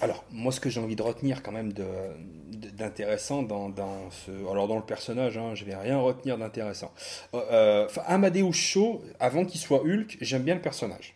[0.00, 3.72] alors, moi, ce que j'ai envie de retenir quand même d'intéressant dans,
[4.10, 6.92] ce, alors dans le personnage, hein, je vais rien retenir d'intéressant.
[7.34, 11.15] Euh, euh Amadeus Cho, avant qu'il soit Hulk, j'aime bien le personnage.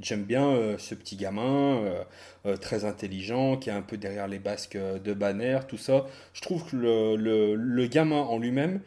[0.00, 2.04] J'aime bien euh, ce petit gamin, euh,
[2.46, 6.06] euh, très intelligent, qui est un peu derrière les basques de Banner, tout ça.
[6.34, 8.80] Je trouve que le, le, gamin en lui-même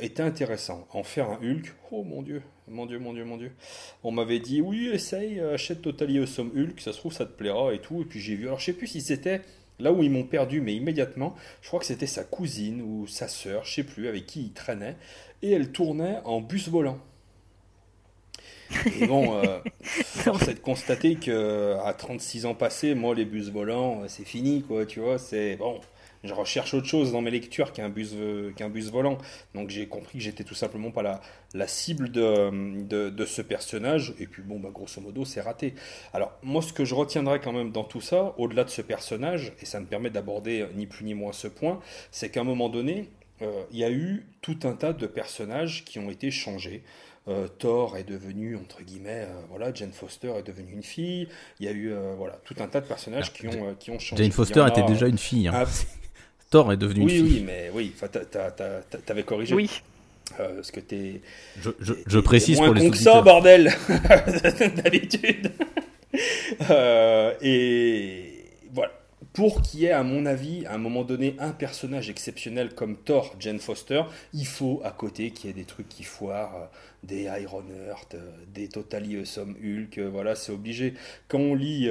[0.00, 0.88] était intéressant.
[0.92, 3.52] En faire un Hulk, oh mon dieu, mon dieu, mon dieu, mon dieu.
[4.02, 7.74] On m'avait dit, oui, essaye, achète Totally Awesome Hulk, ça se trouve, ça te plaira
[7.74, 8.00] et tout.
[8.00, 9.42] Et puis j'ai vu, alors je sais plus si c'était
[9.78, 13.28] là où ils m'ont perdu, mais immédiatement, je crois que c'était sa cousine ou sa
[13.28, 14.96] sœur, je sais plus, avec qui il traînait.
[15.42, 16.98] Et elle tournait en bus volant.
[19.00, 23.50] Et bon, euh, force est de constater que à 36 ans passés, moi, les bus
[23.50, 25.80] volants, euh, c'est fini, quoi, tu vois, c'est bon.
[26.24, 29.18] Je recherche autre chose dans mes lectures qu'un bus, euh, qu'un bus volant.
[29.54, 31.20] Donc j'ai compris que j'étais tout simplement pas la,
[31.54, 34.14] la cible de, de, de, ce personnage.
[34.18, 35.74] Et puis bon, bah, grosso modo, c'est raté.
[36.12, 39.52] Alors moi, ce que je retiendrai quand même dans tout ça, au-delà de ce personnage,
[39.62, 41.78] et ça me permet d'aborder ni plus ni moins ce point,
[42.10, 43.08] c'est qu'à un moment donné,
[43.70, 46.82] il y a eu tout un tas de personnages qui ont été changés.
[47.28, 51.28] Euh, Thor est devenu, entre guillemets, euh, voilà, Jane Foster est devenue une fille.
[51.60, 53.98] Il y a eu euh, voilà, tout un tas de personnages qui, ont, qui ont
[53.98, 54.22] changé.
[54.22, 55.48] Jane Foster était déjà une fille.
[55.48, 55.52] Hein.
[55.54, 55.64] Ah,
[56.50, 57.22] Thor est devenu une fille.
[57.22, 57.94] Oui, mais oui,
[59.04, 59.54] t'avais corrigé.
[59.54, 59.82] Oui.
[60.36, 61.20] parce que t'es.
[61.60, 63.74] Je, je, je précise pour les con que ça, bordel
[64.82, 65.52] D'habitude
[67.42, 68.92] Et voilà
[69.38, 72.96] pour qu'il y ait, à mon avis, à un moment donné, un personnage exceptionnel comme
[72.96, 74.02] Thor, Jane Foster,
[74.32, 76.66] il faut à côté qu'il y ait des trucs qui foirent, euh,
[77.02, 80.94] des Iron Heart, euh, des Totally Awesome Hulk, euh, voilà, c'est obligé.
[81.28, 81.90] Quand on lit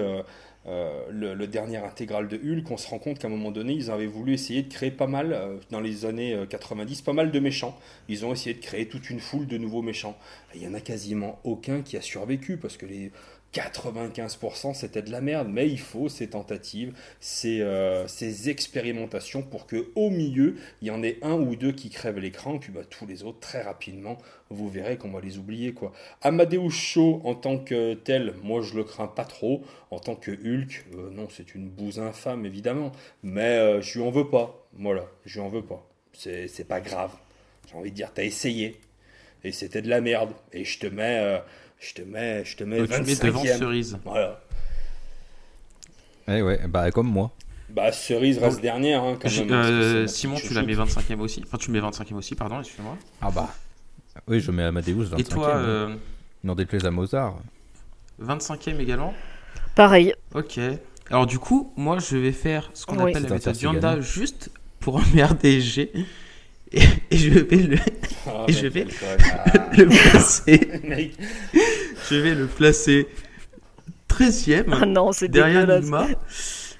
[0.65, 4.05] le, dernier intégral de Hulk, on se rend compte qu'à un moment donné, ils avaient
[4.05, 7.77] voulu essayer de créer pas mal, dans les années 90, pas mal de méchants.
[8.09, 10.17] Ils ont essayé de créer toute une foule de nouveaux méchants.
[10.53, 13.11] Il n'y en a quasiment aucun qui a survécu, parce que les
[13.53, 19.65] 95% c'était de la merde, mais il faut ces tentatives, ces, euh, ces, expérimentations pour
[19.67, 22.81] que au milieu il y en ait un ou deux qui crèvent l'écran, puis bah,
[22.89, 24.17] tous les autres très rapidement
[24.49, 25.91] vous verrez qu'on va les oublier quoi.
[26.21, 29.61] Amadeus Cho en tant que tel, moi je le crains pas trop.
[29.91, 32.91] En tant que Hulk, euh, non c'est une bouse infâme évidemment,
[33.23, 34.67] mais euh, je lui en veux pas.
[34.73, 35.85] Voilà, je lui en veux pas.
[36.13, 37.11] C'est pas grave.
[37.69, 38.79] J'ai envie de dire, t'as essayé
[39.43, 41.39] et c'était de la merde et je te mets
[41.79, 43.99] Je te mets, je te mets 25 devant Cerise.
[44.03, 44.39] Voilà.
[46.27, 47.31] Eh ouais, bah comme moi.
[47.69, 49.51] Bah Cerise reste dernière hein, quand même.
[49.51, 51.43] Euh, Simon, tu la mets 25e aussi.
[51.45, 52.97] Enfin, tu mets 25e aussi, pardon, excuse-moi.
[53.21, 53.49] Ah bah.
[54.27, 55.19] Oui, je mets Amadeus 25e.
[55.19, 55.95] Et toi euh...
[56.43, 57.35] Non, déplaise à Mozart.
[58.21, 59.13] 25e également?
[59.75, 60.13] Pareil.
[60.33, 60.59] Ok.
[61.09, 64.49] Alors du coup, moi je vais faire ce qu'on appelle la méthode Yanda juste
[64.79, 65.91] pour emmerder G.
[66.71, 66.81] Et,
[67.11, 67.77] et, je vais le,
[68.27, 70.69] oh, et je vais le placer.
[72.09, 73.07] je vais le placer
[74.09, 74.65] 13e.
[74.81, 76.07] Ah non, c'est derrière Numa.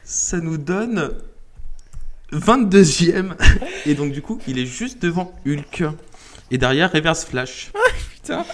[0.03, 1.11] Ça nous donne
[2.34, 3.34] 22e.
[3.85, 5.84] Et donc du coup, il est juste devant Hulk.
[6.51, 7.72] Et derrière Reverse Flash.
[8.30, 8.45] Ah, putain.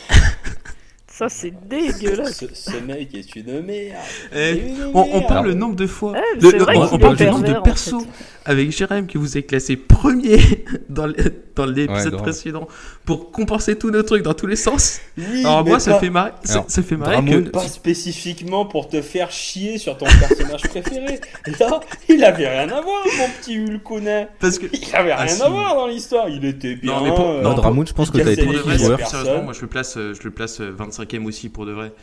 [1.08, 2.46] Ça, c'est dégueulasse.
[2.54, 4.02] Ce, mec est une merde.
[4.36, 6.14] Eh, on, parle le nombre de fois.
[6.42, 8.06] on, parle du nombre de persos
[8.46, 10.40] avec Jérém que vous avez classé premier
[10.90, 12.68] dans l'épisode précédent
[13.06, 15.00] pour compenser tous nos trucs dans tous les sens.
[15.18, 17.50] Alors, moi, ça, fait marrer, ça, fait marrer que.
[17.50, 21.20] Pas spécifiquement pour te faire chier sur ton personnage préféré.
[21.60, 21.80] Là,
[22.10, 24.30] il avait rien à voir, mon petit Hulkonet.
[24.40, 24.66] Parce que.
[24.74, 26.30] Il avait rien ah, à voir dans l'histoire.
[26.30, 26.94] Il était bien.
[26.94, 28.44] Non, mais pour, euh, je pense que t'as été.
[28.44, 31.94] Sérieusement, moi, je le place, euh, je le place 25 euh, aussi pour de vrai,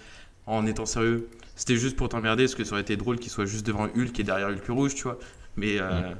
[0.47, 1.29] en étant sérieux.
[1.57, 4.19] C'était juste pour t'emmerder, parce que ça aurait été drôle qu'il soit juste devant Hulk
[4.19, 5.19] et derrière Hulk rouge, tu vois.
[5.57, 5.79] Mais.
[5.79, 6.13] Euh,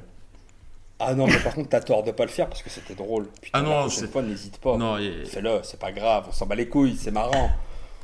[1.01, 3.27] ah non, mais par contre, t'as tort de pas le faire parce que c'était drôle.
[3.41, 4.77] Putain, ah non, cette fois, n'hésite pas.
[4.77, 7.49] Non, Fais-le, c'est pas grave, on s'en bat les couilles, c'est marrant.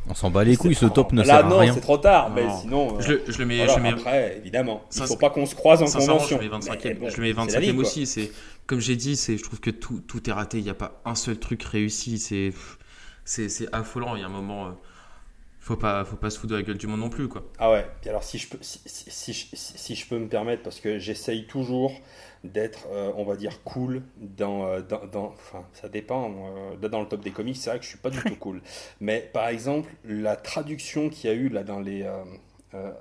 [0.10, 1.50] On s'en bat les couilles, ce top ne sert à rien.
[1.50, 3.00] Là, non, c'est trop tard, mais sinon.
[3.00, 3.68] Je, je, le mets.
[3.68, 3.90] je mets...
[3.90, 6.40] Après, évidemment, il faut pas qu'on se croise en convention.
[6.42, 8.06] Je mets 25e, je mets 25 aussi.
[8.06, 8.32] C'est
[8.68, 10.60] comme j'ai dit, c'est, je trouve que tout, tout est raté.
[10.60, 12.20] Il n'y a pas un seul truc réussi.
[12.20, 12.54] C'est,
[13.26, 14.16] c'est, affolant.
[14.16, 14.68] Il y a un moment.
[14.68, 14.72] Euh,
[15.60, 17.44] faut pas, faut pas se foutre de la gueule du monde non plus, quoi.
[17.60, 17.86] Ah ouais.
[18.06, 21.92] Alors, si je peux, si, si, si, je peux me permettre, parce que j'essaye toujours
[22.48, 26.32] d'être, euh, on va dire, cool dans, euh, dans, dans, enfin, ça dépend.
[26.82, 28.62] Euh, dans le top des comics, c'est vrai que je suis pas du tout cool.
[29.00, 32.06] Mais par exemple, la traduction qu'il y a eu là dans les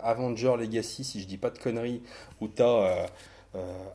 [0.00, 2.02] Avengers Legacy, si je dis pas de conneries,
[2.40, 3.06] où t'as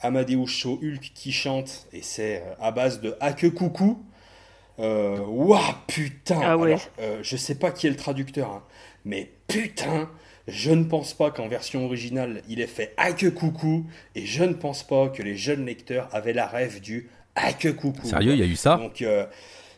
[0.02, 4.04] Amadeus Show Hulk qui chante et c'est à base de Hake Coucou.
[4.82, 6.78] Euh, Waouh, putain ah ouais.
[7.00, 8.64] Euh, je sais pas qui est le traducteur, hein,
[9.06, 10.10] mais putain,
[10.52, 14.54] je ne pense pas qu'en version originale, il ait fait que coucou, et je ne
[14.54, 17.10] pense pas que les jeunes lecteurs avaient la rêve du
[17.60, 18.06] que coucou.
[18.06, 18.76] Sérieux, il y a eu ça?
[18.76, 19.26] Donc, euh,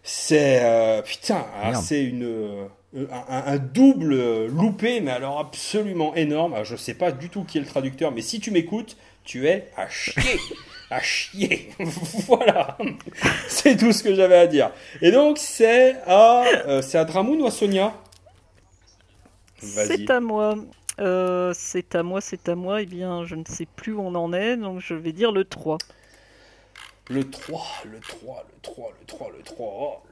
[0.01, 0.59] c'est...
[0.63, 2.67] Euh, putain, hein, c'est une...
[3.29, 6.57] Un, double loupé, mais alors absolument énorme.
[6.63, 9.69] je sais pas du tout qui est le traducteur, mais si tu m'écoutes, tu es
[9.75, 10.39] à chier
[10.91, 11.69] à chier.
[12.27, 12.77] voilà.
[13.47, 14.71] c'est tout ce que j'avais à dire.
[15.01, 17.93] Et donc, c'est à, euh, c'est à Dramoun ou à Sonia?
[19.64, 20.56] C'est à moi.
[20.99, 22.81] Euh, c'est à moi, c'est à moi.
[22.81, 25.44] Eh bien, je ne sais plus où on en est, donc je vais dire le
[25.44, 25.77] 3.
[27.10, 30.03] Le 3, le 3, le 3, le 3, le 3.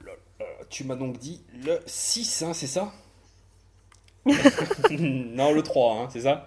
[0.70, 2.92] Tu m'as donc dit le 6, hein, c'est ça?
[4.90, 6.46] Non, le 3, hein, c'est ça?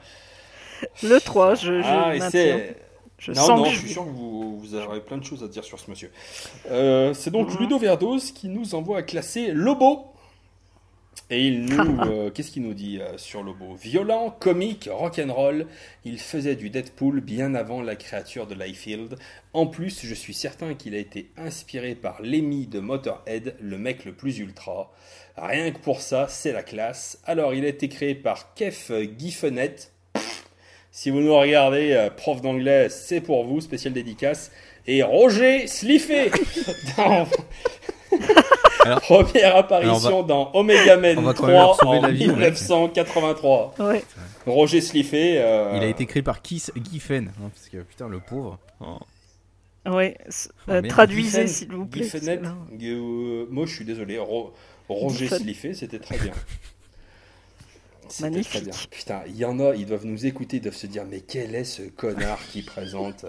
[1.02, 2.76] Le 3, je, je ah, c'est
[3.28, 5.78] non, non, je suis sûr que vous, vous, aurez plein de choses à dire sur
[5.78, 6.10] ce monsieur.
[6.70, 7.60] Euh, c'est donc mhm.
[7.60, 10.06] Ludo Verdos qui nous envoie à classer Lobo.
[11.30, 15.66] Et il nous, euh, qu'est-ce qu'il nous dit euh, sur Lobo Violent, comique, rock'n'roll?
[16.04, 19.16] Il faisait du Deadpool bien avant la créature de Liefeld.
[19.52, 24.04] En plus, je suis certain qu'il a été inspiré par Lemmy de Motorhead, le mec
[24.04, 24.92] le plus ultra.
[25.36, 27.18] Rien que pour ça, c'est la classe.
[27.24, 29.76] Alors, il a été créé par Kev Giffenet,
[30.96, 34.52] si vous nous regardez, euh, prof d'anglais, c'est pour vous, spécial dédicace.
[34.86, 36.30] Et Roger Sliffé
[39.00, 43.74] Première apparition dans Omega Man 3 en 1983.
[44.46, 45.38] Roger Sliffé.
[45.38, 47.28] Euh, Il a été créé par Kiss Giffen.
[47.28, 48.58] Hein, parce que putain, le pauvre.
[48.80, 48.98] Oh.
[49.86, 50.16] Ouais,
[50.70, 52.08] euh, traduisez s'il vous plaît.
[53.50, 54.18] moi je suis désolé.
[54.88, 56.32] Roger Sliffé, c'était très bien.
[58.20, 58.50] Magnifique.
[58.50, 58.74] Très bien.
[58.90, 61.54] Putain, il y en a, ils doivent nous écouter, ils doivent se dire mais quel
[61.54, 63.24] est ce connard qui présente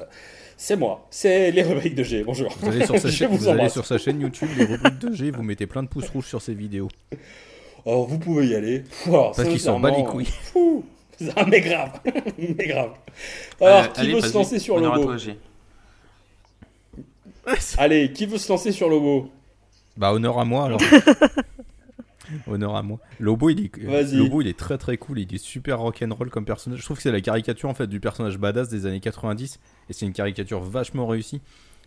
[0.57, 2.23] C'est moi, c'est les rubriques de G.
[2.23, 2.55] Bonjour.
[2.59, 5.31] Vous allez sur sa, chaîne, vous allez sur sa chaîne YouTube, les rubriques de G,
[5.31, 6.87] vous mettez plein de pouces rouges sur ses vidéos.
[7.83, 8.83] Oh, vous pouvez y aller.
[9.05, 10.29] Parce qu'ils s'en bat les couilles.
[11.35, 11.91] Ah, mais grave,
[12.37, 12.91] mais grave.
[13.61, 15.13] Alors, qui veut se lancer sur Lobo
[17.77, 19.29] Allez, qui veut se lancer sur Lobo?
[19.95, 20.81] Bah, honneur à moi alors.
[22.47, 22.99] Honneur à moi.
[23.19, 25.19] Lobo il, est, Lobo, il est très très cool.
[25.19, 26.79] Il est super rock'n'roll comme personnage.
[26.79, 29.59] Je trouve que c'est la caricature en fait du personnage badass des années 90.
[29.89, 31.41] Et c'est une caricature vachement réussie.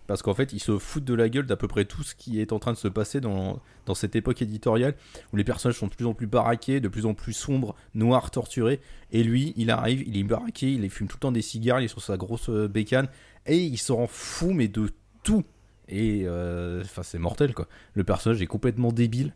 [0.08, 2.40] Parce qu'en fait, il se fout de la gueule d'à peu près tout ce qui
[2.40, 4.94] est en train de se passer dans, dans cette époque éditoriale
[5.34, 8.30] où les personnages sont de plus en plus baraqués, de plus en plus sombres, noirs,
[8.30, 8.80] torturés.
[9.12, 11.84] Et lui, il arrive, il est baraqué, il fume tout le temps des cigares, il
[11.84, 13.08] est sur sa grosse euh, bécane
[13.44, 14.90] et il se rend fou, mais de
[15.22, 15.44] tout.
[15.88, 17.68] Et euh, enfin, c'est mortel quoi.
[17.92, 19.34] Le personnage est complètement débile.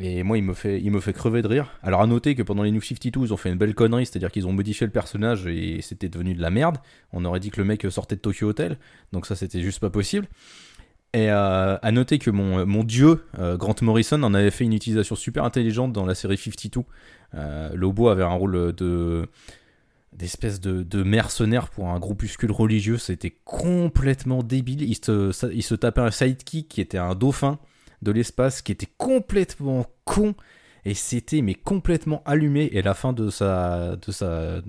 [0.00, 1.72] Et moi, il me, fait, me fait crever de rire.
[1.82, 4.30] Alors, à noter que pendant les New 52, ils ont fait une belle connerie, c'est-à-dire
[4.30, 6.78] qu'ils ont modifié le personnage et c'était devenu de la merde.
[7.12, 8.78] On aurait dit que le mec sortait de Tokyo Hotel,
[9.12, 10.28] donc ça, c'était juste pas possible.
[11.14, 15.16] Et euh, à noter que mon, dieu, euh, Grant Morrison, en avait fait une utilisation
[15.16, 16.82] super intelligente dans la série 52.
[17.34, 19.28] Euh, Lobo avait un rôle de
[20.14, 24.82] d'espèce de, de, mercenaire pour un groupuscule religieux, c'était complètement débile.
[24.82, 27.58] Il se, il se tapait un sidekick qui était un dauphin
[28.02, 30.34] de l'espace, qui était complètement con,
[30.84, 32.70] et c'était mais complètement allumé.
[32.72, 34.60] Et la fin de sa, de sa,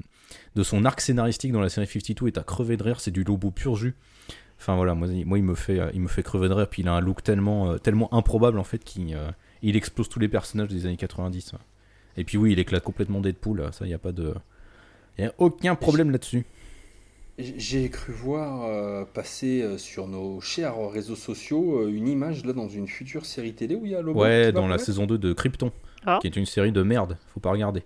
[0.55, 3.23] de son arc scénaristique dans la série 52 est à crever de rire, c'est du
[3.23, 3.95] lobo pur jus.
[4.59, 6.67] Enfin voilà, moi, moi, il me fait, il me fait crever de rire.
[6.67, 9.31] Puis il a un look tellement, euh, tellement improbable en fait qu'il euh,
[9.61, 11.53] il explose tous les personnages des années 90.
[12.17, 13.69] Et puis oui, il éclate complètement Deadpool.
[13.71, 14.33] Ça, il n'y a pas de,
[15.17, 16.45] il a aucun problème là-dessus.
[17.39, 22.87] J'ai cru voir euh, passer sur nos chers réseaux sociaux une image là dans une
[22.87, 24.21] future série télé où il y a Lobo.
[24.21, 25.71] Ouais, dans la saison 2 de Krypton,
[26.05, 26.19] ah.
[26.21, 27.17] qui est une série de merde.
[27.33, 27.83] Faut pas regarder.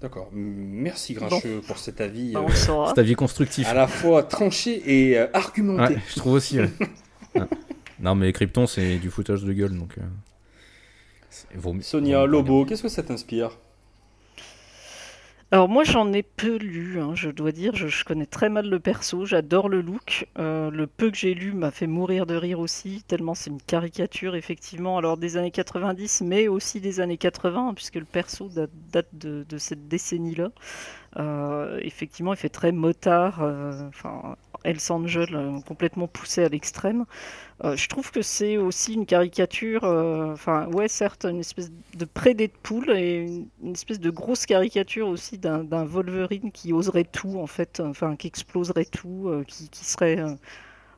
[0.00, 0.30] D'accord.
[0.32, 2.32] Merci Grincheux pour cet avis.
[2.32, 3.66] Bah, euh, cet avis constructif.
[3.66, 5.96] À la fois tranché et euh, argumenté.
[6.08, 6.58] je trouve aussi.
[8.00, 9.96] Non mais Krypton c'est du foutage de gueule donc.
[9.98, 13.58] Euh, Sonia Lobo, qu'est-ce que ça t'inspire?
[15.50, 18.78] Alors moi j'en ai peu lu, hein, je dois dire, je, connais très mal le
[18.80, 22.60] perso, j'adore le look, euh, le peu que j'ai lu m'a fait mourir de rire
[22.60, 27.72] aussi, tellement c'est une caricature effectivement, alors des années 90 mais aussi des années 80
[27.74, 28.50] puisque le perso
[28.92, 30.50] date, de, cette décennie-là.
[31.16, 33.88] Euh, effectivement il fait très motard, euh,
[34.64, 37.04] Hells Angel euh, complètement poussé à l'extrême.
[37.64, 42.04] Euh, je trouve que c'est aussi une caricature, euh, enfin ouais certes une espèce de
[42.04, 43.26] pré-Deadpool et
[43.62, 48.26] une, espèce de grosse caricature aussi d'un Wolverine qui oserait tout en fait, enfin qui
[48.26, 50.22] exploserait tout, qui, serait,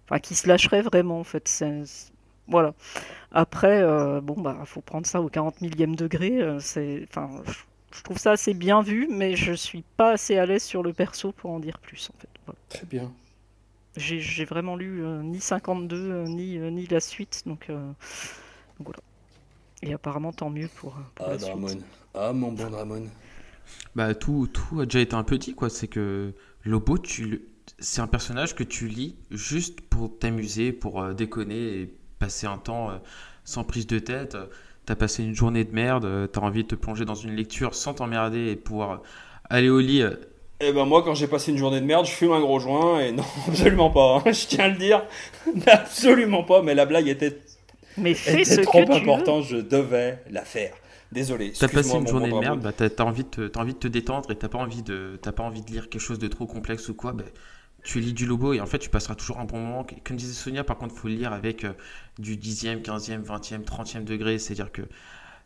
[0.05, 1.65] enfin qui se lâcherait vraiment en fait.
[2.49, 2.75] voilà.
[3.33, 3.83] Après,
[4.21, 6.41] bon bah faut prendre ça au 40 millième degré.
[6.61, 7.31] c'est, enfin
[7.93, 10.93] je trouve ça assez bien vu, mais je suis pas assez à l'aise sur le
[10.93, 12.29] perso pour en dire plus en fait.
[12.69, 13.11] Très bien.
[13.97, 17.71] J'ai vraiment lu euh, ni 52 euh, ni, euh, ni la suite, donc,
[18.79, 19.01] voilà.
[19.83, 21.79] Et apparemment, tant mieux pour, ah, la Dramon.
[22.15, 23.09] Ah, mon bon Dramon.
[23.97, 25.71] Bah, tout, tout a déjà été un petit, quoi.
[25.71, 26.33] C'est que
[26.65, 27.43] Lobo, tu,
[27.79, 33.01] c'est un personnage que tu lis juste pour t'amuser, pour déconner et passer un temps
[33.45, 34.37] sans prise de tête.
[34.87, 37.95] T'as passé une journée de merde, t'as envie de te plonger dans une lecture sans
[37.95, 39.03] t'emmerder et pouvoir
[39.49, 40.03] aller au lit
[40.61, 43.01] eh ben moi, quand j'ai passé une journée de merde, je fume un gros joint
[43.01, 44.23] et non, absolument pas.
[44.25, 45.03] Hein, je tiens à le dire,
[45.67, 46.63] absolument pas.
[46.63, 47.39] Mais la blague était,
[47.97, 50.75] mais fais ce trop importante, je devais la faire.
[51.13, 51.53] Désolé.
[51.59, 53.89] T'as passé une journée de merde, bah, t'as as envie, de te, envie de te
[53.89, 56.89] détendre et t'as pas envie de, pas envie de lire quelque chose de trop complexe
[56.89, 57.13] ou quoi.
[57.13, 57.25] Bah,
[57.83, 59.87] tu lis du Lobo et en fait tu passeras toujours un bon moment.
[60.05, 61.73] Comme disait Sonia, par contre, il faut le lire avec euh,
[62.19, 64.39] du 10e, 15e, 20e, 30e degré.
[64.39, 64.83] C'est-à-dire que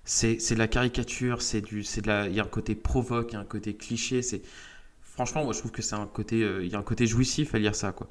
[0.05, 3.35] c'est de la caricature, c'est du, de la, il y a un côté provoque, il
[3.35, 4.21] y a un côté cliché.
[4.21, 4.43] C'est
[5.15, 7.55] franchement, moi je trouve que c'est un côté, euh, il y a un côté jouissif
[7.55, 8.09] à lire ça, quoi.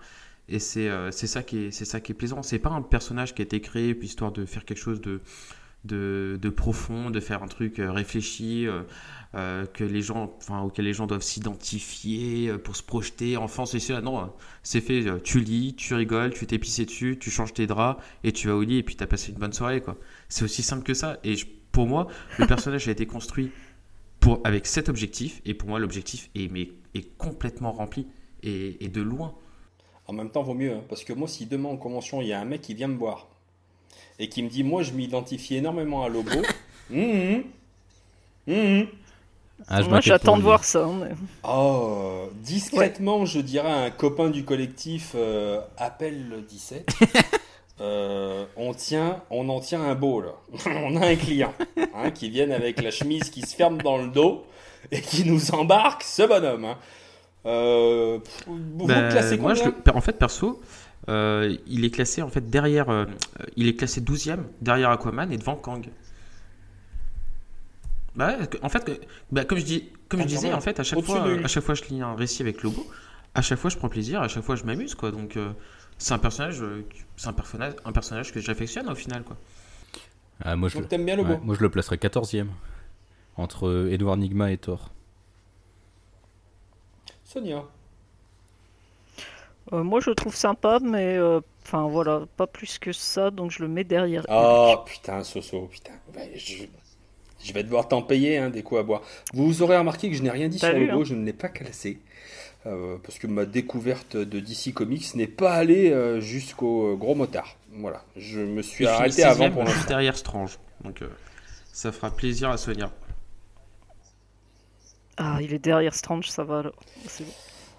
[0.50, 2.44] Et c'est euh, c'est ça qui est c'est ça qui est plaisant.
[2.44, 5.22] C'est pas un personnage qui a été créé puis histoire de faire quelque chose de
[5.86, 8.68] de, de profond, de faire un truc euh, réfléchi,
[9.34, 13.36] que les gens, enfin auquel les gens doivent s'identifier pour se projeter.
[13.36, 14.00] Enfant, c'est ça.
[14.02, 14.32] Non,
[14.62, 15.22] c'est fait.
[15.24, 18.62] Tu lis, tu rigoles, tu t'es dessus, tu changes tes draps et tu vas au
[18.62, 19.98] lit et puis t'as passé une bonne soirée, quoi.
[20.30, 21.20] C'est aussi simple que ça.
[21.24, 21.36] Et
[21.72, 22.08] pour moi,
[22.38, 23.52] le personnage a été construit
[24.24, 25.42] pour, avec cet objectif.
[25.46, 28.08] Et pour moi, l'objectif est, mais, est complètement rempli.
[28.46, 29.34] Et, de loin.
[30.06, 30.74] En même temps, vaut mieux.
[30.74, 32.90] Hein, parce que moi, si demain en convention, il y a un mec qui vient
[32.90, 33.28] me voir
[34.20, 36.42] et qui me dit Moi, je m'identifie énormément à Lobo.
[36.90, 37.38] Mmh,
[38.48, 38.84] mmh, mmh.
[39.70, 40.90] Ah, moi, j'attends de voir ça.
[41.48, 46.90] Oh, discrètement, je dirais à un copain du collectif euh, Appelle le 17.
[47.84, 50.36] Euh, on, tient, on en tient un beau là.
[50.68, 51.54] on a un client
[51.94, 54.46] hein, qui vient avec la chemise qui se ferme dans le dos
[54.92, 56.64] et qui nous embarque ce bonhomme.
[56.64, 56.78] Hein.
[57.46, 59.54] Euh, vous ben, classez moi,
[59.94, 60.62] En fait, perso,
[61.10, 63.08] euh, il est classé en fait derrière.
[63.58, 65.86] il est classé 12e derrière Aquaman et devant Kang.
[68.16, 69.02] Bah, en fait,
[69.32, 71.76] bah, comme je dis, comme je disais, en fait, à chaque fois, à chaque fois,
[71.76, 72.86] je lis un récit avec Lobo.
[73.36, 74.22] À chaque fois, je prends plaisir.
[74.22, 75.12] À chaque fois, je m'amuse, quoi.
[75.12, 75.38] Donc,
[75.98, 79.38] c'est un personnage, euh, c'est un personnage, un personnage que j'affectionne au final, quoi.
[80.44, 81.38] Ah, moi, je Donc t'aimes bien le beau.
[81.44, 82.48] moi, je le placerais 14e
[83.38, 84.92] entre Edward Nigma et Thor.
[87.24, 87.64] Sonia.
[89.72, 93.52] Euh, moi, je le trouve sympa, mais euh, enfin voilà, pas plus que ça, donc
[93.52, 94.26] je le mets derrière.
[94.30, 95.94] Oh putain, Soso, putain.
[96.36, 97.54] je...
[97.54, 99.02] vais devoir t'en payer hein, des coups à boire.
[99.34, 101.06] Vous aurez remarqué que je n'ai rien dit sur le beau, hein.
[101.06, 102.00] je ne l'ai pas classé.
[102.66, 107.14] Euh, parce que ma découverte de DC Comics n'est pas allée euh, jusqu'au euh, gros
[107.14, 107.58] motard.
[107.74, 109.88] Voilà, je me suis arrêté avant pour l'instant.
[109.90, 110.58] derrière Strange.
[110.84, 111.04] Donc,
[111.74, 112.90] Ça fera plaisir à Sonia.
[115.18, 116.76] Ah, il est derrière Strange, ça va alors.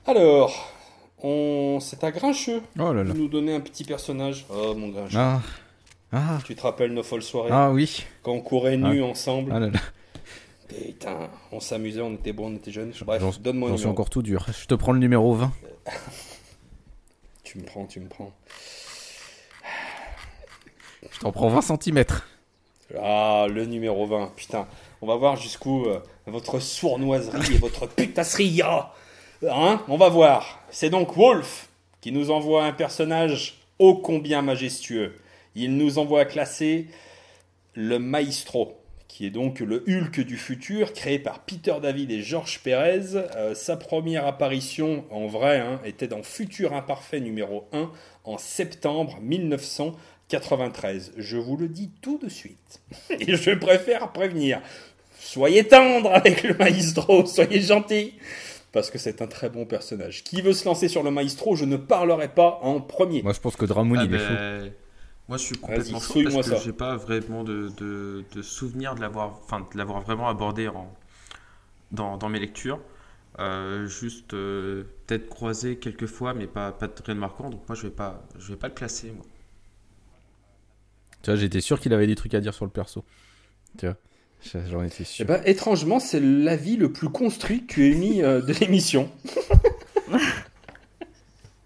[0.06, 0.72] Alors,
[1.22, 1.78] on...
[1.80, 3.14] c'est à Grincheux oh là là.
[3.14, 4.44] nous donner un petit personnage.
[4.50, 5.16] Oh mon Grincheux.
[5.18, 5.40] Ah.
[6.12, 6.38] Ah.
[6.44, 8.04] Tu te rappelles nos folles soirées Ah oui.
[8.22, 9.06] Quand on courait nus ah.
[9.06, 9.50] ensemble.
[9.54, 9.80] Ah là là.
[10.68, 12.92] Putain, on s'amusait, on était bons, on était jeunes.
[13.04, 14.46] Bref, donne-moi J'en suis encore tout dur.
[14.50, 15.52] Je te prends le numéro 20.
[17.44, 18.32] tu me prends, tu me prends.
[21.10, 22.04] Je t'en prends 20 cm.
[23.00, 24.32] Ah, le numéro 20.
[24.36, 24.66] Putain,
[25.02, 28.62] on va voir jusqu'où euh, votre sournoiserie et votre putasserie
[29.42, 30.60] Hein On va voir.
[30.70, 31.68] C'est donc Wolf
[32.00, 35.14] qui nous envoie un personnage ô combien majestueux.
[35.54, 36.88] Il nous envoie classer
[37.74, 38.78] le Maestro,
[39.14, 43.14] qui est donc le Hulk du futur, créé par Peter David et Georges Pérez.
[43.14, 47.92] Euh, sa première apparition en vrai hein, était dans Futur Imparfait numéro 1
[48.24, 51.12] en septembre 1993.
[51.16, 52.80] Je vous le dis tout de suite.
[53.20, 54.60] Et je préfère prévenir.
[55.20, 58.14] Soyez tendre avec le maestro, soyez gentil.
[58.72, 60.24] Parce que c'est un très bon personnage.
[60.24, 63.22] Qui veut se lancer sur le maestro, je ne parlerai pas en premier.
[63.22, 64.72] Moi je pense que Dramoun il est chaud.
[65.28, 69.00] Moi, je suis complètement chaud parce que j'ai pas vraiment de, de, de souvenir de
[69.00, 70.92] l'avoir, enfin, de l'avoir vraiment abordé en,
[71.92, 72.80] dans, dans mes lectures.
[73.40, 77.50] Euh, juste euh, peut-être croisé quelques fois, mais pas, pas de rien de marquant.
[77.50, 79.10] Donc moi, je vais pas, je vais pas le classer.
[79.10, 79.24] Moi.
[81.22, 83.04] Tu vois, j'étais sûr qu'il avait des trucs à dire sur le perso.
[83.78, 83.96] Tu vois,
[84.68, 85.24] j'en étais sûr.
[85.24, 89.10] Eh ben, étrangement, c'est l'avis le plus construit que tu aies mis euh, de l'émission.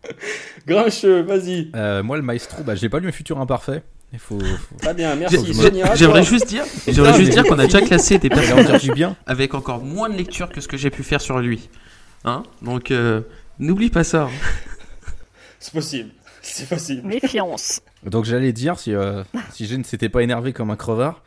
[0.69, 1.71] Grincheux, vas-y.
[1.75, 3.83] Euh, moi, le maestro, bah, j'ai pas lu un futur imparfait.
[4.13, 4.39] Il faut,
[4.81, 5.53] Très bien, merci.
[5.95, 9.55] J'aimerais juste dire, j'aimerais juste dire qu'on a déjà classé des personnages du bien avec
[9.55, 11.69] encore moins de lecture que ce que j'ai pu faire sur lui.
[12.25, 12.43] Hein?
[12.63, 13.23] Donc, euh,
[13.59, 14.29] n'oublie pas ça.
[15.59, 16.11] C'est possible.
[16.41, 17.07] C'est possible.
[17.07, 17.81] Méfiance.
[18.05, 21.23] Donc, j'allais dire, si, euh, si je ne s'était pas énervé comme un crevard,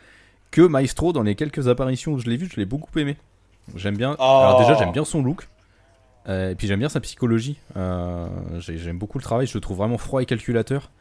[0.50, 3.18] que Maestro, dans les quelques apparitions où je l'ai vu, je l'ai beaucoup aimé.
[3.76, 4.16] J'aime bien.
[4.20, 5.48] Alors, déjà, j'aime bien son look.
[6.30, 7.58] Euh, et puis j'aime bien sa psychologie.
[7.78, 8.28] Euh,
[8.60, 9.48] j'aime beaucoup le travail.
[9.48, 10.92] Je le trouve vraiment froid et calculateur.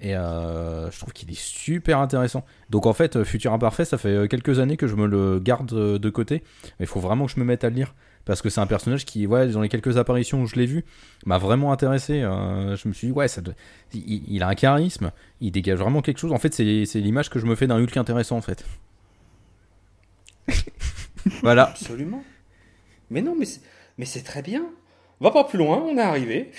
[0.00, 2.44] Et euh, je trouve qu'il est super intéressant.
[2.70, 6.10] Donc en fait, Futur Imparfait, ça fait quelques années que je me le garde de
[6.10, 6.44] côté.
[6.78, 7.94] Mais il faut vraiment que je me mette à le lire.
[8.24, 10.84] Parce que c'est un personnage qui, ouais, dans les quelques apparitions où je l'ai vu,
[11.24, 12.20] m'a vraiment intéressé.
[12.20, 13.40] je me suis dit, ouais, ça
[13.94, 16.32] il, a un charisme, il dégage vraiment quelque chose.
[16.32, 18.66] En fait, c'est l'image que je me fais d'un Hulk intéressant, en fait.
[21.42, 21.70] voilà.
[21.70, 22.22] Absolument.
[23.10, 23.46] Mais non, mais
[23.98, 24.62] mais c'est très bien.
[25.20, 26.52] Va pas plus loin, on est arrivé.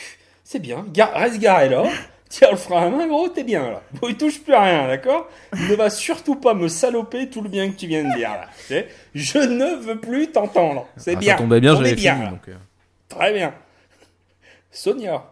[0.44, 0.86] C'est bien.
[1.14, 1.84] reste garé là.
[2.30, 3.82] Tiens le frein à main, gros, t'es bien là.
[3.94, 5.28] Bon, il touche plus à rien, d'accord?
[5.68, 8.86] Ne va surtout pas me saloper tout le bien que tu viens de dire là.
[9.16, 10.88] Je ne veux plus t'entendre.
[10.96, 11.32] C'est ah, bien.
[11.34, 12.30] Ça tombait bien, j'avais bien.
[12.30, 12.56] donc, euh.
[13.08, 13.56] Très bien.
[14.70, 15.26] Sonia.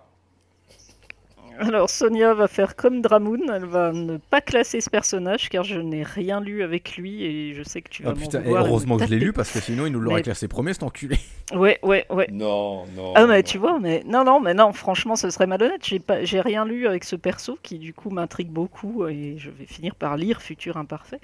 [1.59, 5.79] Alors Sonia va faire comme Dramoun, elle va ne pas classer ce personnage car je
[5.79, 9.05] n'ai rien lu avec lui et je sais que tu vas oh, putain, heureusement que
[9.05, 11.17] je l'ai lu parce que sinon il nous l'aurait classé premier cet enculé.
[11.53, 12.27] Ouais, ouais, ouais.
[12.31, 13.13] Non, non.
[13.15, 15.85] Ah mais tu vois, mais non, non, mais non, franchement ce serait malhonnête.
[15.85, 19.49] J'ai pas, j'ai rien lu avec ce perso qui du coup m'intrigue beaucoup et je
[19.49, 21.21] vais finir par lire Futur Imparfait.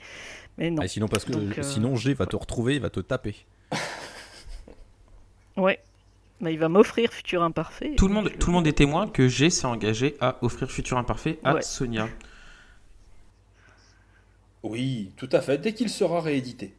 [0.57, 0.81] Mais non.
[0.81, 3.35] Et sinon parce que euh, sinon G va te retrouver, il va te taper.
[5.57, 5.79] ouais.
[6.43, 7.93] Mais il va m'offrir Futur Imparfait.
[7.95, 10.97] Tout le, monde, tout le monde est témoin que G s'est engagé à offrir Futur
[10.97, 12.09] Imparfait à Sonia.
[14.61, 16.73] Oui, tout à fait, dès qu'il sera réédité.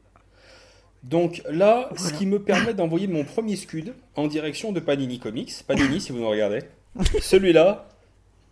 [1.02, 5.52] Donc là, ce qui me permet d'envoyer mon premier scud en direction de Panini Comics.
[5.66, 6.60] Panini, si vous nous regardez.
[7.20, 7.88] Celui-là,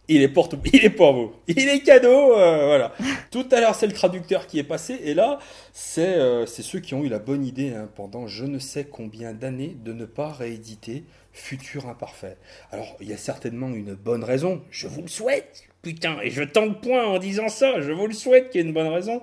[0.09, 1.33] il est pour, il est pour vous.
[1.49, 2.93] Il est cadeau, euh, voilà.
[3.31, 5.39] Tout à l'heure, c'est le traducteur qui est passé, et là,
[5.73, 9.33] c'est euh, ceux qui ont eu la bonne idée hein, pendant je ne sais combien
[9.33, 12.37] d'années de ne pas rééditer Futur Imparfait.
[12.73, 14.61] Alors, il y a certainement une bonne raison.
[14.71, 17.81] Je vous le souhaite, putain, et je tente point en disant ça.
[17.81, 19.23] Je vous le souhaite qu'il y ait une bonne raison,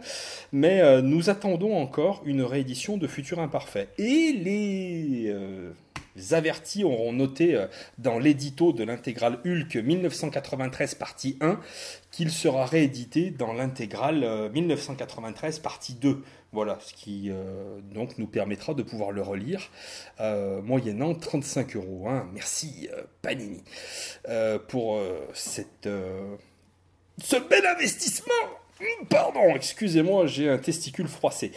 [0.51, 3.89] mais euh, nous attendons encore une réédition de Futur Imparfait.
[3.99, 5.31] Et les
[6.31, 7.67] avertis auront noté euh,
[7.97, 11.59] dans l'édito de l'intégrale Hulk 1993 partie 1
[12.11, 16.23] qu'il sera réédité dans l'intégrale 1993 euh, partie 2.
[16.51, 19.69] Voilà, ce qui euh, donc nous permettra de pouvoir le relire
[20.63, 22.07] moyennant 35 euros.
[22.07, 22.27] Hein.
[22.33, 22.89] Merci
[23.21, 23.63] Panini
[24.67, 24.99] pour
[25.33, 25.87] cette,
[27.17, 28.58] ce bel investissement.
[29.09, 31.51] Pardon, excusez-moi, j'ai un testicule froissé.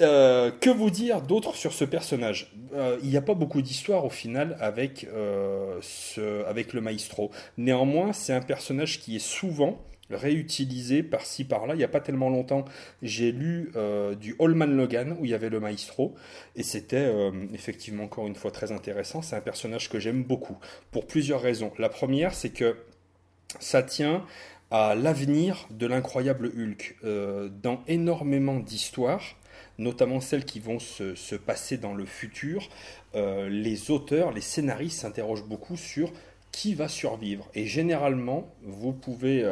[0.00, 2.52] Euh, que vous dire d'autre sur ce personnage?
[2.74, 5.80] Euh, Il n'y a pas beaucoup d'histoire au final avec, euh,
[6.46, 7.30] avec le maestro.
[7.58, 11.74] Néanmoins, c'est un personnage qui est souvent réutilisé par-ci par-là.
[11.74, 12.64] Il n'y a pas tellement longtemps,
[13.00, 13.72] j'ai lu
[14.20, 16.16] du Holman Logan où il y avait le maestro
[16.56, 17.14] et c'était
[17.54, 19.22] effectivement encore une fois très intéressant.
[19.22, 20.58] C'est un personnage que j'aime beaucoup
[20.90, 21.70] pour plusieurs raisons.
[21.78, 22.76] La première, c'est que
[23.60, 24.24] ça tient
[24.70, 26.96] à l'avenir de l'incroyable Hulk.
[27.04, 29.36] Euh, dans énormément d'histoires,
[29.78, 32.68] notamment celles qui vont se, passer dans le futur,
[33.14, 36.12] les auteurs, les scénaristes s'interrogent beaucoup sur
[36.52, 37.48] qui va survivre.
[37.54, 39.44] Et généralement, vous pouvez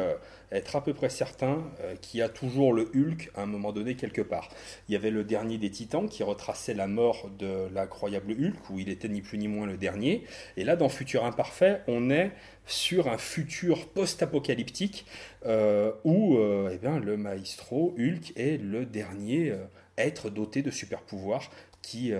[0.51, 3.71] être à peu près certain euh, qu'il y a toujours le Hulk à un moment
[3.71, 4.49] donné quelque part.
[4.87, 8.79] Il y avait le dernier des Titans qui retraçait la mort de l'incroyable Hulk, où
[8.79, 10.25] il était ni plus ni moins le dernier.
[10.57, 12.31] Et là, dans Futur Imparfait, on est
[12.65, 15.05] sur un futur post-apocalyptique
[15.45, 19.53] euh, où euh, eh bien, le maestro Hulk est le dernier
[19.97, 21.49] être doté de super pouvoirs
[21.81, 22.13] qui,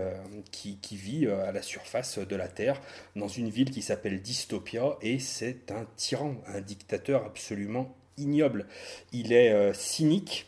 [0.52, 2.82] qui, vit à la surface de la Terre,
[3.16, 8.66] dans une ville qui s'appelle Dystopia, et c'est un tyran, un dictateur absolument ignoble.
[9.12, 10.46] Il est euh, cynique,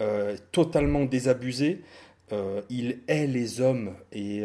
[0.00, 1.82] euh, totalement désabusé.
[2.32, 4.40] Euh, il hait les hommes et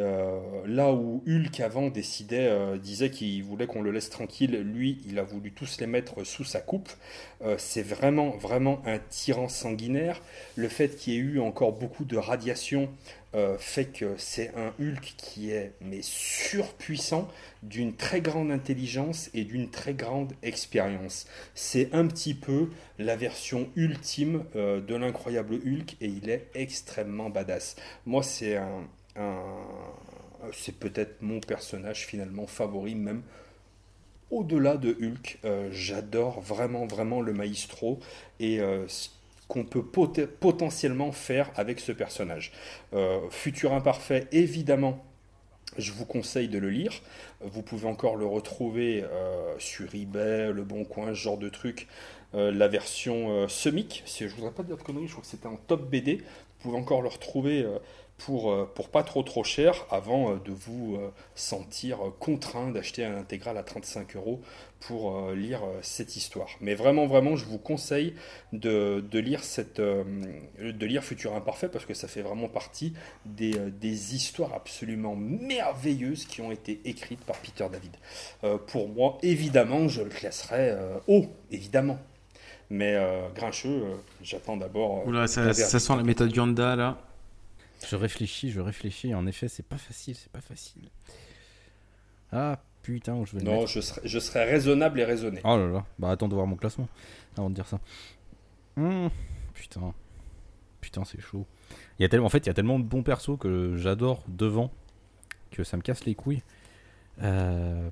[0.66, 5.24] là où Hulk avant décidait, disait qu'il voulait qu'on le laisse tranquille, lui il a
[5.24, 6.90] voulu tous les mettre sous sa coupe.
[7.58, 10.22] c'est vraiment vraiment un tyran sanguinaire.
[10.58, 12.90] Le fait qu'il y ait eu encore beaucoup de radiation
[13.38, 17.28] euh, fait que c'est un Hulk qui est mais surpuissant,
[17.62, 21.28] d'une très grande intelligence et d'une très grande expérience.
[21.54, 27.30] C'est un petit peu la version ultime euh, de l'incroyable Hulk et il est extrêmement
[27.30, 27.76] badass.
[28.08, 28.88] Moi, c'est un,
[30.52, 33.22] c'est peut-être mon personnage finalement favori même
[34.30, 38.00] au-delà de Hulk, euh, j'adore vraiment, vraiment le maestro.
[38.40, 38.60] Et
[39.48, 42.52] qu'on peut potentiellement faire avec ce personnage.
[42.94, 45.06] Euh, Futur imparfait, évidemment,
[45.78, 46.94] je vous conseille de le lire.
[47.42, 51.88] Vous pouvez encore le retrouver euh, sur eBay, Le Bon Coin, ce genre de truc.
[52.34, 55.48] Euh, la version semic, je ne voudrais pas dire de conneries, je crois que c'était
[55.48, 56.18] en top BD.
[56.18, 57.66] Vous pouvez encore le retrouver
[58.18, 63.06] pour, euh, pour pas trop trop cher avant euh, de vous euh, sentir contraint d'acheter
[63.06, 64.42] un intégral à 35 euros
[64.80, 66.50] pour lire cette histoire.
[66.62, 68.14] Mais vraiment, vraiment, je vous conseille
[68.54, 72.94] de, de lire, cette, de lire Futur Imparfait parce que ça fait vraiment partie
[73.26, 78.60] des, des, histoires absolument merveilleuses qui ont été écrites par Peter David.
[78.68, 80.78] pour moi, évidemment, je le classerai
[81.08, 81.98] haut, évidemment.
[82.70, 82.96] Mais
[83.34, 83.82] Grincheux,
[84.22, 85.08] j'attends d'abord.
[85.08, 87.00] Oula, ça, ça sent la méthode Yonda là.
[87.86, 89.14] Je réfléchis, je réfléchis.
[89.14, 90.90] En effet, c'est pas facile, c'est pas facile.
[92.32, 95.42] Ah putain, où je vais le Non, je serai, je serai raisonnable et raisonné.
[95.44, 96.88] Oh là là, bah attends de voir mon classement
[97.38, 97.80] avant de dire ça.
[98.78, 99.10] Hum,
[99.54, 99.94] putain,
[100.82, 101.46] putain, c'est chaud.
[102.00, 104.24] Il y a tellement, en fait, il y a tellement de bons persos que j'adore
[104.28, 104.72] devant
[105.52, 106.44] que ça me casse les couilles.
[107.22, 107.90] Euh...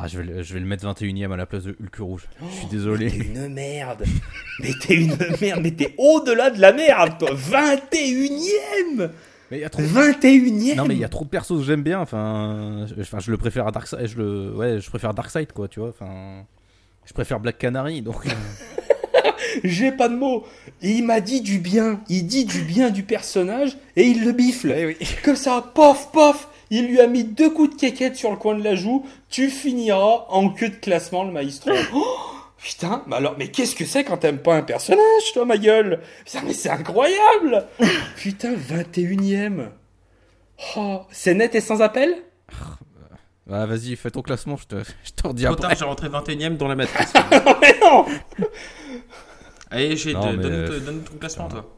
[0.00, 2.28] Ah, je vais, je vais le mettre 21ème à la place de Hulk Rouge.
[2.40, 3.06] je suis désolé.
[3.06, 4.04] Mais t'es une merde.
[4.60, 5.60] mais t'es une merde.
[5.62, 7.30] Mais t'es au-delà de la merde, toi.
[7.34, 9.10] 21ème.
[9.50, 9.82] Mais y a trop...
[9.82, 13.18] 21ème Non mais il y a trop de persos que j'aime bien, enfin, je, enfin,
[13.18, 16.44] je le préfère à Darkseid, je le, ouais, je préfère Darkseid quoi, tu vois, enfin,
[17.06, 18.26] je préfère Black Canary, donc.
[19.64, 20.44] J'ai pas de mots.
[20.82, 24.74] il m'a dit du bien, il dit du bien du personnage et il le bifle.
[24.76, 24.96] Eh oui.
[25.24, 28.56] Comme ça, pof, pof, il lui a mis deux coups de quéquette sur le coin
[28.56, 29.06] de la joue.
[29.30, 31.70] Tu finiras en queue de classement, le maestro.
[32.60, 35.58] Oh, putain, mais alors, mais qu'est-ce que c'est quand t'aimes pas un personnage, toi, ma
[35.58, 36.00] gueule?
[36.24, 37.66] Putain, mais c'est incroyable
[38.16, 39.68] Putain, 21ème
[40.76, 42.16] oh, C'est net et sans appel?
[43.46, 45.74] Bah, vas-y, fais ton classement, je te, je te redis après.
[45.74, 47.12] j'ai rentré 21ème dans la matrice.
[47.60, 48.04] mais non
[49.70, 51.77] Allez, j'ai donne, ton classement, toi.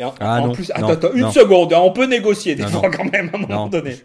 [0.00, 3.04] Et en, ah, plus, attends, attends, une seconde, hein, on peut négocier des fois quand
[3.04, 3.96] même à un moment donné.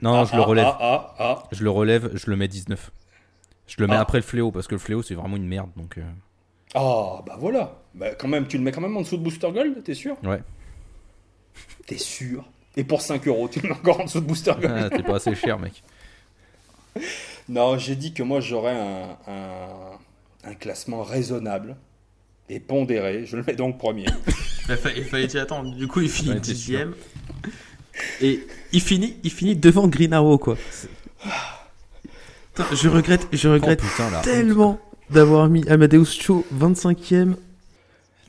[0.00, 0.66] Non, je le ah, relève.
[0.80, 2.90] Ah, je le relève, je le mets 19.
[3.66, 5.98] Je le mets après le fléau parce que le fléau c'est vraiment une merde donc.
[5.98, 6.02] Euh.
[6.74, 7.74] Ah bah voilà.
[7.94, 10.16] Bah quand même, tu le mets quand même en dessous de Booster Gold, t'es sûr?
[10.24, 10.40] Ouais.
[11.86, 12.44] T'es sûr?
[12.76, 15.02] Et pour 5 euros, tu le mets encore en dessous de Booster Gold ah, T'es
[15.02, 15.82] pas assez cher, mec.
[17.48, 19.16] Non, j'ai dit que moi j'aurais un,
[20.44, 21.76] un, classement raisonnable
[22.48, 23.26] et pondéré.
[23.26, 24.06] Je le mets donc premier.
[24.68, 26.94] il fallait dire, attends, du coup il finit dixième.
[28.20, 30.56] Et il finit, il finit devant Green Arrow, quoi.
[32.72, 34.80] je regrette, je regrette oh, tellement
[35.10, 37.34] d'avoir mis Amadeus Cho 25ème.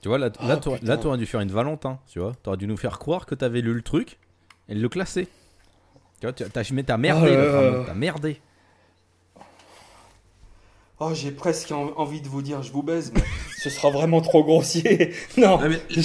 [0.01, 2.33] Tu vois, là, là, oh, t'aurais dû faire une Valentin, tu vois.
[2.41, 4.17] T'aurais dû nous faire croire que t'avais lu le truc
[4.69, 5.27] et le classer.
[6.21, 8.41] Tu vois, t'as merdé, oh t'as merdé.
[11.01, 13.23] Oh, j'ai presque envie de vous dire je vous baise, mais
[13.57, 15.13] ce sera vraiment trop grossier.
[15.37, 15.53] Non,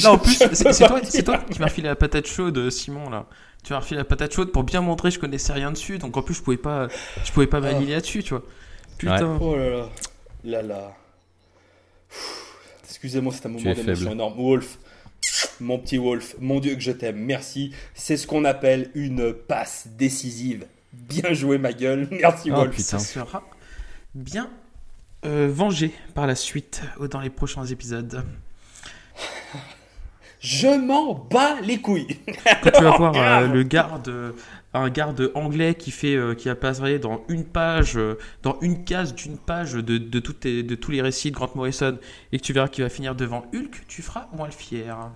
[0.04, 3.26] en plus, c'est toi, toi, qui m'as refilé la patate chaude, Simon, là.
[3.64, 6.16] Tu m'as refilé la patate chaude pour bien montrer que je connaissais rien dessus, donc
[6.16, 6.88] en plus, je pouvais pas,
[7.24, 8.44] je pouvais pas m'aligner là-dessus, tu vois.
[8.98, 9.38] Putain.
[9.40, 9.88] Oh là là.
[10.44, 10.96] Là là.
[12.84, 14.34] Excusez-moi, c'est un moment d'émotion énorme.
[14.36, 14.78] Wolf,
[15.60, 17.72] mon petit Wolf, mon Dieu que je t'aime, merci.
[17.94, 20.66] C'est ce qu'on appelle une passe décisive.
[20.92, 22.06] Bien joué, ma gueule.
[22.12, 22.76] Merci, oh, Wolf.
[22.76, 22.82] Putain.
[22.82, 23.42] Ça sera
[24.14, 24.48] bien
[25.24, 28.22] euh, vengé par la suite dans les prochains épisodes.
[30.40, 32.18] Je m'en bats les couilles.
[32.62, 34.34] Quand tu vas voir euh, le garde,
[34.74, 37.98] un garde anglais qui fait, qui apparaît dans une page,
[38.42, 41.98] dans une case d'une page de, de, de tous les récits de Grant Morrison,
[42.32, 45.10] et que tu verras qu'il va finir devant Hulk, tu feras moins le fier.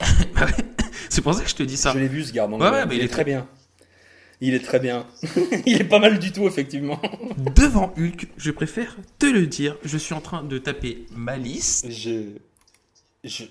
[0.34, 0.46] Bah
[1.08, 1.92] c'est pour ça que je te dis ça.
[1.92, 2.84] Je l'ai vu ce garde anglais.
[2.86, 3.46] mais il, est très bien.
[4.40, 5.06] Il est très bien.
[5.66, 7.00] il est pas mal du tout, effectivement.
[7.54, 11.90] Devant Hulk, je préfère te le dire, je suis en train de taper ma liste.
[11.90, 12.32] Je.
[13.24, 13.44] Je.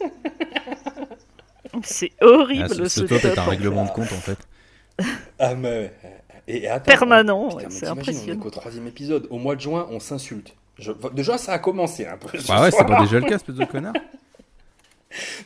[1.82, 4.38] C'est horrible ah, ce, ce est un règlement de compte en fait.
[5.38, 5.92] Ah mais
[6.48, 8.32] et permanent, c'est impressionnant.
[8.32, 9.26] On est qu'au troisième épisode.
[9.30, 10.54] Au mois de juin, on s'insulte.
[11.12, 12.38] Déjà, ça a commencé un peu.
[12.48, 13.92] Ah ouais, c'est pas déjà le cas, espèce de connard.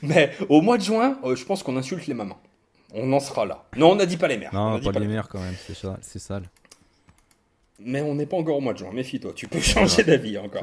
[0.00, 2.38] Mais au mois de juin, euh, je pense qu'on insulte les mamans.
[2.94, 3.64] On en sera là.
[3.76, 4.52] Non, on n'a dit pas les mères.
[4.52, 5.54] Non, pas, les mères quand même,
[6.00, 6.44] c'est sale.
[7.84, 10.62] Mais on n'est pas encore au mois de juin, méfie-toi, tu peux changer d'avis encore.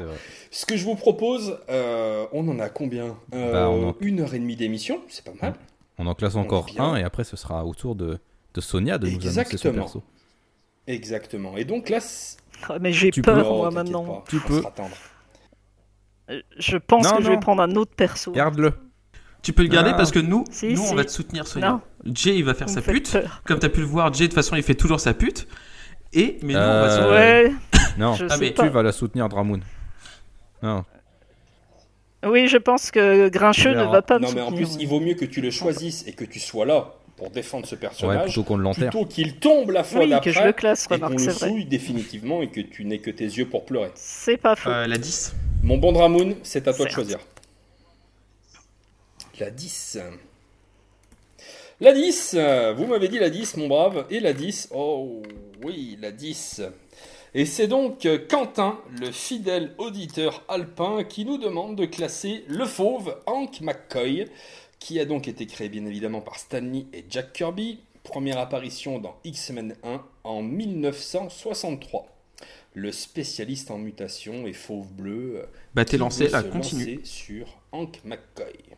[0.50, 3.16] Ce que je vous propose, euh, on en a combien?
[3.34, 5.54] Euh, bah, Une heure et demie d'émission, c'est pas mal.
[5.98, 8.18] On en classe encore un et après ce sera au tour de,
[8.54, 10.02] de Sonia de nous annoncer son perso.
[10.86, 11.56] Exactement.
[11.58, 11.98] Et donc là...
[12.68, 14.24] Ah, mais j'ai peur moi maintenant.
[14.28, 14.62] Tu peux.
[16.58, 18.32] Je pense que je vais prendre un autre perso.
[18.32, 18.72] Garde-le.
[19.42, 21.80] Tu peux le garder parce que nous, nous on va te soutenir Sonia.
[22.04, 23.16] Jay il va faire sa pute.
[23.44, 25.46] Comme tu as pu le voir, Jay de toute façon il fait toujours sa pute.
[26.12, 27.10] Et mais nous on va se...
[27.10, 27.52] Ouais.
[27.98, 28.52] Non, ah, mais...
[28.52, 29.62] tu vas la soutenir Dramoun.
[30.62, 30.84] Non.
[32.24, 35.00] Oui, je pense que Grincheux ne va pas me Non, mais en plus, il vaut
[35.00, 38.24] mieux que tu le choisisses et que tu sois là pour défendre ce personnage.
[38.24, 38.90] plutôt qu'on l'enterre.
[38.90, 40.30] Plutôt qu'il tombe la fois oui, d'après.
[40.30, 43.24] que je le classe, et qu'on le souille définitivement et que tu n'aies que tes
[43.24, 43.90] yeux pour pleurer.
[43.94, 44.70] C'est pas faux.
[44.70, 45.34] Euh, la 10.
[45.62, 47.18] Mon bon Dramoun, c'est à toi de choisir.
[49.38, 49.98] La 10.
[51.82, 52.36] La 10,
[52.76, 54.04] vous m'avez dit la 10, mon brave.
[54.10, 55.22] Et la 10, oh
[55.64, 56.60] oui, la 10.
[57.32, 63.16] Et c'est donc Quentin, le fidèle auditeur alpin, qui nous demande de classer le fauve
[63.24, 64.26] Hank McCoy,
[64.78, 67.78] qui a donc été créé bien évidemment par Stanley et Jack Kirby.
[68.02, 72.06] Première apparition dans X-Men 1 en 1963.
[72.74, 75.46] Le spécialiste en mutation et fauve bleu.
[75.74, 77.00] Bah t'es lancé, là, continue.
[77.04, 78.69] Sur Hank McCoy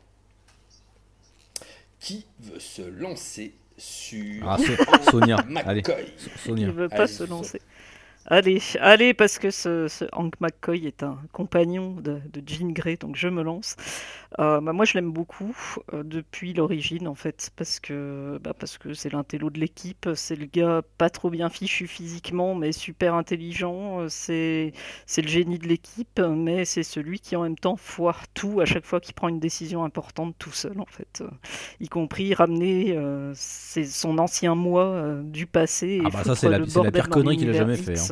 [2.02, 4.58] qui veut se lancer sur ah,
[5.10, 5.36] Sonia.
[5.64, 5.82] Allez,
[6.44, 6.66] Sonia.
[6.66, 7.62] Il veut pas se lancer.
[8.26, 13.28] Allez, allez, parce que ce, Hank McCoy est un compagnon de, Jean Grey, donc je
[13.28, 13.76] me lance.
[14.38, 15.54] Euh, bah, moi, je l'aime beaucoup
[15.92, 20.36] euh, depuis l'origine, en fait, parce que bah, parce que c'est l'intello de l'équipe, c'est
[20.36, 24.00] le gars pas trop bien fichu physiquement, mais super intelligent.
[24.00, 24.72] Euh, c'est
[25.06, 28.64] c'est le génie de l'équipe, mais c'est celui qui en même temps foire tout à
[28.64, 31.22] chaque fois qu'il prend une décision importante tout seul, en fait,
[31.80, 32.96] y compris ramener
[33.34, 36.00] son ancien moi du passé.
[36.04, 37.98] Ah bah ça c'est la, la, pire connerie qu'il a jamais fait.
[37.98, 38.11] Hein.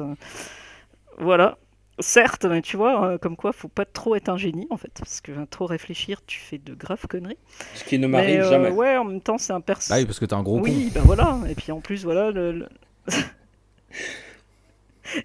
[1.19, 1.59] Voilà.
[1.99, 4.91] Certes, mais tu vois, euh, comme quoi, faut pas trop être un génie en fait,
[4.99, 7.37] parce que trop réfléchir, tu fais de graves conneries.
[7.75, 8.71] Ce qui ne m'arrive euh, jamais.
[8.71, 9.93] Ouais, en même temps, c'est un perso.
[9.93, 11.39] Ah oui, parce que t'es un gros Oui, ben voilà.
[11.51, 12.31] Et puis en plus, voilà.
[12.31, 12.67] Le,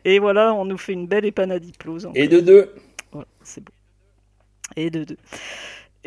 [0.03, 2.09] Et voilà, on nous fait une belle épanadiplose.
[2.13, 2.73] Et de deux.
[3.11, 3.71] Voilà, c'est beau.
[4.75, 5.17] Et de deux.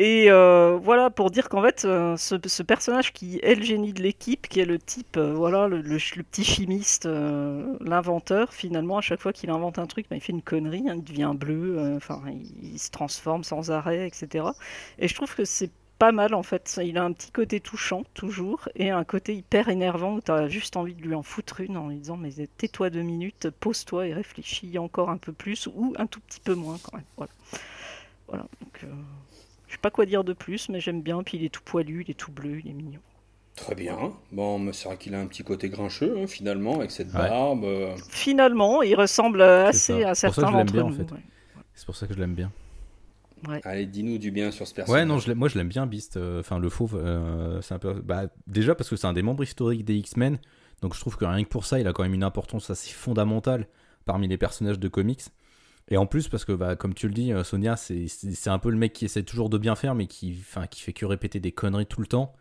[0.00, 4.00] Et euh, voilà, pour dire qu'en fait, euh, ce, personnage qui est le génie de
[4.00, 5.82] l'équipe, qui est le type, euh, voilà, le,
[6.22, 10.42] petit chimiste, l'inventeur, finalement, à chaque fois qu'il invente un truc, ben, il fait une
[10.42, 12.22] connerie, hein, il devient bleu, enfin,
[12.62, 14.46] il, se transforme sans arrêt, etc.
[15.00, 16.78] Et je trouve que c'est pas mal en fait.
[16.84, 20.46] Il a un petit côté touchant, toujours, et un côté hyper énervant où tu as
[20.46, 24.06] juste envie de lui en foutre une en lui disant Mais tais-toi deux minutes, pose-toi
[24.06, 27.06] et réfléchis encore un peu plus, ou un tout petit peu moins quand même.
[27.16, 27.32] Voilà.
[28.28, 28.46] Voilà.
[28.60, 28.86] Donc.
[29.68, 31.22] Je sais pas quoi dire de plus, mais j'aime bien.
[31.22, 33.00] Puis il est tout poilu, il est tout bleu, il est mignon.
[33.54, 34.12] Très bien.
[34.32, 37.64] Bon, c'est vrai qu'il a un petit côté grincheux, hein, finalement, avec cette barbe.
[37.64, 37.94] Euh.
[38.08, 40.82] Finalement, il ressemble assez à certains d'entre nous.
[40.82, 41.06] En fait.
[41.74, 42.50] C'est pour ça que je l'aime bien.
[43.64, 45.02] Allez, dis-nous du bien sur ce personnage.
[45.02, 46.16] Ouais, non, je moi je l'aime bien, Beast.
[46.16, 47.94] Euh, enfin, le fauve, euh, c'est un peu.
[47.94, 50.38] Bah, déjà parce que c'est un des membres historiques des X-Men.
[50.82, 52.92] Donc je trouve que rien que pour ça, il a quand même une importance assez
[52.92, 53.66] fondamentale
[54.04, 55.22] parmi les personnages de comics.
[55.90, 58.70] Et en plus, parce que bah, comme tu le dis, euh, Sonia, c'est un peu
[58.70, 60.38] le mec qui essaie toujours de bien faire, mais qui,
[60.70, 62.34] qui fait que répéter des conneries tout le temps.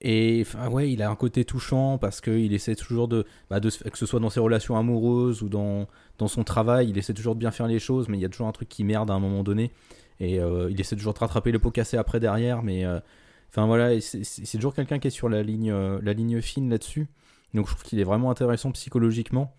[0.00, 4.06] Et ouais, il a un côté touchant parce qu'il essaie toujours de, bah, que ce
[4.06, 5.86] soit dans ses relations amoureuses ou dans,
[6.18, 8.28] dans son travail, il essaie toujours de bien faire les choses, mais il y a
[8.28, 9.70] toujours un truc qui merde à un moment donné.
[10.18, 12.98] Et euh, il essaie toujours de rattraper le pot cassé après derrière, mais euh,
[13.50, 17.06] enfin voilà, c'est toujours quelqu'un qui est sur la ligne, la ligne fine là-dessus.
[17.54, 19.54] Donc je trouve qu'il est vraiment intéressant psychologiquement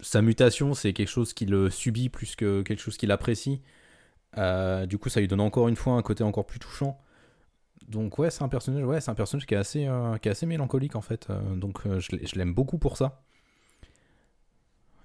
[0.00, 3.60] sa mutation, c'est quelque chose qu'il subit plus que quelque chose qu'il apprécie.
[4.38, 6.98] Euh, du coup, ça lui donne encore une fois un côté encore plus touchant.
[7.88, 10.32] Donc ouais, c'est un personnage, ouais, c'est un personnage qui est assez, euh, qui est
[10.32, 11.28] assez mélancolique en fait.
[11.30, 13.22] Euh, donc je, l'aime beaucoup pour ça.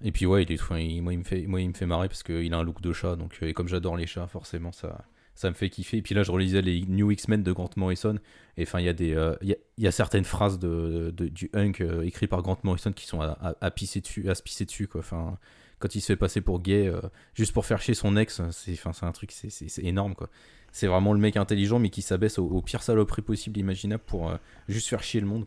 [0.02, 2.52] Et puis ouais, il moi, il me fait, moi, il me fait marrer parce qu'il
[2.54, 3.16] a un look de chat.
[3.16, 5.04] Donc, et comme j'adore les chats, forcément, ça,
[5.40, 5.96] ça me fait kiffer.
[5.96, 8.18] Et puis là, je relisais les New X-Men de Grant Morrison.
[8.58, 12.02] Et enfin, il y, a euh, il y, a, certaines phrases de, du Hunk euh,
[12.02, 14.86] écrit par Grant Morrison qui sont à, à, pisser dessus, à se pisser dessus.
[14.86, 15.00] Quoi.
[15.00, 15.38] Enfin,
[15.78, 17.00] quand il se fait passer pour gay, euh,
[17.32, 20.14] juste pour faire chier son ex, c'est, enfin, un truc, c'est, énorme.
[20.14, 20.28] quoi.
[20.72, 24.30] C'est vraiment le mec intelligent, mais qui s'abaisse au, pire saloperie possible imaginable pour
[24.68, 25.46] juste faire chier le monde.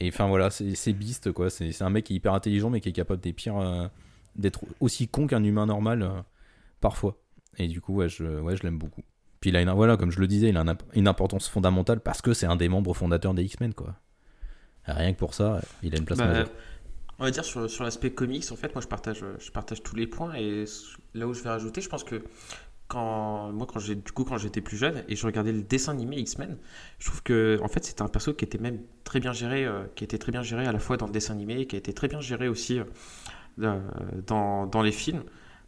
[0.00, 0.72] Et enfin, voilà, c'est.
[1.34, 1.50] Quoi.
[1.50, 3.90] C'est, un mec qui est hyper intelligent, mais qui est capable des pires,
[4.36, 6.24] d'être aussi con qu'un humain normal
[6.80, 7.20] parfois.
[7.58, 9.02] Et du coup, ouais, je, ouais, je l'aime beaucoup.
[9.40, 12.22] Puis il a une, voilà, comme je le disais, il a une, importance fondamentale parce
[12.22, 13.94] que c'est un des membres fondateurs des X-Men, quoi.
[14.84, 16.44] Rien que pour ça, il a une place bah,
[17.18, 19.96] On va dire sur, sur l'aspect comics, en fait, moi je partage, je partage tous
[19.96, 20.64] les points et
[21.14, 22.22] là où je vais rajouter, je pense que
[22.88, 25.92] quand moi quand j'ai du coup quand j'étais plus jeune et je regardais le dessin
[25.92, 26.56] animé X-Men,
[26.98, 29.84] je trouve que en fait c'était un perso qui était même très bien géré, euh,
[29.94, 31.92] qui était très bien géré à la fois dans le dessin animé, qui a été
[31.92, 32.80] très bien géré aussi
[33.60, 33.80] euh,
[34.26, 35.22] dans, dans les films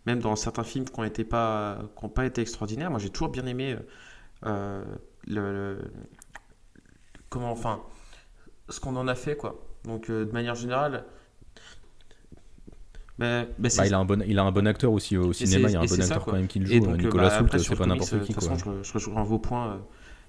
[0.07, 1.79] même dans certains films qui n'ont pas,
[2.15, 2.91] pas été extraordinaires.
[2.91, 3.77] Moi, j'ai toujours bien aimé
[4.47, 4.85] euh,
[5.27, 5.79] le,
[7.29, 7.83] comment, enfin,
[8.69, 9.61] ce qu'on en a fait, quoi.
[9.85, 11.05] Donc, euh, de manière générale.
[13.19, 15.77] bah, il, a un bon, il a un bon acteur aussi au cinéma, il y
[15.77, 16.81] a un bon acteur quand même qui le joue.
[16.81, 18.17] Donc, Nicolas bah, Soult, c'est pas n'importe qui.
[18.19, 19.79] De toute façon, je, je rejoins vos points, euh,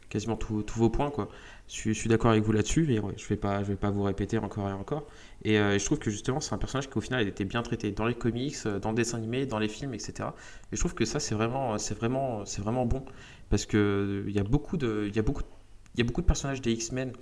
[0.10, 1.12] quasiment tous vos points.
[1.12, 1.30] Quoi.
[1.68, 4.04] Je, suis d'accord avec vous là-dessus, mais je ne vais, pas, je vais pas vous
[4.04, 5.08] répéter encore et encore.
[5.44, 7.62] Et, euh, je trouve que justement, c'est un personnage qui, au final, a été bien
[7.62, 10.30] traité dans les comics, euh, dans le dessin animé, dans les films, etc.
[10.72, 13.06] Et je trouve que ça, c'est vraiment, vraiment, vraiment bon.
[13.50, 17.14] Parce qu'il euh, y, a beaucoup de, y, y a beaucoup de personnages des X-Men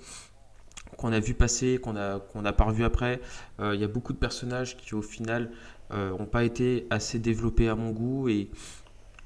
[0.98, 3.22] qu'on a vu passer, qu'on n'a pas revu après.
[3.60, 5.52] Il y a beaucoup de personnages qui au final
[5.92, 8.50] n'ont pas été assez développés à mon goût et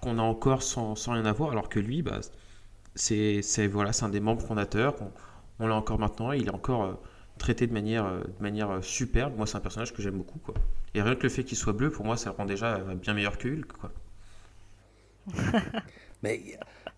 [0.02, 2.20] qu'on a encore sans, sans, rien avoir, alors que lui, bah,
[2.96, 4.96] c'est voilà, c'est un des membres fondateurs.
[5.60, 7.00] On, l'a encore maintenant, il est encore
[7.38, 9.36] traité de manière, euh, de manière euh, superbe.
[9.38, 10.40] Moi, c'est un personnage que j'aime beaucoup.
[10.40, 10.56] Quoi.
[10.94, 12.96] Et rien que le fait qu'il soit bleu, pour moi, ça le rend déjà euh,
[12.96, 13.72] bien meilleur que Hulk.
[13.74, 13.92] Quoi.
[16.24, 16.42] mais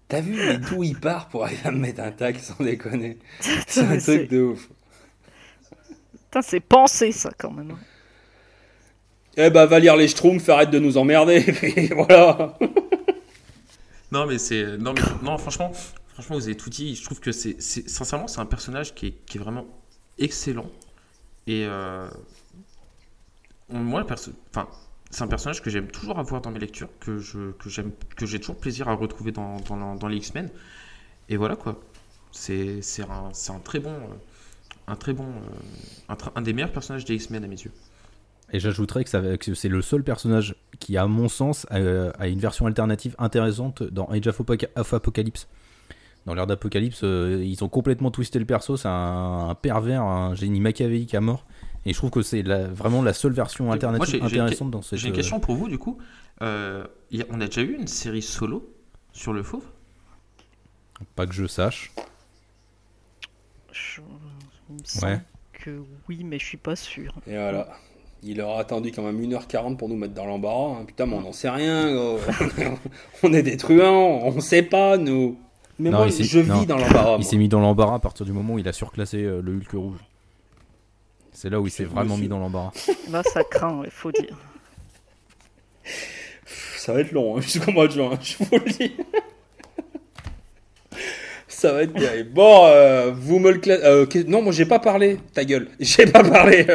[0.07, 3.17] t'as vu d'où il part pour aller me mettre un tag sans déconner?
[3.67, 4.69] C'est un truc de ouf.
[6.13, 7.71] Putain, c'est pensé ça quand même.
[7.71, 7.79] Hein.
[9.37, 11.37] Eh bah, va lire les Schtroumpfs, arrête de nous emmerder,
[11.77, 12.57] et voilà.
[14.15, 14.77] Non, mais c'est.
[14.77, 15.01] Non, mais...
[15.23, 15.73] non, franchement,
[16.13, 16.95] franchement, vous avez tout dit.
[16.95, 17.61] Je trouve que c'est.
[17.61, 19.65] Sincèrement, c'est un personnage qui est, qui est vraiment
[20.17, 20.71] excellent.
[21.47, 22.07] Et euh,
[23.69, 24.67] moi, enfin,
[25.09, 28.57] c'est un personnage que j'aime toujours avoir dans mes lectures, que je que j'ai toujours
[28.57, 30.49] plaisir à retrouver dans, dans, les X-Men.
[31.29, 31.79] Et voilà quoi.
[32.31, 34.15] C'est un, un, très bon, euh,
[34.87, 35.27] un très bon,
[36.09, 37.71] euh, un, des meilleurs personnages des X-Men à mes yeux.
[38.51, 43.15] Et j'ajouterais que c'est le seul personnage qui, à mon sens, a, une version alternative
[43.19, 45.47] intéressante dans Age of Apocalypse
[46.25, 48.77] dans l'ère d'Apocalypse, euh, ils ont complètement twisté le perso.
[48.77, 51.45] C'est un, pervers, un génie machiavélique à mort.
[51.85, 54.97] Et je trouve que c'est vraiment la seule version alternative intéressante dans cette.
[54.97, 55.99] J'ai une question pour vous, du coup.
[56.41, 56.85] Euh,
[57.29, 58.73] on a déjà eu une série solo
[59.13, 59.65] sur le fauve?
[61.15, 61.93] Pas que je sache.
[63.71, 64.01] Je...
[64.69, 65.21] Il me semble
[65.53, 67.13] que oui, mais je suis pas sûr.
[67.27, 67.69] Et voilà.
[68.27, 70.79] Il aura attendu quand même 1h40 pour nous mettre dans l'embarras.
[70.79, 70.85] Hein.
[70.87, 72.17] Putain, mais on n'en sait rien.
[73.23, 75.37] on est des truands, on sait pas, nous.
[75.77, 77.17] Mais moi, je vis dans l'embarras.
[77.19, 79.53] Il s'est mis dans l'embarras à partir du moment où il a surclassé euh, le
[79.53, 79.99] Hulk rouge.
[81.33, 82.71] C'est là où il s'est vraiment mis dans l'embarras.
[83.11, 84.35] Là, ça craint, il faut dire.
[86.77, 88.95] Ça va être long, hein, jusqu'au mois de juin, je vous le dis.
[91.47, 92.31] Ça va être terrible.
[92.31, 93.83] Bon, euh, vous me le classez.
[93.83, 95.67] Euh, non, moi j'ai pas parlé, ta gueule.
[95.79, 96.65] J'ai pas parlé.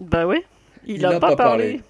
[0.00, 0.38] Bah oui,
[0.86, 1.80] il, a, pas, parlé.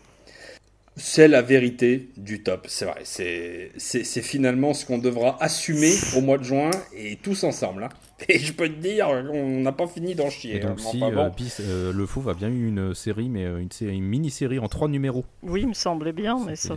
[0.97, 3.03] C'est la vérité du top, c'est vrai.
[3.05, 7.85] C'est finalement ce qu'on devra assumer au mois de juin et tous ensemble.
[7.85, 7.89] Hein.
[8.29, 10.61] Et je peux te dire, on n'a pas fini d'en chier.
[10.61, 10.91] donc, hein.
[10.93, 14.59] si euh, euh, Le Fauve a bien eu une série, mais euh, une, une mini-série
[14.59, 15.25] en trois numéros.
[15.43, 16.77] Oui, il me semblait bien, mais ça.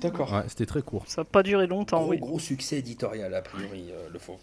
[0.00, 0.42] D'accord.
[0.48, 1.04] c'était très court.
[1.06, 2.18] Ça n'a pas duré longtemps, gros, oui.
[2.18, 4.38] Gros succès éditorial, a priori, Le Fauve.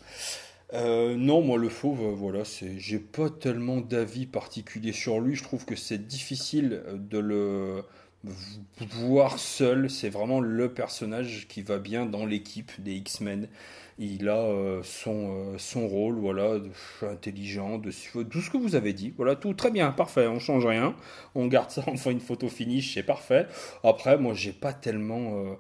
[0.74, 5.36] Non, moi le fauve, voilà, c'est, j'ai pas tellement d'avis particulier sur lui.
[5.36, 7.84] Je trouve que c'est difficile de le,
[8.96, 13.48] voir seul, c'est vraiment le personnage qui va bien dans l'équipe des X-Men.
[14.00, 16.56] Il a euh, son, euh, rôle, voilà,
[17.04, 17.92] intelligent, de,
[18.24, 19.14] tout ce que vous avez dit.
[19.16, 20.96] Voilà, tout très bien, parfait, on change rien.
[21.36, 23.48] On garde ça, on fait une photo finish, c'est parfait.
[23.84, 25.54] Après, moi, j'ai pas tellement euh,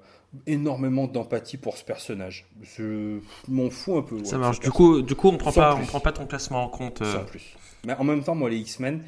[0.47, 2.45] énormément d'empathie pour ce personnage.
[2.61, 4.23] Je m'en fous un peu.
[4.23, 4.59] Ça marche.
[4.59, 7.01] Du coup, du coup, on prend pas, on prend pas ton classement en compte.
[7.27, 7.55] plus.
[7.85, 9.03] Mais en même temps, moi, les X-Men,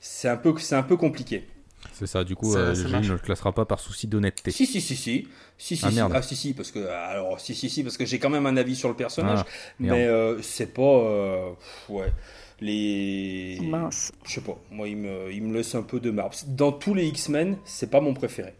[0.00, 1.46] c'est un peu, c'est un peu compliqué.
[1.92, 4.50] C'est ça, du coup, euh, ne le classera pas par souci d'honnêteté.
[4.50, 5.28] Si, si, si, si.
[5.56, 6.12] Si, si, ah, merde.
[6.12, 6.16] Si.
[6.18, 8.56] Ah, si, si, parce que, alors, si, si, si, parce que j'ai quand même un
[8.56, 9.46] avis sur le personnage, ah,
[9.78, 10.82] mais euh, c'est pas.
[10.82, 11.50] Euh,
[11.88, 12.12] ouais.
[12.60, 13.58] les.
[13.62, 14.12] Mince.
[14.24, 16.34] Je sais pas, moi il me, il me laisse un peu de marbre.
[16.48, 18.54] Dans tous les X-Men, c'est pas mon préféré.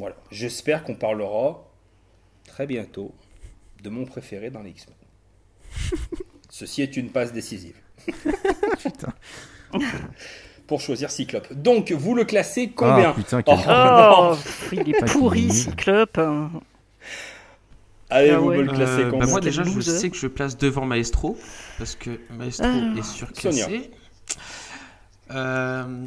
[0.00, 0.16] Voilà.
[0.30, 1.62] J'espère qu'on parlera
[2.46, 3.14] très bientôt
[3.82, 4.96] de mon préféré dans les X-Men.
[6.50, 7.76] Ceci est une passe décisive.
[8.82, 9.12] Putain.
[10.66, 11.52] Pour choisir Cyclope.
[11.52, 14.36] Donc, vous le classez combien Ah, putain, Oh,
[14.70, 16.18] quel- il est pourri, Cyclope.
[18.08, 18.56] Allez, Ah vous ouais.
[18.58, 21.36] me le classez Euh, bah combien moi déjà je sais que je place devant Maestro
[21.78, 22.98] parce que Maestro Ah.
[22.98, 23.90] est surclassé.
[25.32, 26.06] Euh,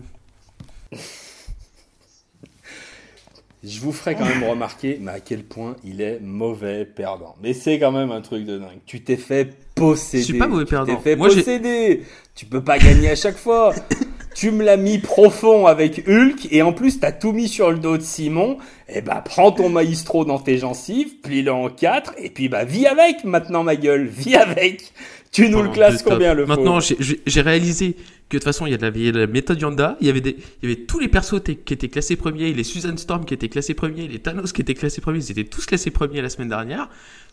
[3.63, 7.35] Je vous ferai quand même remarquer mais à quel point il est mauvais perdant.
[7.41, 8.79] Mais c'est quand même un truc de dingue.
[8.85, 10.21] Tu t'es fait posséder.
[10.21, 10.95] Je suis pas mauvais Tu perdant.
[10.95, 12.03] t'es fait Moi, posséder.
[12.35, 13.73] Tu peux pas gagner à chaque fois.
[14.35, 17.79] tu me l'as mis profond avec Hulk et en plus t'as tout mis sur le
[17.79, 18.57] dos de Simon.
[18.89, 22.85] Et bah prends ton maestro dans tes gencives, plie-le en quatre et puis bah vis
[22.85, 24.91] avec maintenant ma gueule, vis avec.
[25.33, 27.93] Tu nous le classes combien le Maintenant j'ai- réalisé
[28.29, 29.59] que de toute façon il y a de la, il y a de la méthode
[29.59, 32.53] Yanda, il y avait des, il y avait tous les persos qui étaient classés premiers,
[32.53, 35.43] les Susan Storm qui étaient classés premiers, les Thanos qui étaient classés premiers, ils étaient
[35.43, 36.87] tous classés premiers la semaine dernière.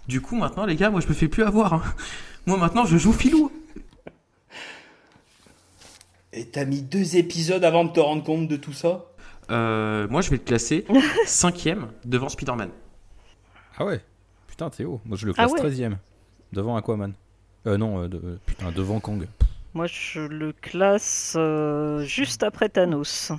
[0.09, 1.74] Du coup maintenant les gars, moi je me fais plus avoir.
[1.74, 1.82] hein.
[2.47, 3.52] Moi maintenant je joue filou.
[6.32, 9.06] Et t'as mis deux épisodes avant de te rendre compte de tout ça?
[9.51, 10.85] Euh, moi je vais le classer
[11.27, 12.70] cinquième devant Spider-Man.
[13.77, 14.01] Ah ouais?
[14.47, 15.01] Putain, t'es haut.
[15.06, 15.70] Moi, je le Ah classe ouais?
[15.70, 15.97] 13ème.
[16.52, 17.14] Devant Aquaman.
[17.66, 19.27] Euh, non, euh, de- euh, putain, devant Kang.
[19.74, 23.32] Moi, je le classe euh, juste après Thanos.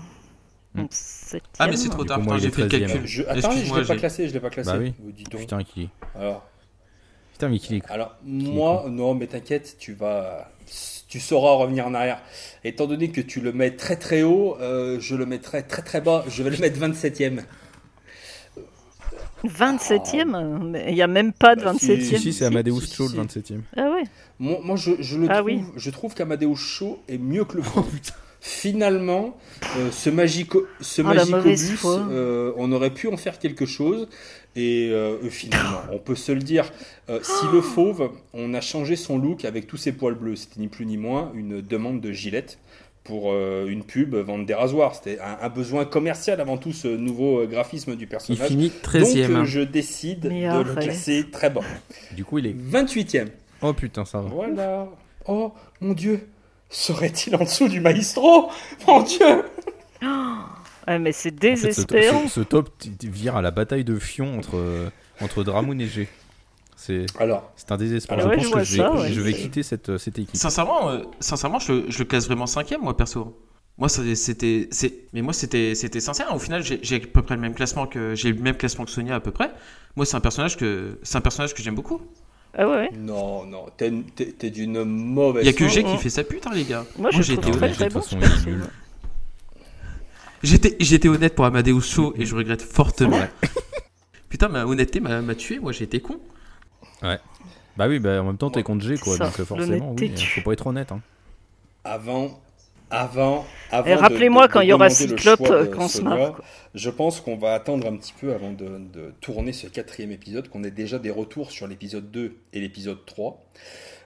[0.73, 1.51] Donc, septième.
[1.59, 2.79] Ah mais c'est trop tard, putain, j'ai fait le 13e.
[2.87, 3.05] calcul.
[3.05, 4.71] je, Attends, je l'ai pas classé, je l'ai pas classé.
[4.71, 4.93] Bah oui.
[5.13, 5.41] Dis donc.
[5.41, 6.47] Putain, qui Alors,
[7.33, 10.49] Putain, mais qui est Alors, moi, non, mais t'inquiète, tu vas.
[11.09, 12.21] Tu sauras revenir en arrière.
[12.63, 15.99] Étant donné que tu le mets très très haut, euh, je le mettrai très très
[15.99, 16.23] bas.
[16.29, 17.41] Je vais le mettre 27ème.
[19.47, 22.01] 27ème Mais il n'y a même pas de Bah, si, 27ème.
[22.01, 23.15] Si, si, c'est Amadeus si, si, Cho, si.
[23.17, 23.61] le 27ème.
[23.75, 24.03] Ah ouais
[24.39, 25.61] Moi, moi, je, je le Ah trouve, oui.
[25.75, 27.85] je trouve qu'Amadeus Show est mieux que le faux.
[28.43, 29.37] Finalement,
[29.77, 31.99] euh, ce magico, ce Oh, magicobus, foi.
[32.09, 34.07] euh, on aurait pu en faire quelque chose.
[34.55, 36.71] Et euh, euh, finalement, on peut se le dire,
[37.09, 40.59] euh, si le fauve, on a changé son look avec tous ses poils bleus, c'était
[40.59, 42.57] ni plus ni moins une demande de Gillette
[43.03, 44.93] pour euh, une pub vendre des rasoirs.
[44.95, 48.47] C'était un, un besoin commercial avant tout ce nouveau euh, graphisme du Il personnage.
[48.47, 49.31] finit Donc 13ème.
[49.41, 51.61] euh, je décide Mais de le classer très bas.
[52.15, 52.53] Du coup, il est.
[52.55, 53.27] 28e.
[53.61, 54.29] Oh putain, ça va.
[54.29, 54.87] Voilà.
[55.27, 56.27] Oh mon dieu.
[56.69, 58.49] Serait-il en dessous du maestro?
[58.87, 59.43] Mon dieu
[60.87, 62.27] Ah, mais c'est En fait, ce, désespérant.
[62.27, 62.69] ce- ce top
[63.03, 64.89] vire à la bataille de Fion entre, euh,
[65.21, 66.07] entre Dramoun et G.
[66.81, 68.17] C'est Alors, c'est un désespoir.
[68.17, 69.13] Alors, je ouais, pense je que vais, ouais.
[69.13, 70.35] je vais quitter cette, euh, cette équipe.
[70.35, 73.37] Sincèrement, euh, sincèrement, je, le- je le classe vraiment cinquième, moi perso.
[73.77, 76.33] Moi, c'était, c'est, mais moi, c'était, c'était sincère.
[76.33, 78.89] Au final, j'ai, à peu près le même classement que, j'ai le même classement que
[78.89, 79.51] Sonia à peu près.
[79.95, 82.01] Moi, c'est un personnage que, c'est un personnage que j'aime beaucoup.
[82.57, 85.67] Ah ouais non, non, t'es d'une mauvaise Il y a que.
[85.67, 85.97] G qui mm.
[85.99, 86.83] fait sa pute, hein, les gars.
[86.97, 87.75] Moi, très honnête.
[87.75, 88.01] très bon.
[90.41, 93.21] J'étais, j'étais honnête pour Amadeus Show et je regrette fortement.
[94.29, 95.59] Putain, ma honnêteté m'a, tué.
[95.59, 96.01] Moi, j'ai été
[97.01, 97.17] con.
[97.77, 99.15] Bah oui, bah en même temps, t'es contre G, quoi.
[99.17, 100.25] Ça, donc euh, forcément, oui, tue.
[100.27, 100.91] faut pas être honnête.
[100.91, 101.01] Hein.
[101.83, 102.39] Avant,
[102.89, 103.87] avant, avant.
[103.87, 106.33] Et de- rappelez-moi quand de il y aura Cyclope choix euh, qu'on se marre.
[106.35, 106.45] quoi.
[106.75, 110.49] Je pense qu'on va attendre un petit peu avant de, de tourner ce quatrième épisode,
[110.49, 113.41] qu'on ait déjà des retours sur l'épisode 2 et l'épisode 3.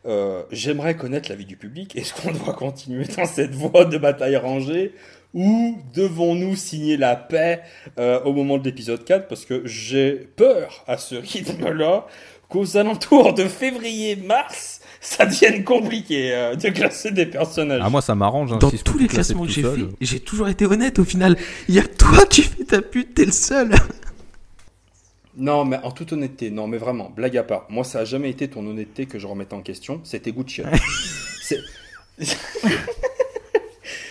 [0.06, 1.96] Euh, J'aimerais connaître l'avis du public.
[1.96, 4.94] Est-ce qu'on doit continuer dans cette voie de bataille rangée?
[5.34, 7.62] Ou devons-nous signer la paix
[8.00, 12.06] euh, au moment de l'épisode 4 Parce que j'ai peur à ce rythme-là
[12.50, 17.82] qu'aux alentours de février-mars, ça devienne compliqué euh, de classer des personnages.
[17.84, 18.54] Ah, moi, ça m'arrange.
[18.54, 19.70] hein, Dans si tous les classements que j'ai fait,
[20.02, 21.38] j'ai toujours été honnête au final.
[21.68, 23.72] Il y a toi qui fais ta pute, t'es le seul.
[25.38, 27.66] Non, mais en toute honnêteté, non, mais vraiment, blague à part.
[27.70, 30.62] Moi, ça a jamais été ton honnêteté que je remette en question, c'était Gucci.
[31.42, 31.60] C'est.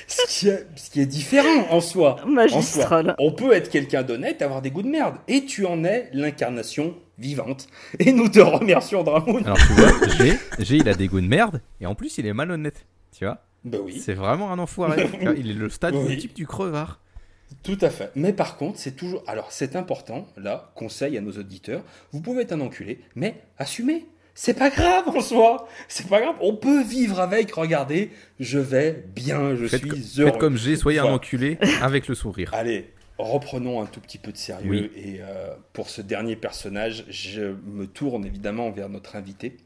[0.06, 2.16] ce, qui est, ce qui est différent en soi.
[2.16, 2.30] En soi.
[2.30, 3.14] Magistral.
[3.18, 5.14] On peut être quelqu'un d'honnête, avoir des goûts de merde.
[5.26, 7.66] Et tu en es l'incarnation vivante.
[7.98, 9.44] Et nous te remercions, Dramoun.
[9.44, 9.92] Alors, tu vois,
[10.58, 12.86] G, il a des goûts de merde, et en plus, il est malhonnête.
[13.16, 15.08] Tu vois Ben oui, C'est vraiment un enfoiré.
[15.36, 16.16] Il est le stade Oui.
[16.18, 17.00] type du crevard.
[17.62, 18.10] tout à fait.
[18.16, 19.22] Mais par contre, c'est toujours.
[19.26, 21.82] Alors, c'est important, là, conseil à nos auditeurs.
[22.12, 24.06] Vous pouvez être un enculé, mais assumez.
[24.36, 25.68] C'est pas grave en soi.
[25.86, 26.34] C'est pas grave.
[26.40, 27.52] On peut vivre avec.
[27.52, 28.10] Regardez,
[28.40, 30.32] je vais bien, je Faites, suis heureux.
[30.32, 32.50] faites comme G, soyez un enculé avec le sourire.
[32.52, 34.70] Allez, reprenons un tout petit peu de sérieux.
[34.70, 34.90] Oui.
[34.96, 39.56] Et euh, pour ce dernier personnage, je me tourne évidemment vers notre invité.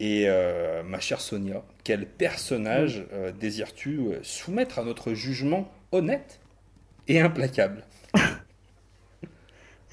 [0.00, 6.40] Et euh, ma chère Sonia, quel personnage euh, désires-tu soumettre à notre jugement honnête
[7.08, 7.84] et implacable?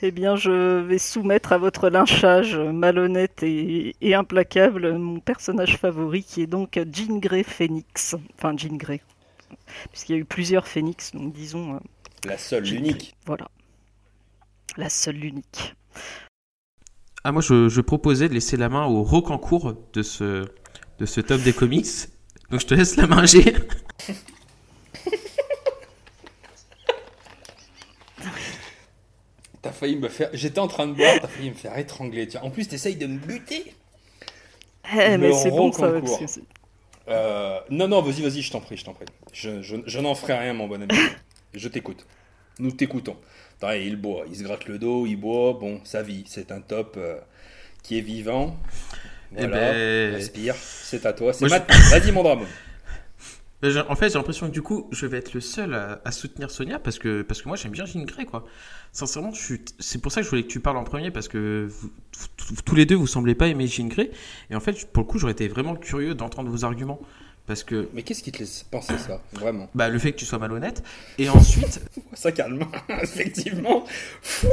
[0.03, 6.41] Eh bien, je vais soumettre à votre lynchage malhonnête et, implacable mon personnage favori, qui
[6.41, 8.15] est donc Jean Grey Phoenix.
[8.35, 9.01] Enfin, Jean Grey.
[9.91, 11.79] Puisqu'il y a eu plusieurs Phoenix, donc disons.
[12.23, 13.15] La seule, l'unique.
[13.25, 13.49] Voilà.
[14.77, 15.73] La seule, l'unique.
[17.23, 20.45] Ah, moi, je, proposais de laisser la main au Rocancourt de ce,
[20.99, 21.87] de ce top des comics.
[22.49, 23.43] Donc, je te laisse la main, G.
[29.61, 30.29] T'as failli me faire.
[30.33, 32.27] J'étais en train de boire, t'as failli me faire étrangler.
[32.27, 33.75] Tiens, en plus, t'essayes de me buter.
[34.91, 35.91] Eh, mais c'est bon ça.
[37.07, 39.05] Euh, non, non, vas-y, vas-y, je t'en prie, je t'en prie.
[39.33, 40.87] Je, je, n'en ferai rien, mon bon ami.
[41.53, 42.05] Je t'écoute.
[42.59, 43.17] Nous t'écoutons.
[43.63, 45.53] Il boit, il se gratte le dos, il boit.
[45.53, 47.17] Bon, sa vie, c'est un top euh,
[47.83, 48.57] qui est vivant.
[49.33, 50.13] Eh voilà, ben...
[50.13, 51.31] respire, c'est à toi.
[51.31, 52.45] C'est Vas-y, mon drame.
[53.87, 56.79] En fait, j'ai l'impression que du coup, je vais être le seul à, soutenir Sonia
[56.79, 58.45] parce que, parce que moi, j'aime bien Jean Grey, quoi.
[58.91, 59.31] Sincèrement,
[59.79, 61.69] c'est pour ça que je voulais que tu parles en premier parce que
[62.65, 64.09] tous les deux, vous semblez pas aimer Jean Grey.
[64.49, 66.99] Et en fait, pour le coup, j'aurais été vraiment curieux d'entendre vos arguments.
[67.51, 67.89] Parce que...
[67.91, 69.69] Mais qu'est-ce qui te laisse penser ça, vraiment?
[69.75, 70.81] Bah, le fait que tu sois malhonnête.
[71.17, 71.81] Et ensuite.
[72.13, 72.65] ça calme,
[73.01, 73.83] effectivement.
[74.21, 74.47] Fou,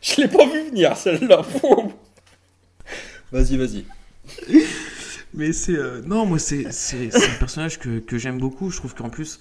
[0.00, 1.42] je l'ai pas vu venir, celle-là.
[3.32, 3.84] Vas-y, vas-y.
[5.34, 5.76] Mais c'est.
[5.76, 8.70] Euh, non, moi, c'est un personnage que, que j'aime beaucoup.
[8.70, 9.40] Je trouve qu'en plus,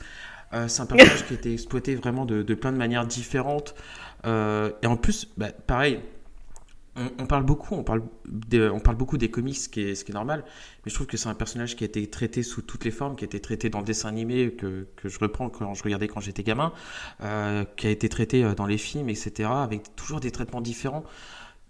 [0.53, 3.75] euh, c'est un personnage qui a été exploité vraiment de, de plein de manières différentes.
[4.25, 5.99] Euh, et en plus, bah, pareil,
[6.95, 8.03] on, parle beaucoup, on parle,
[8.53, 10.43] on parle beaucoup des comics, ce qui, est, normal,
[10.85, 13.15] mais je trouve que c'est un personnage qui a été traité sous toutes les formes,
[13.15, 16.19] qui a été traité dans le dessin animé que, je reprends quand je regardais quand
[16.19, 16.71] j'étais gamin,
[17.19, 21.03] qui a été traité dans les films, etc., avec toujours des traitements différents.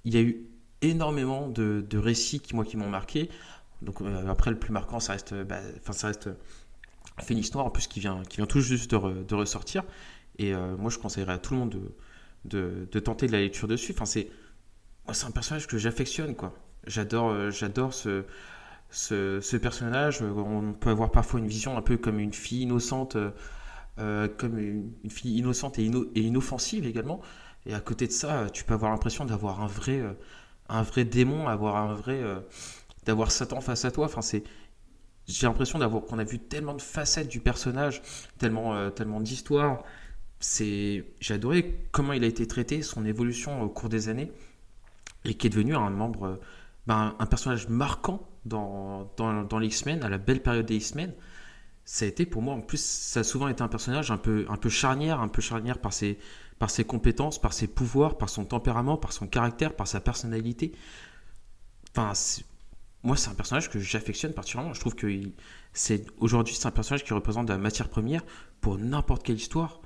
[0.06, 0.46] Il y a eu
[0.84, 3.30] énormément de, de récits qui, moi, qui m'ont marqué.
[3.82, 5.60] Donc euh, après, le plus marquant, ça reste, bah,
[5.92, 6.30] ça reste
[7.22, 9.84] Phoenix Noir, en plus, qui vient, qui vient tout juste de, ressortir.
[10.38, 11.80] Et euh, moi, je conseillerais à tout le monde
[12.46, 13.94] de, de, tenter de la lecture dessus.
[13.94, 14.30] Enfin, c'est,
[15.12, 16.54] c'est un personnage que j'affectionne, quoi.
[16.86, 18.24] J'adore, euh, j'adore ce,
[18.90, 20.22] ce, personnage.
[20.22, 23.18] On peut avoir parfois une vision un peu comme une fille innocente,
[23.98, 25.86] comme une, fille innocente et,
[26.16, 27.22] inoffensive également.
[27.66, 30.02] Et à côté de ça, tu peux avoir l'impression d'avoir un vrai,
[30.70, 32.22] un vrai démon, avoir un vrai
[33.06, 34.06] d'avoir Satan face à toi.
[34.06, 34.44] Enfin, c'est
[35.28, 38.02] j'ai l'impression d'avoir qu'on a vu tellement de facettes du personnage,
[38.38, 39.84] tellement euh, tellement d'histoires.
[40.40, 44.32] C'est j'ai adoré comment il a été traité, son évolution au cours des années
[45.26, 46.40] et qui est devenu un membre
[46.88, 51.14] ben, un personnage marquant dans, dans, les X-Men, à la belle période des X-Men.
[51.86, 54.46] Ça a été pour moi, en plus, ça a souvent été un personnage un peu,
[54.50, 56.18] un peu charnière, un peu charnière par ses,
[56.60, 60.72] par ses compétences, par ses pouvoirs, par son tempérament, par son caractère, par sa personnalité.
[61.96, 62.14] Enfin,
[63.04, 64.74] moi, c'est un personnage que j'affectionne particulièrement.
[64.74, 65.08] Je trouve que
[65.74, 68.24] c'est aujourd'hui, c'est un personnage qui représente de la matière première
[68.62, 69.82] pour n'importe quelle histoire.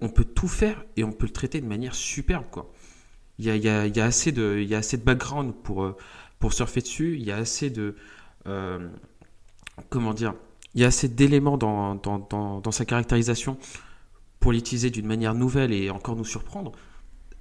[0.00, 2.70] On peut tout faire et on peut le traiter de manière superbe, quoi.
[3.38, 5.96] Il y a, assez de, y a assez de background pour, euh,
[6.40, 7.16] pour surfer dessus.
[7.16, 7.94] Il y a assez de,
[8.46, 8.88] euh,
[9.90, 10.34] comment dire,
[10.74, 13.56] il y a assez d'éléments dans, dans, dans, sa caractérisation
[14.40, 16.72] pour l'utiliser d'une manière nouvelle et encore nous surprendre.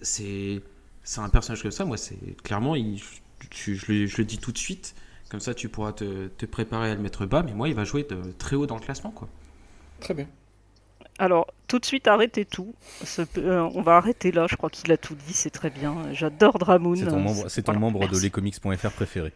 [0.01, 0.61] C'est,
[1.17, 1.83] un personnage comme ça.
[1.85, 4.93] Moi, c'est clairement, je, le, dis tout de suite,
[5.29, 8.07] comme ça tu pourras te, préparer à le mettre bas, mais moi il va jouer
[8.37, 9.11] très haut dans le classement.
[9.11, 9.27] quoi.
[9.99, 10.27] Très bien.
[11.19, 12.75] Alors, tout de suite, arrêtez tout.
[13.37, 15.95] Euh, on va arrêter là, je crois qu'il a tout dit, c'est très bien.
[16.13, 16.95] J'adore Dramoon.
[17.47, 19.33] C'est ton membre, de lescomics.fr préféré.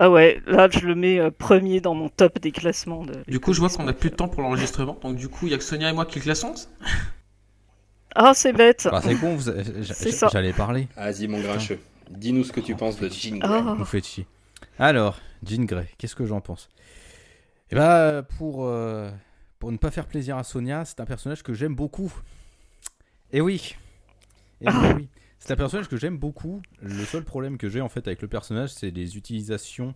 [0.00, 3.04] Ah ouais, là je le mets euh, premier dans mon top des classements.
[3.04, 5.46] De du coup, je vois qu'on n'a plus de temps pour l'enregistrement, donc du coup,
[5.46, 6.54] il y a que Sonia et moi qui classons.
[8.14, 8.88] Ah, c'est bête.
[8.90, 9.36] Bah, c'est con,
[10.30, 10.86] j'allais parler.
[10.96, 11.80] Vas-y, mon grincheux.
[12.10, 13.60] Dis-nous ce que tu penses de Jean Grey.
[13.76, 14.26] Vous faites chier.
[14.78, 16.68] Alors, Jean Grey, qu'est-ce que j'en pense?
[17.70, 19.10] Eh bah, pour, euh,
[19.58, 22.12] pour ne pas faire plaisir à Sonia, c'est un personnage que j'aime beaucoup.
[23.32, 23.74] Et oui.
[24.60, 25.08] Et oui.
[25.38, 26.62] C'est un personnage que j'aime beaucoup.
[26.82, 29.94] Le seul problème que j'ai en fait avec le personnage, c'est les utilisations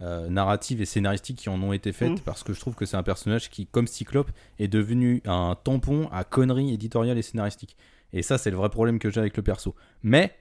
[0.00, 2.96] euh, narratives et scénaristiques qui en ont été faites, parce que je trouve que c'est
[2.96, 7.76] un personnage qui, comme Cyclope, est devenu un tampon à conneries éditoriales et scénaristiques.
[8.12, 9.74] Et ça, c'est le vrai problème que j'ai avec le perso.
[10.02, 10.36] Mais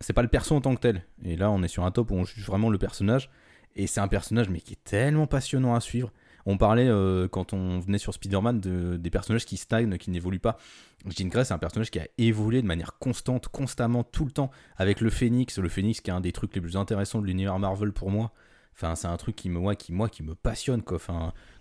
[0.00, 1.04] c'est pas le perso en tant que tel.
[1.24, 3.30] Et là, on est sur un top où on juge vraiment le personnage.
[3.76, 6.12] Et c'est un personnage, mais qui est tellement passionnant à suivre.
[6.46, 10.40] On parlait, euh, quand on venait sur Spider-Man, de, des personnages qui stagnent, qui n'évoluent
[10.40, 10.58] pas.
[11.06, 14.50] Jean Grey, c'est un personnage qui a évolué de manière constante, constamment, tout le temps,
[14.76, 15.58] avec le Phoenix.
[15.58, 18.32] Le Phoenix, qui est un des trucs les plus intéressants de l'univers Marvel pour moi.
[18.74, 20.82] Enfin, c'est un truc qui me, moi, qui, moi, qui me passionne.
[20.82, 20.98] Quoi.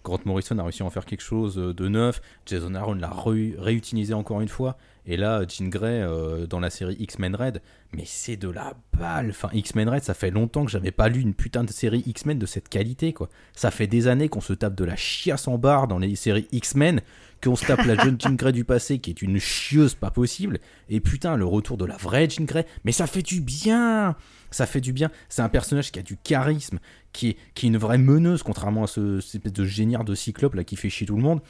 [0.04, 2.22] Grant Morrison a réussi à en faire quelque chose de neuf.
[2.46, 4.78] Jason Aaron l'a réutilisé encore une fois.
[5.06, 7.62] Et là, Jean Grey euh, dans la série X-Men Red,
[7.94, 9.32] mais c'est de la balle.
[9.32, 12.38] Enfin, X-Men Red, ça fait longtemps que j'avais pas lu une putain de série X-Men
[12.38, 13.30] de cette qualité, quoi.
[13.54, 16.48] Ça fait des années qu'on se tape de la chiasse en barre dans les séries
[16.52, 17.02] X-Men,
[17.44, 20.60] qu'on se tape la jeune Jean Grey du passé qui est une chieuse pas possible,
[20.88, 24.16] et putain, le retour de la vraie Jean Grey, mais ça fait du bien
[24.52, 25.10] ça fait du bien.
[25.30, 26.80] C'est un personnage qui a du charisme,
[27.14, 30.14] qui est, qui est une vraie meneuse, contrairement à ce, cette espèce de géniard de
[30.14, 31.42] cyclope là qui fait chier tout le monde.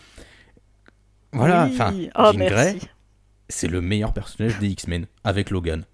[1.33, 2.77] Voilà, enfin, oh, Jean Grey,
[3.47, 5.85] c'est le meilleur personnage des X-Men avec Logan.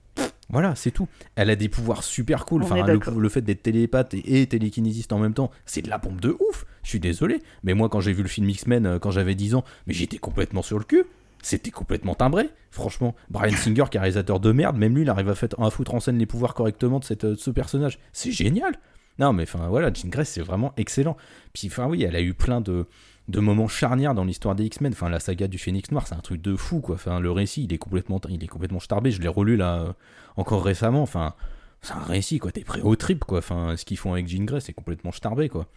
[0.49, 1.07] Voilà, c'est tout.
[1.35, 2.63] Elle a des pouvoirs super cool.
[2.63, 6.37] enfin, le, fait d'être télépathe et, télékinésiste en même temps, c'est de la bombe de
[6.39, 6.65] ouf.
[6.83, 7.41] Je suis désolé.
[7.63, 10.17] Mais moi, quand j'ai vu le film X-Men euh, quand j'avais 10 ans, mais j'étais
[10.17, 11.03] complètement sur le cul.
[11.47, 13.15] C'était complètement timbré, franchement.
[13.29, 16.01] Brian Singer, qui est réalisateur de merde, même lui, il arrive à, à foutre en
[16.01, 17.99] scène les pouvoirs correctement de, cette, de ce personnage.
[18.11, 18.77] C'est génial.
[19.17, 21.15] Non, mais enfin, voilà, Jean Grey, c'est vraiment excellent.
[21.53, 22.85] Puis, enfin, oui, elle a eu plein de,
[23.33, 24.91] moments charnières dans l'histoire des X-Men.
[24.91, 26.97] Enfin, la saga du Phénix Noir, c'est un truc de fou, quoi.
[27.21, 29.11] Le récit, il est complètement, il est complètement starbé.
[29.11, 29.93] Je l'ai relu là euh,
[30.35, 31.01] encore récemment.
[31.01, 31.33] Enfin,
[31.81, 32.51] c'est un récit, quoi.
[32.51, 33.37] T'es prêt au trip, quoi.
[33.37, 35.67] Enfin, ce qu'ils font avec Jean Grey, c'est complètement starbé, quoi.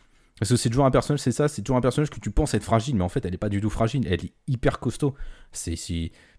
[0.41, 2.55] Parce que c'est toujours un personnage, c'est ça, c'est toujours un personnage que tu penses
[2.55, 4.07] être fragile, mais en fait, elle est pas du tout fragile.
[4.11, 5.15] Elle est hyper costaud.
[5.53, 5.75] C'est,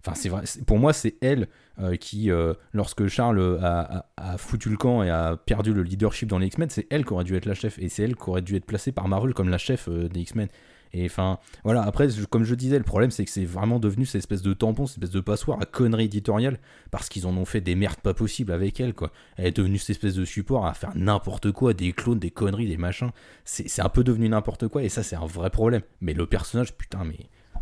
[0.03, 0.41] enfin, c'est vrai.
[0.65, 1.48] Pour moi, c'est elle
[1.80, 4.06] euh, qui, euh, lorsque Charles a,
[4.38, 7.23] foutu le camp et a perdu le leadership dans les X-Men, c'est elle qui aurait
[7.23, 9.49] dû être la chef, et c'est elle qui aurait dû être placée par Marvel comme
[9.49, 10.48] la chef des X-Men.
[10.93, 14.19] Et enfin, voilà, après, comme je disais, le problème c'est que c'est vraiment devenu cette
[14.19, 16.59] espèce de tampon, cette espèce de passoire à connerie éditoriale,
[16.91, 19.11] parce qu'ils en ont fait des merdes pas possibles avec elle, quoi.
[19.38, 22.68] Elle est devenue cette espèce de support à faire n'importe quoi, des clones, des conneries,
[22.68, 23.11] des machins.
[23.45, 25.81] C'est un peu devenu n'importe quoi, et ça c'est un vrai problème.
[26.01, 27.19] Mais le personnage, putain, mais,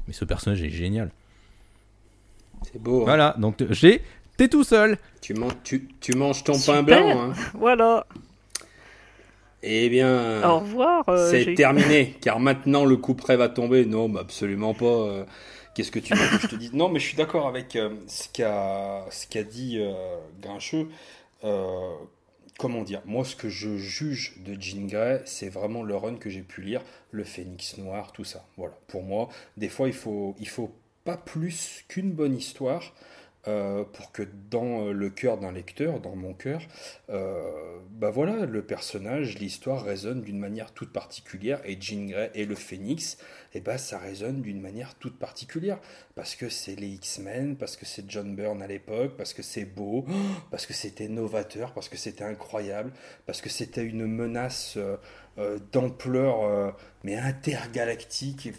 [0.08, 1.12] mais ce personnage est génial.
[2.72, 3.02] C'est beau.
[3.02, 3.06] Hein.
[3.06, 4.02] Voilà, donc j'ai.
[4.38, 4.98] T'es tout seul.
[5.22, 7.30] Tu, tu, tu manges ton pain blanc.
[7.30, 7.34] Hein.
[7.56, 8.06] Voilà.
[9.62, 11.08] Eh bien, au revoir.
[11.10, 13.86] Euh, c'est terminé, car maintenant le coup près va tomber.
[13.86, 14.86] Non, absolument pas.
[14.86, 15.26] Euh,
[15.76, 16.74] qu'est-ce que tu veux que je te dise?
[16.74, 19.82] Non, mais je suis d'accord avec euh, ce qu'a dit
[20.42, 20.88] Grincheux.
[22.58, 23.02] comment dire?
[23.06, 26.62] Moi, ce que je juge de Jean Grey, c'est vraiment le run que j'ai pu
[26.62, 26.82] lire,
[27.12, 28.46] le Phénix Noir, tout ça.
[28.58, 28.76] Voilà.
[28.88, 29.28] Pour moi,
[29.58, 30.74] des fois, il faut il faut
[31.04, 32.94] pas plus qu'une bonne histoire
[33.48, 36.62] euh, pour que dans euh, le cœur d'un lecteur, dans mon cœur,
[37.10, 42.46] euh, bah voilà, le personnage, l'histoire résonne d'une manière toute particulière, et Jean Grey et
[42.46, 43.14] le Phénix,
[43.54, 45.80] et eh bah ça résonne d'une manière toute particulière,
[46.16, 49.66] parce que c'est les X-Men, parce que c'est John Byrne à l'époque, parce que c'est
[49.66, 50.06] beau,
[50.52, 52.92] parce que c'était novateur, parce que c'était incroyable,
[53.26, 54.78] parce que c'était une menace
[55.72, 56.74] d'ampleur
[57.04, 58.50] mais intergalactique.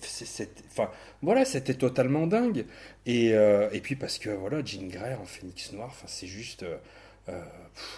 [0.71, 0.91] Enfin,
[1.23, 2.67] voilà, c'était totalement dingue.
[3.07, 6.63] Et, euh, et, puis parce que voilà, Jean Grey en Phénix Noir, enfin, c'est juste.
[6.63, 6.77] Euh,
[7.29, 7.43] euh,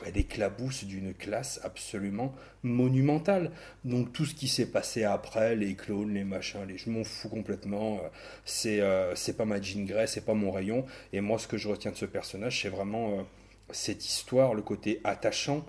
[0.04, 2.34] elle éclabousse d'une classe absolument
[2.64, 3.52] monumentale.
[3.84, 7.28] Donc tout ce qui s'est passé après, les clones, les machins, les, je m'en fous
[7.28, 8.00] complètement.
[8.44, 8.80] c'est
[9.14, 10.84] c'est pas ma Jean Grey, c'est pas mon rayon.
[11.12, 13.24] Et moi, ce que je retiens de ce personnage, c'est vraiment
[13.70, 15.64] cette histoire, le côté attachant.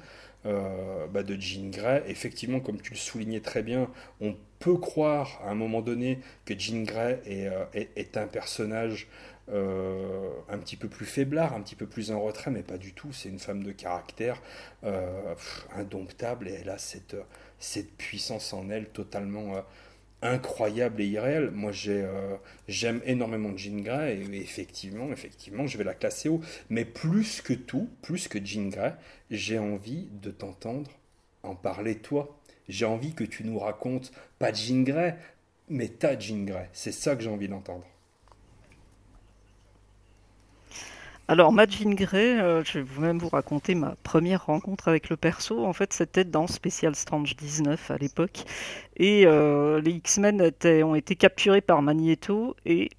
[0.46, 2.04] Bah, de Jean Grey.
[2.08, 3.90] Effectivement, comme tu le soulignais très bien,
[4.20, 7.66] on peut croire à un moment donné que Jean Grey est, euh,
[8.16, 9.08] un personnage
[9.50, 12.94] euh, un petit peu plus faiblard, un petit peu plus en retrait, mais pas du
[12.94, 13.12] tout.
[13.12, 14.42] C'est une femme de caractère
[14.86, 15.36] euh,
[15.76, 17.18] indomptable et elle a cette,
[17.60, 19.56] cette puissance en elle totalement
[20.24, 21.52] incroyable et irréelle.
[21.52, 22.08] Moi, j'ai,
[22.68, 26.42] j'aime énormément Jean Grey et, effectivement, effectivement, je vais la classer haut.
[26.70, 28.96] Mais plus que tout, plus que Jean Grey,
[29.30, 30.90] j'ai envie de t'entendre
[31.44, 32.40] en parler toi.
[32.70, 35.16] J'ai envie que tu nous racontes, pas Jean Grey,
[35.70, 36.70] mais ta Jean Grey.
[36.74, 37.86] C'est ça que j'ai envie d'entendre.
[41.30, 45.18] Alors, ma Jean Grey, euh, je vais même vous raconter ma première rencontre avec le
[45.18, 45.66] perso.
[45.66, 48.44] En fait, c'était dans Special Strange 19 à l'époque.
[48.98, 50.52] Et euh, les X-Men
[50.84, 52.56] ont été capturés par Magneto.
[52.66, 52.90] Et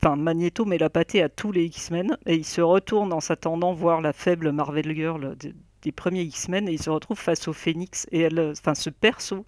[0.00, 2.16] enfin, Magneto met la pâtée à tous les X-Men.
[2.24, 5.36] Et il se retourne en s'attendant voir la faible Marvel Girl
[5.82, 9.44] des premiers X-Men et il se retrouve face au Phénix et elle, enfin ce perso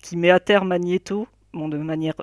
[0.00, 2.14] qui met à terre Magneto, de manière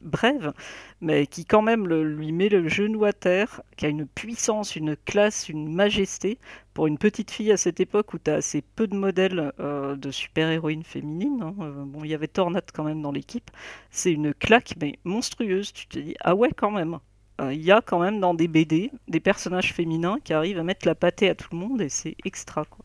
[0.00, 0.52] brève,
[1.00, 4.96] mais qui quand même lui met le genou à terre, qui a une puissance, une
[4.96, 6.38] classe, une majesté
[6.74, 9.96] pour une petite fille à cette époque où tu as assez peu de modèles euh,
[9.96, 11.42] de super-héroïnes féminines.
[11.42, 13.50] Hein, euh, il y avait Tornade quand même dans l'équipe.
[13.90, 15.72] C'est une claque mais monstrueuse.
[15.72, 16.98] Tu te dis ah ouais quand même.
[17.40, 20.62] Euh, il y a quand même dans des BD des personnages féminins qui arrivent à
[20.62, 22.64] mettre la pâtée à tout le monde et c'est extra.
[22.64, 22.84] Quoi.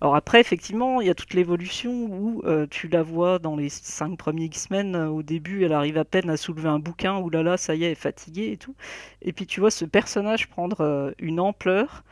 [0.00, 3.68] Alors après, effectivement, il y a toute l'évolution où euh, tu la vois dans les
[3.70, 4.94] cinq premiers X-Men.
[4.94, 7.74] Euh, au début, elle arrive à peine à soulever un bouquin, où là là, ça
[7.74, 8.74] y est, elle est fatiguée et tout.
[9.22, 12.04] Et puis tu vois ce personnage prendre une ampleur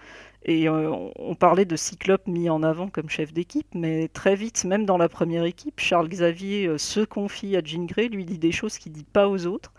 [0.45, 4.65] Et euh, on parlait de Cyclope mis en avant comme chef d'équipe, mais très vite,
[4.65, 8.39] même dans la première équipe, Charles Xavier euh, se confie à Jean Grey, lui dit
[8.39, 9.73] des choses qu'il dit pas aux autres.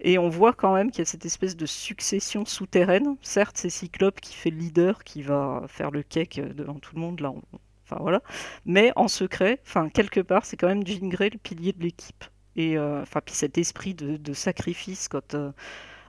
[0.00, 3.16] Et on voit quand même qu'il y a cette espèce de succession souterraine.
[3.20, 7.00] Certes, c'est Cyclope qui fait le leader, qui va faire le cake devant tout le
[7.00, 7.32] monde, là,
[7.84, 8.22] enfin voilà.
[8.64, 12.24] Mais en secret, enfin quelque part, c'est quand même Jean Grey le pilier de l'équipe.
[12.54, 15.34] Et euh, enfin, puis cet esprit de, sacrifice quand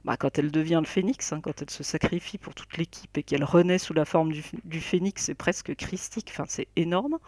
[0.06, 3.24] bah, quand elle devient le phénix, hein, quand elle se sacrifie pour toute l'équipe et
[3.24, 7.20] qu'elle renaît sous la forme du, phénix, c'est presque christique, enfin, c'est énorme.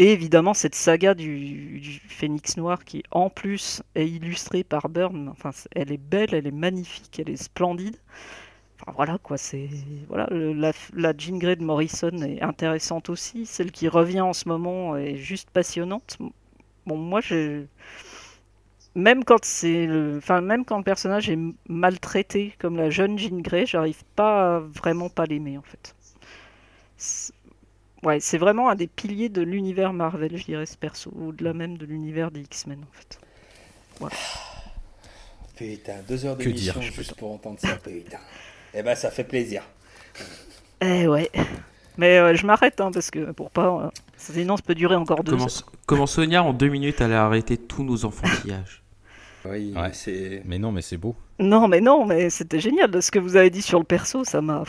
[0.00, 5.50] Et évidemment, cette saga du, phénix noir qui, en plus, est illustrée par Byrne, enfin,
[5.72, 7.96] elle est belle, elle est magnifique, elle est splendide.
[8.80, 9.68] Enfin, voilà quoi, c'est
[10.08, 13.44] voilà la, la, Jean Grey de Morrison est intéressante aussi.
[13.44, 16.16] Celle qui revient en ce moment est juste passionnante.
[16.86, 17.68] Bon, moi, j'ai
[18.94, 21.38] même quand c'est enfin même quand le personnage est
[21.68, 25.94] maltraité comme la jeune Jean Grey, j'arrive pas vraiment pas l'aimer en fait.
[28.02, 31.76] Ouais, c'est vraiment un des piliers de l'univers Marvel, je dirais ce perso, au-delà même
[31.76, 33.18] de l'univers des X-Men en fait.
[33.98, 34.16] Voilà.
[35.56, 38.16] Putain, deux heures d'émission juste pour entendre ça, putain.
[38.72, 39.62] Eh ben, ça fait plaisir.
[40.80, 41.30] Eh ouais.
[41.98, 43.92] Mais euh, je m'arrête hein, parce que pour pas.
[44.20, 45.72] Sinon, ça peut durer encore deux comment, heures.
[45.86, 48.82] Comment Sonia, en deux minutes, allait arrêter tous nos enfantillages
[49.46, 50.42] oui, c'est.
[50.44, 51.14] Mais non, mais c'est beau.
[51.38, 53.02] Non, mais non, mais c'était génial.
[53.02, 54.64] Ce que vous avez dit sur le perso, ça m'a.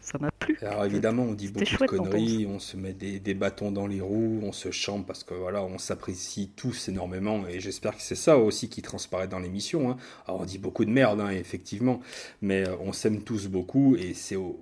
[0.00, 0.56] Ça m'a plu.
[0.62, 4.00] Alors évidemment, on dit beaucoup de conneries, on se met des, des, bâtons dans les
[4.00, 8.14] roues, on se chante parce que voilà, on s'apprécie tous énormément et j'espère que c'est
[8.14, 9.90] ça aussi qui transparaît dans l'émission.
[9.90, 9.98] Hein.
[10.26, 12.00] Alors on dit beaucoup de merde, hein, effectivement,
[12.40, 14.58] mais euh, on s'aime tous beaucoup et c'est au,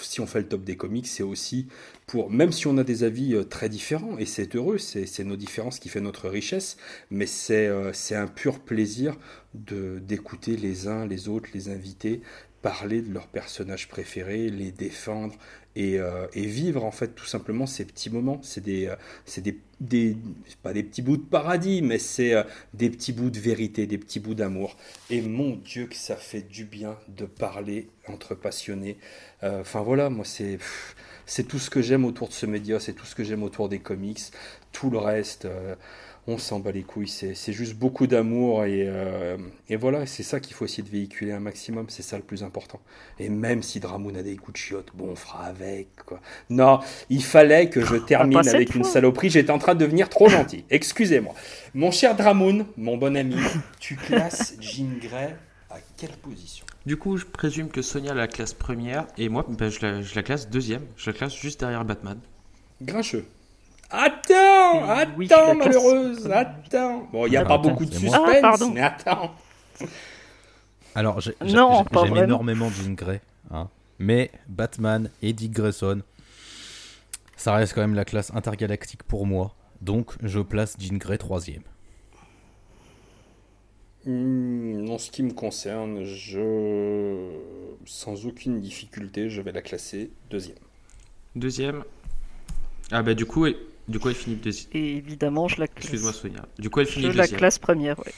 [0.00, 1.68] si on fait le top des comics, c'est aussi
[2.06, 5.36] pour, même si on a des avis euh, très différents, et c'est heureux, c'est nos
[5.36, 6.76] différences qui fait notre richesse,
[7.10, 9.16] mais c'est euh, un pur plaisir
[9.54, 12.22] d'écouter les uns, les autres, les invités,
[12.62, 15.34] parler de leurs personnages préférés, les défendre
[15.76, 18.40] et, euh, et, vivre en fait tout simplement ces petits moments.
[18.42, 18.90] C'est des,
[19.24, 20.16] c'est des,
[20.62, 22.34] pas des petits bouts de paradis, mais c'est
[22.74, 24.76] des petits bouts de vérité, des petits bouts d'amour.
[25.10, 28.98] Et mon Dieu que ça fait du bien de parler entre passionnés.
[29.42, 30.58] Euh, enfin voilà, moi c'est
[31.26, 33.68] c'est tout ce que j'aime autour de ce média, c'est tout ce que j'aime autour
[33.68, 34.20] des comics.
[34.72, 35.74] Tout le reste, euh,
[36.28, 37.08] on s'en bat les couilles.
[37.08, 39.36] C'est juste beaucoup d'amour et, euh,
[39.68, 41.86] et, voilà, c'est ça qu'il faut essayer de véhiculer un maximum.
[41.88, 42.80] C'est ça le plus important.
[43.18, 45.88] Et même si Dramoun a des coups de chiottes, bon, on fera avec.
[46.06, 46.20] Quoi.
[46.48, 46.78] Non,
[47.10, 49.30] il fallait que je termine avec une saloperie.
[49.30, 50.64] J'étais en train de devenir trop gentil.
[50.70, 51.34] Excusez-moi.
[51.74, 53.36] Mon cher Dramoun, mon bon ami,
[53.80, 55.36] tu classes Jean Grey
[55.70, 56.64] à quelle position?
[56.86, 60.48] Du coup, je présume que Sonia la classe première et moi, ben, je, la, classe
[60.48, 60.82] deuxième.
[60.96, 62.18] Je la classe juste derrière Batman.
[62.80, 63.24] Grincheux.
[63.92, 67.08] Attends, attends, malheureuse, attends.
[67.12, 69.34] Bon, il n'y a pas beaucoup de suspense, mais attends.
[70.94, 73.20] Alors, j'aime énormément Jean Grey,
[73.50, 73.68] hein.
[73.98, 76.00] mais Batman et Dick Grayson,
[77.36, 79.54] ça reste quand même la classe intergalactique pour moi.
[79.82, 81.62] Donc, je place Jean Grey troisième.
[84.04, 87.28] Hmm, en ce qui me concerne, je
[87.84, 90.56] sans aucune difficulté, je vais la classer deuxième.
[91.36, 91.84] Deuxième.
[92.90, 93.46] Ah bah du coup,
[93.88, 94.70] du coup elle finit deuxième.
[94.72, 95.84] Et évidemment, je la classe.
[95.84, 96.46] Excuse-moi Sonia.
[96.58, 98.12] Du coup elle finit je la classe première, ouais.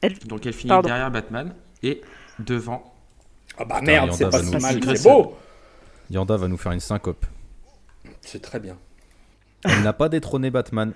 [0.00, 0.18] Elle...
[0.20, 2.02] Donc elle finit derrière Batman et
[2.38, 2.94] devant.
[3.58, 5.36] Ah bah merde, c'est pas si mal, c'est beau.
[6.10, 7.24] Yanda va nous faire une syncope.
[8.20, 8.76] C'est très bien.
[9.64, 10.92] Elle n'a pas détrôné Batman.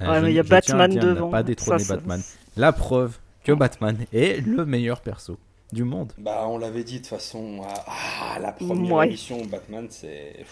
[0.00, 1.30] Ouais, mais il y a Batman devant.
[1.30, 2.22] Pas détrôné Batman.
[2.56, 5.38] La preuve que Batman est le meilleur perso
[5.72, 6.12] du monde.
[6.18, 7.62] Bah, on l'avait dit de façon.
[7.86, 10.44] Ah, la première émission Batman, c'est.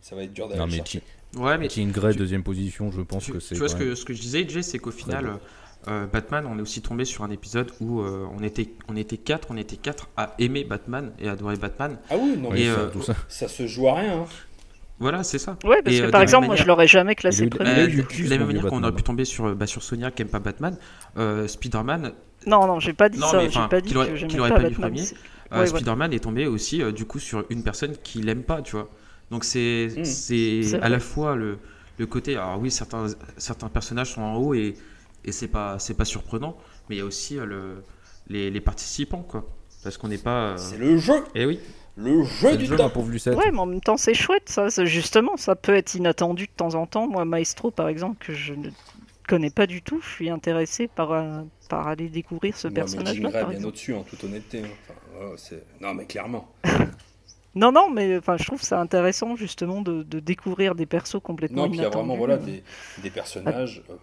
[0.00, 0.82] Ça va être dur d'aller Non, mais
[1.36, 1.68] Ouais, mais.
[1.68, 3.54] Jean Grey, deuxième position, je pense que c'est.
[3.54, 5.38] Tu vois, ce que, ce que je disais, Jay, c'est qu'au final.
[5.88, 9.16] Euh, Batman, on est aussi tombé sur un épisode où euh, on était on était
[9.16, 11.98] quatre, on était quatre à aimer Batman et à adorer Batman.
[12.08, 13.48] Ah oui, non mais euh, ça, ça.
[13.48, 14.20] se joue à rien.
[14.20, 14.26] Hein.
[15.00, 15.58] Voilà, c'est ça.
[15.64, 17.88] Ouais, parce que par exemple, moi je l'aurais jamais classé premier.
[17.88, 20.38] de la même manière qu'on aurait pu tomber sur, bah, sur Sonia qui aime pas
[20.38, 20.76] Batman,
[21.18, 22.12] euh, Spider-Man.
[22.46, 23.48] Non, non, j'ai pas dit ça.
[23.48, 24.90] J'ai pas dit que j'aimais pas, pas Batman.
[24.90, 25.04] Premier.
[25.52, 28.76] Euh, Spider-Man est tombé aussi euh, du coup sur une personne qui l'aime pas, tu
[28.76, 28.88] vois.
[29.32, 31.58] Donc c'est c'est à la fois le,
[31.96, 32.36] le côté.
[32.36, 33.06] Alors oui, certains
[33.38, 34.76] certains personnages sont en haut et
[35.24, 37.82] et c'est pas c'est pas surprenant, mais il y a aussi le
[38.28, 39.48] les, les participants quoi,
[39.82, 40.58] parce qu'on n'est pas.
[40.58, 41.24] C'est le jeu.
[41.34, 41.60] Et eh oui.
[41.96, 42.90] Le jeu du temps.
[42.90, 44.68] Pour ouais, mais en même temps, c'est chouette, ça.
[44.84, 47.06] Justement, ça peut être inattendu de temps en temps.
[47.06, 48.70] Moi, Maestro, par exemple, que je ne
[49.28, 53.44] connais pas du tout, je suis intéressé par, euh, par aller découvrir ce personnage-là.
[53.44, 54.62] bien au-dessus, en toute honnêteté.
[54.62, 55.46] Hein.
[55.80, 56.50] non, mais clairement.
[57.54, 61.64] non, non, mais enfin, je trouve ça intéressant, justement, de, de découvrir des persos complètement
[61.64, 62.62] Non, puis il y a vraiment voilà, des,
[63.02, 63.82] des personnages.
[63.90, 63.96] Euh,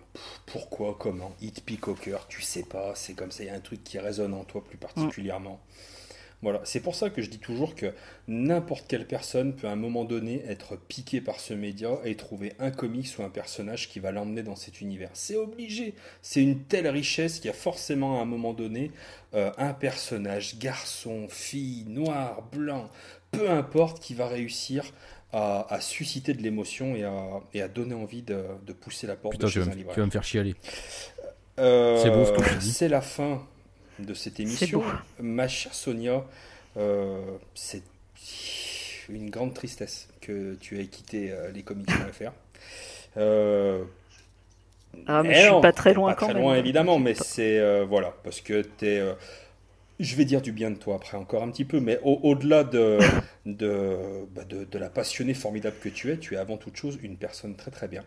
[0.45, 2.93] pourquoi, comment Hit pique au cœur, tu sais pas.
[2.95, 5.59] C'est comme ça, il y a un truc qui résonne en toi plus particulièrement.
[6.41, 7.93] Voilà, c'est pour ça que je dis toujours que
[8.29, 12.53] n'importe quelle personne peut à un moment donné être piquée par ce média et trouver
[12.59, 15.09] un comics ou un personnage qui va l'emmener dans cet univers.
[15.13, 18.91] C'est obligé, c'est une telle richesse qu'il y a forcément à un moment donné
[19.33, 22.89] euh, un personnage, garçon, fille, noir, blanc,
[23.31, 24.83] peu importe, qui va réussir
[25.31, 29.67] à, susciter de l'émotion et à, donner envie de, pousser la porte de chez un
[29.67, 30.55] Tu vas me faire chialer.
[31.59, 32.71] Euh, c'est beau ce que tu dis.
[32.71, 33.41] C'est la fin
[33.99, 34.83] de cette émission.
[35.19, 36.25] Ma chère Sonia,
[36.77, 37.21] euh,
[37.53, 37.83] c'est
[39.09, 42.31] une grande tristesse que tu aies quitté euh, les comics.fr.
[43.17, 43.83] Euh,
[45.07, 47.83] ah, mais je suis pas très loin pas très loin, évidemment, mais c'est.
[47.83, 49.15] voilà, parce que tu es.
[49.99, 52.99] Je vais dire du bien de toi après encore un petit peu, mais au-delà de,
[53.45, 53.97] de,
[54.33, 57.17] bah, de, de, la passionnée formidable que tu es, tu es avant toute chose une
[57.17, 58.03] personne très très bien.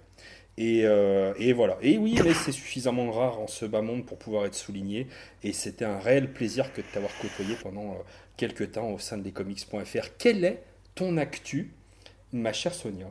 [0.61, 1.79] Euh, et, voilà.
[1.83, 5.07] Et oui, mais c'est suffisamment rare en ce bas monde pour pouvoir être souligné.
[5.43, 8.03] Et c'était un réel plaisir que de t'avoir côtoyé pendant euh,
[8.37, 10.09] quelques temps au sein de lescomics.fr.
[10.19, 10.63] Quel est
[10.95, 11.73] ton actu,
[12.33, 13.11] ma chère Sonia?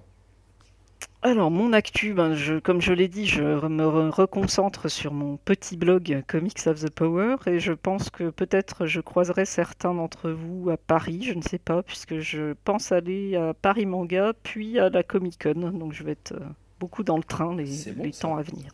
[1.23, 5.77] Alors, mon actu, ben, je, comme je l'ai dit, je me reconcentre sur mon petit
[5.77, 10.72] blog Comics of the Power et je pense que peut-être je croiserai certains d'entre vous
[10.72, 14.89] à Paris, je ne sais pas, puisque je pense aller à Paris Manga puis à
[14.89, 15.72] la Comic Con.
[15.72, 16.45] Donc, je vais être euh,
[16.80, 18.73] beaucoup dans le train les, temps à venir.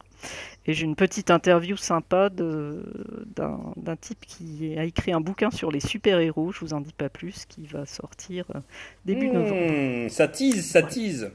[0.66, 5.82] Et j'ai une petite interview sympa d'un type qui a écrit un bouquin sur les
[5.82, 8.60] super-héros, je vous en dis pas plus, qui va sortir euh,
[9.06, 10.12] début hmm, novembre.
[10.12, 11.30] Ça tease, ça tease.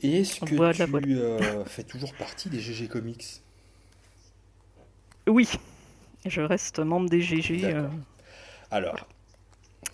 [0.00, 3.42] Et est-ce que tu euh, fais toujours partie des GG Comics
[5.26, 5.48] Oui,
[6.24, 7.64] je reste membre des GG.
[7.64, 7.88] Euh,
[8.70, 9.08] Alors,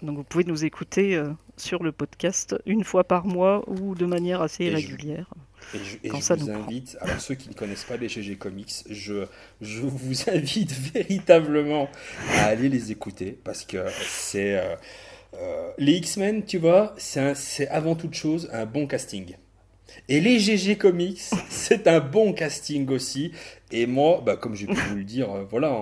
[0.02, 4.04] donc vous pouvez nous écouter euh, sur le podcast une fois par mois ou de
[4.04, 5.32] manière assez régulière.
[5.72, 9.24] et je, vous invite, alors ceux qui ne connaissent pas les GG Comics, je,
[9.62, 11.88] je vous invite véritablement
[12.34, 14.62] à aller les écouter parce que c'est...
[15.78, 19.34] Les X-Men, tu vois, c'est avant toute chose un bon casting.
[20.08, 23.32] Et les GG Comics, c'est un bon casting aussi.
[23.72, 25.72] Et moi, bah, comme j'ai pu vous le dire, euh, voilà,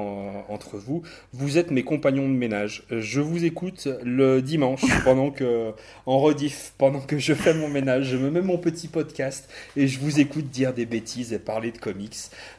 [0.49, 1.03] entre vous,
[1.33, 2.85] vous êtes mes compagnons de ménage.
[2.91, 5.73] Je vous écoute le dimanche pendant que,
[6.07, 8.07] en rediff, pendant que je fais mon ménage.
[8.07, 11.73] Je me mets mon petit podcast et je vous écoute dire des bêtises et parler
[11.73, 12.17] de comics.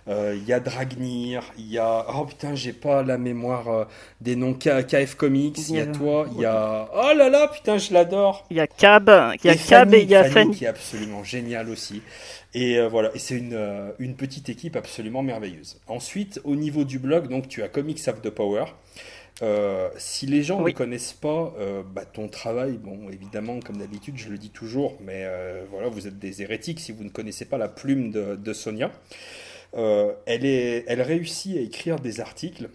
[0.09, 3.85] Euh, il y a Dragnir, il y a, oh putain, j'ai pas la mémoire euh,
[4.19, 5.57] des noms KF Comics.
[5.69, 8.45] Il y a toi, il y a, oh là là, putain, je l'adore.
[8.51, 9.09] Il y a Cab,
[9.41, 10.55] il y a Cab et il y a Fanny.
[10.55, 12.01] qui est absolument génial aussi.
[12.55, 15.79] Et euh, voilà, et c'est une, euh, une, petite équipe absolument merveilleuse.
[15.87, 18.65] Ensuite, au niveau du blog, donc tu as Comics of the Power.
[19.41, 21.53] Euh, si les gens ne connaissent pas
[21.93, 25.27] bah, ton travail, bon, évidemment, comme d'habitude, je le dis toujours, mais
[25.69, 28.91] voilà, vous êtes des hérétiques si vous ne connaissez pas la plume de, de Sonia.
[29.73, 32.69] elle, est, elle réussit à écrire des articles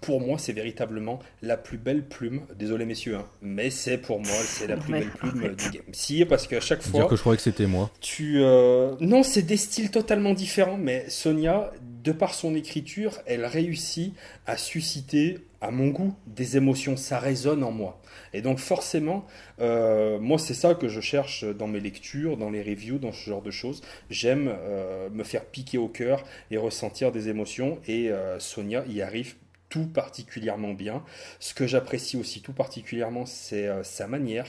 [0.00, 2.42] pour moi, c'est véritablement la plus belle plume.
[2.56, 5.82] Désolé, messieurs, hein, mais c'est pour moi, c'est la plus belle plume du game.
[5.92, 7.00] Si, parce qu'à chaque fois.
[7.00, 7.90] Dire que je croyais que c'était moi.
[8.00, 11.72] Tu, euh, Non, c'est des styles totalement différents, mais Sonia,
[12.04, 14.14] de par son écriture, elle réussit
[14.46, 16.96] à susciter, à mon goût, des émotions.
[16.96, 18.00] Ça résonne en moi.
[18.32, 19.26] Et donc, forcément,
[19.60, 23.28] euh, moi, c'est ça que je cherche dans mes lectures, dans les reviews, dans ce
[23.28, 23.82] genre de choses.
[24.10, 27.78] J'aime euh, me faire piquer au cœur et ressentir des émotions.
[27.88, 29.34] Et Sonia y arrive
[29.68, 31.04] tout particulièrement bien.
[31.40, 34.46] Ce que j'apprécie aussi tout particulièrement, c'est euh, sa manière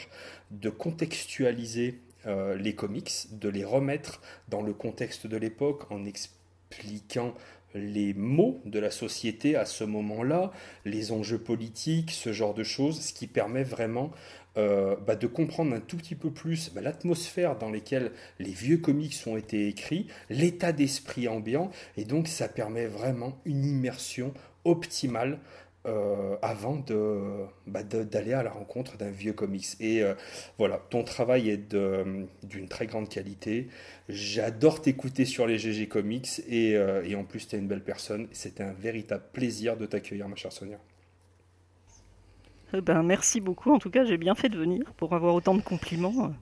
[0.51, 7.33] de contextualiser euh, les comics, de les remettre dans le contexte de l'époque en expliquant
[7.75, 10.51] les mots de la société à ce moment-là,
[10.85, 14.11] les enjeux politiques, ce genre de choses, ce qui permet vraiment
[14.57, 18.77] euh, bah, de comprendre un tout petit peu plus bah, l'atmosphère dans laquelle les vieux
[18.77, 24.33] comics ont été écrits, l'état d'esprit ambiant, et donc ça permet vraiment une immersion
[24.65, 25.39] optimale
[25.85, 29.65] euh, avant de, bah, d'aller à la rencontre d'un vieux comics.
[29.79, 30.13] Et euh,
[30.57, 31.73] voilà, ton travail est
[32.43, 33.69] d'une très grande qualité.
[34.09, 37.83] J'adore t'écouter sur les GG Comics et, euh, et en plus tu es une belle
[37.83, 38.27] personne.
[38.33, 40.77] C'était un véritable plaisir de t'accueillir, ma chère Sonia.
[42.73, 43.71] Eh ben, merci beaucoup.
[43.71, 46.33] En tout cas, j'ai bien fait de venir pour avoir autant de compliments.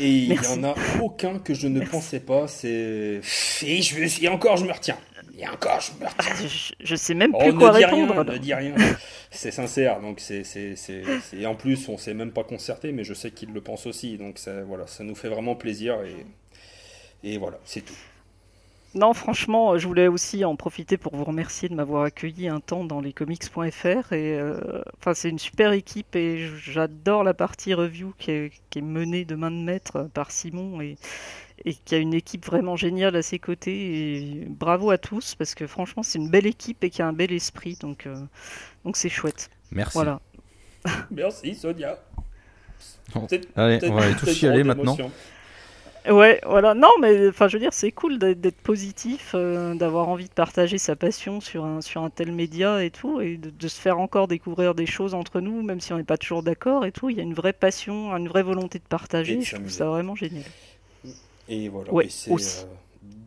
[0.00, 2.48] Et il n'y en a aucun que je ne pensais pas.
[2.48, 3.20] C'est.
[3.62, 4.98] Et, je, et encore, je me retiens.
[5.36, 6.46] Et encore, je me retiens.
[6.46, 8.24] Je, je sais même plus quoi répondre.
[8.24, 8.74] ne dis rien.
[9.30, 10.00] C'est sincère.
[10.00, 10.44] Donc c'est,
[11.32, 14.16] Et en plus, on s'est même pas concerté, mais je sais qu'il le pense aussi.
[14.16, 15.98] Donc ça, voilà, ça nous fait vraiment plaisir.
[16.02, 16.26] Et,
[17.28, 17.94] et voilà, c'est tout.
[18.94, 22.84] Non, franchement, je voulais aussi en profiter pour vous remercier de m'avoir accueilli un temps
[22.84, 24.12] dans lescomics.fr.
[24.12, 29.24] Et euh, enfin, c'est une super équipe et j'adore la partie review qui est, menée
[29.24, 30.96] de main de maître par Simon et,
[31.64, 34.16] et qui a une équipe vraiment géniale à ses côtés.
[34.16, 37.12] Et bravo à tous parce que franchement, c'est une belle équipe et qui a un
[37.12, 37.76] bel esprit.
[37.80, 38.14] Donc, euh,
[38.84, 39.50] donc c'est chouette.
[39.72, 39.94] Merci.
[39.94, 40.20] Voilà.
[41.10, 41.98] Merci Sonia.
[43.56, 44.96] Allez, on va aller tous y aller maintenant.
[46.06, 46.74] Ouais, voilà.
[46.74, 50.76] Non, mais enfin, je veux dire, c'est cool d'être positif, euh, d'avoir envie de partager
[50.76, 54.28] sa passion sur un, sur un tel média et tout, et de, se faire encore
[54.28, 57.08] découvrir des choses entre nous, même si on n'est pas toujours d'accord et tout.
[57.08, 59.40] Il y a une vraie passion, une vraie volonté de partager.
[59.40, 60.44] Je trouve ça vraiment génial.
[61.48, 61.92] Et voilà.
[61.92, 62.36] Ouais, c'est euh,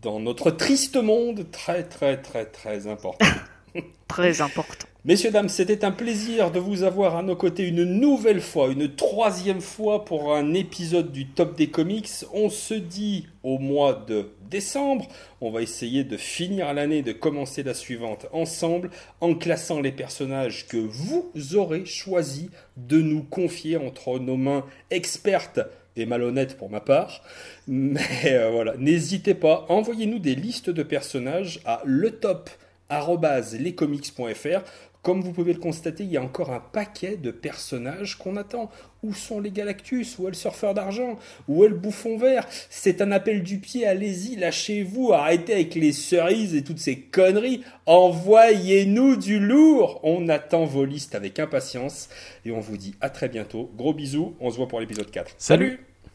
[0.02, 3.26] dans notre triste monde très, très, très, très important.
[4.08, 4.88] très important.
[5.08, 8.94] Messieurs, dames, c'était un plaisir de vous avoir à nos côtés une nouvelle fois, une
[8.94, 12.10] troisième fois pour un épisode du Top des Comics.
[12.34, 15.08] On se dit au mois de décembre.
[15.40, 18.90] On va essayer de finir l'année, de commencer la suivante ensemble,
[19.22, 25.62] en classant les personnages que vous aurez choisi de nous confier entre nos mains expertes
[25.96, 27.24] et malhonnêtes pour ma part.
[27.66, 32.50] Mais euh, voilà, n'hésitez pas, envoyez-nous des listes de personnages à le top
[32.90, 34.62] lescomics.fr
[35.02, 38.70] comme vous pouvez le constater, il y a encore un paquet de personnages qu'on attend.
[39.04, 40.18] Où sont les Galactus?
[40.20, 41.18] Où est le surfeur d'argent?
[41.48, 42.46] Où est le bouffon vert?
[42.70, 47.64] C'est un appel du pied, allez-y, lâchez-vous, arrêtez avec les cerises et toutes ces conneries.
[47.86, 52.10] Envoyez-nous du lourd On attend vos listes avec impatience
[52.46, 53.72] et on vous dit à très bientôt.
[53.78, 55.36] Gros bisous, on se voit pour l'épisode 4.
[55.38, 55.87] Salut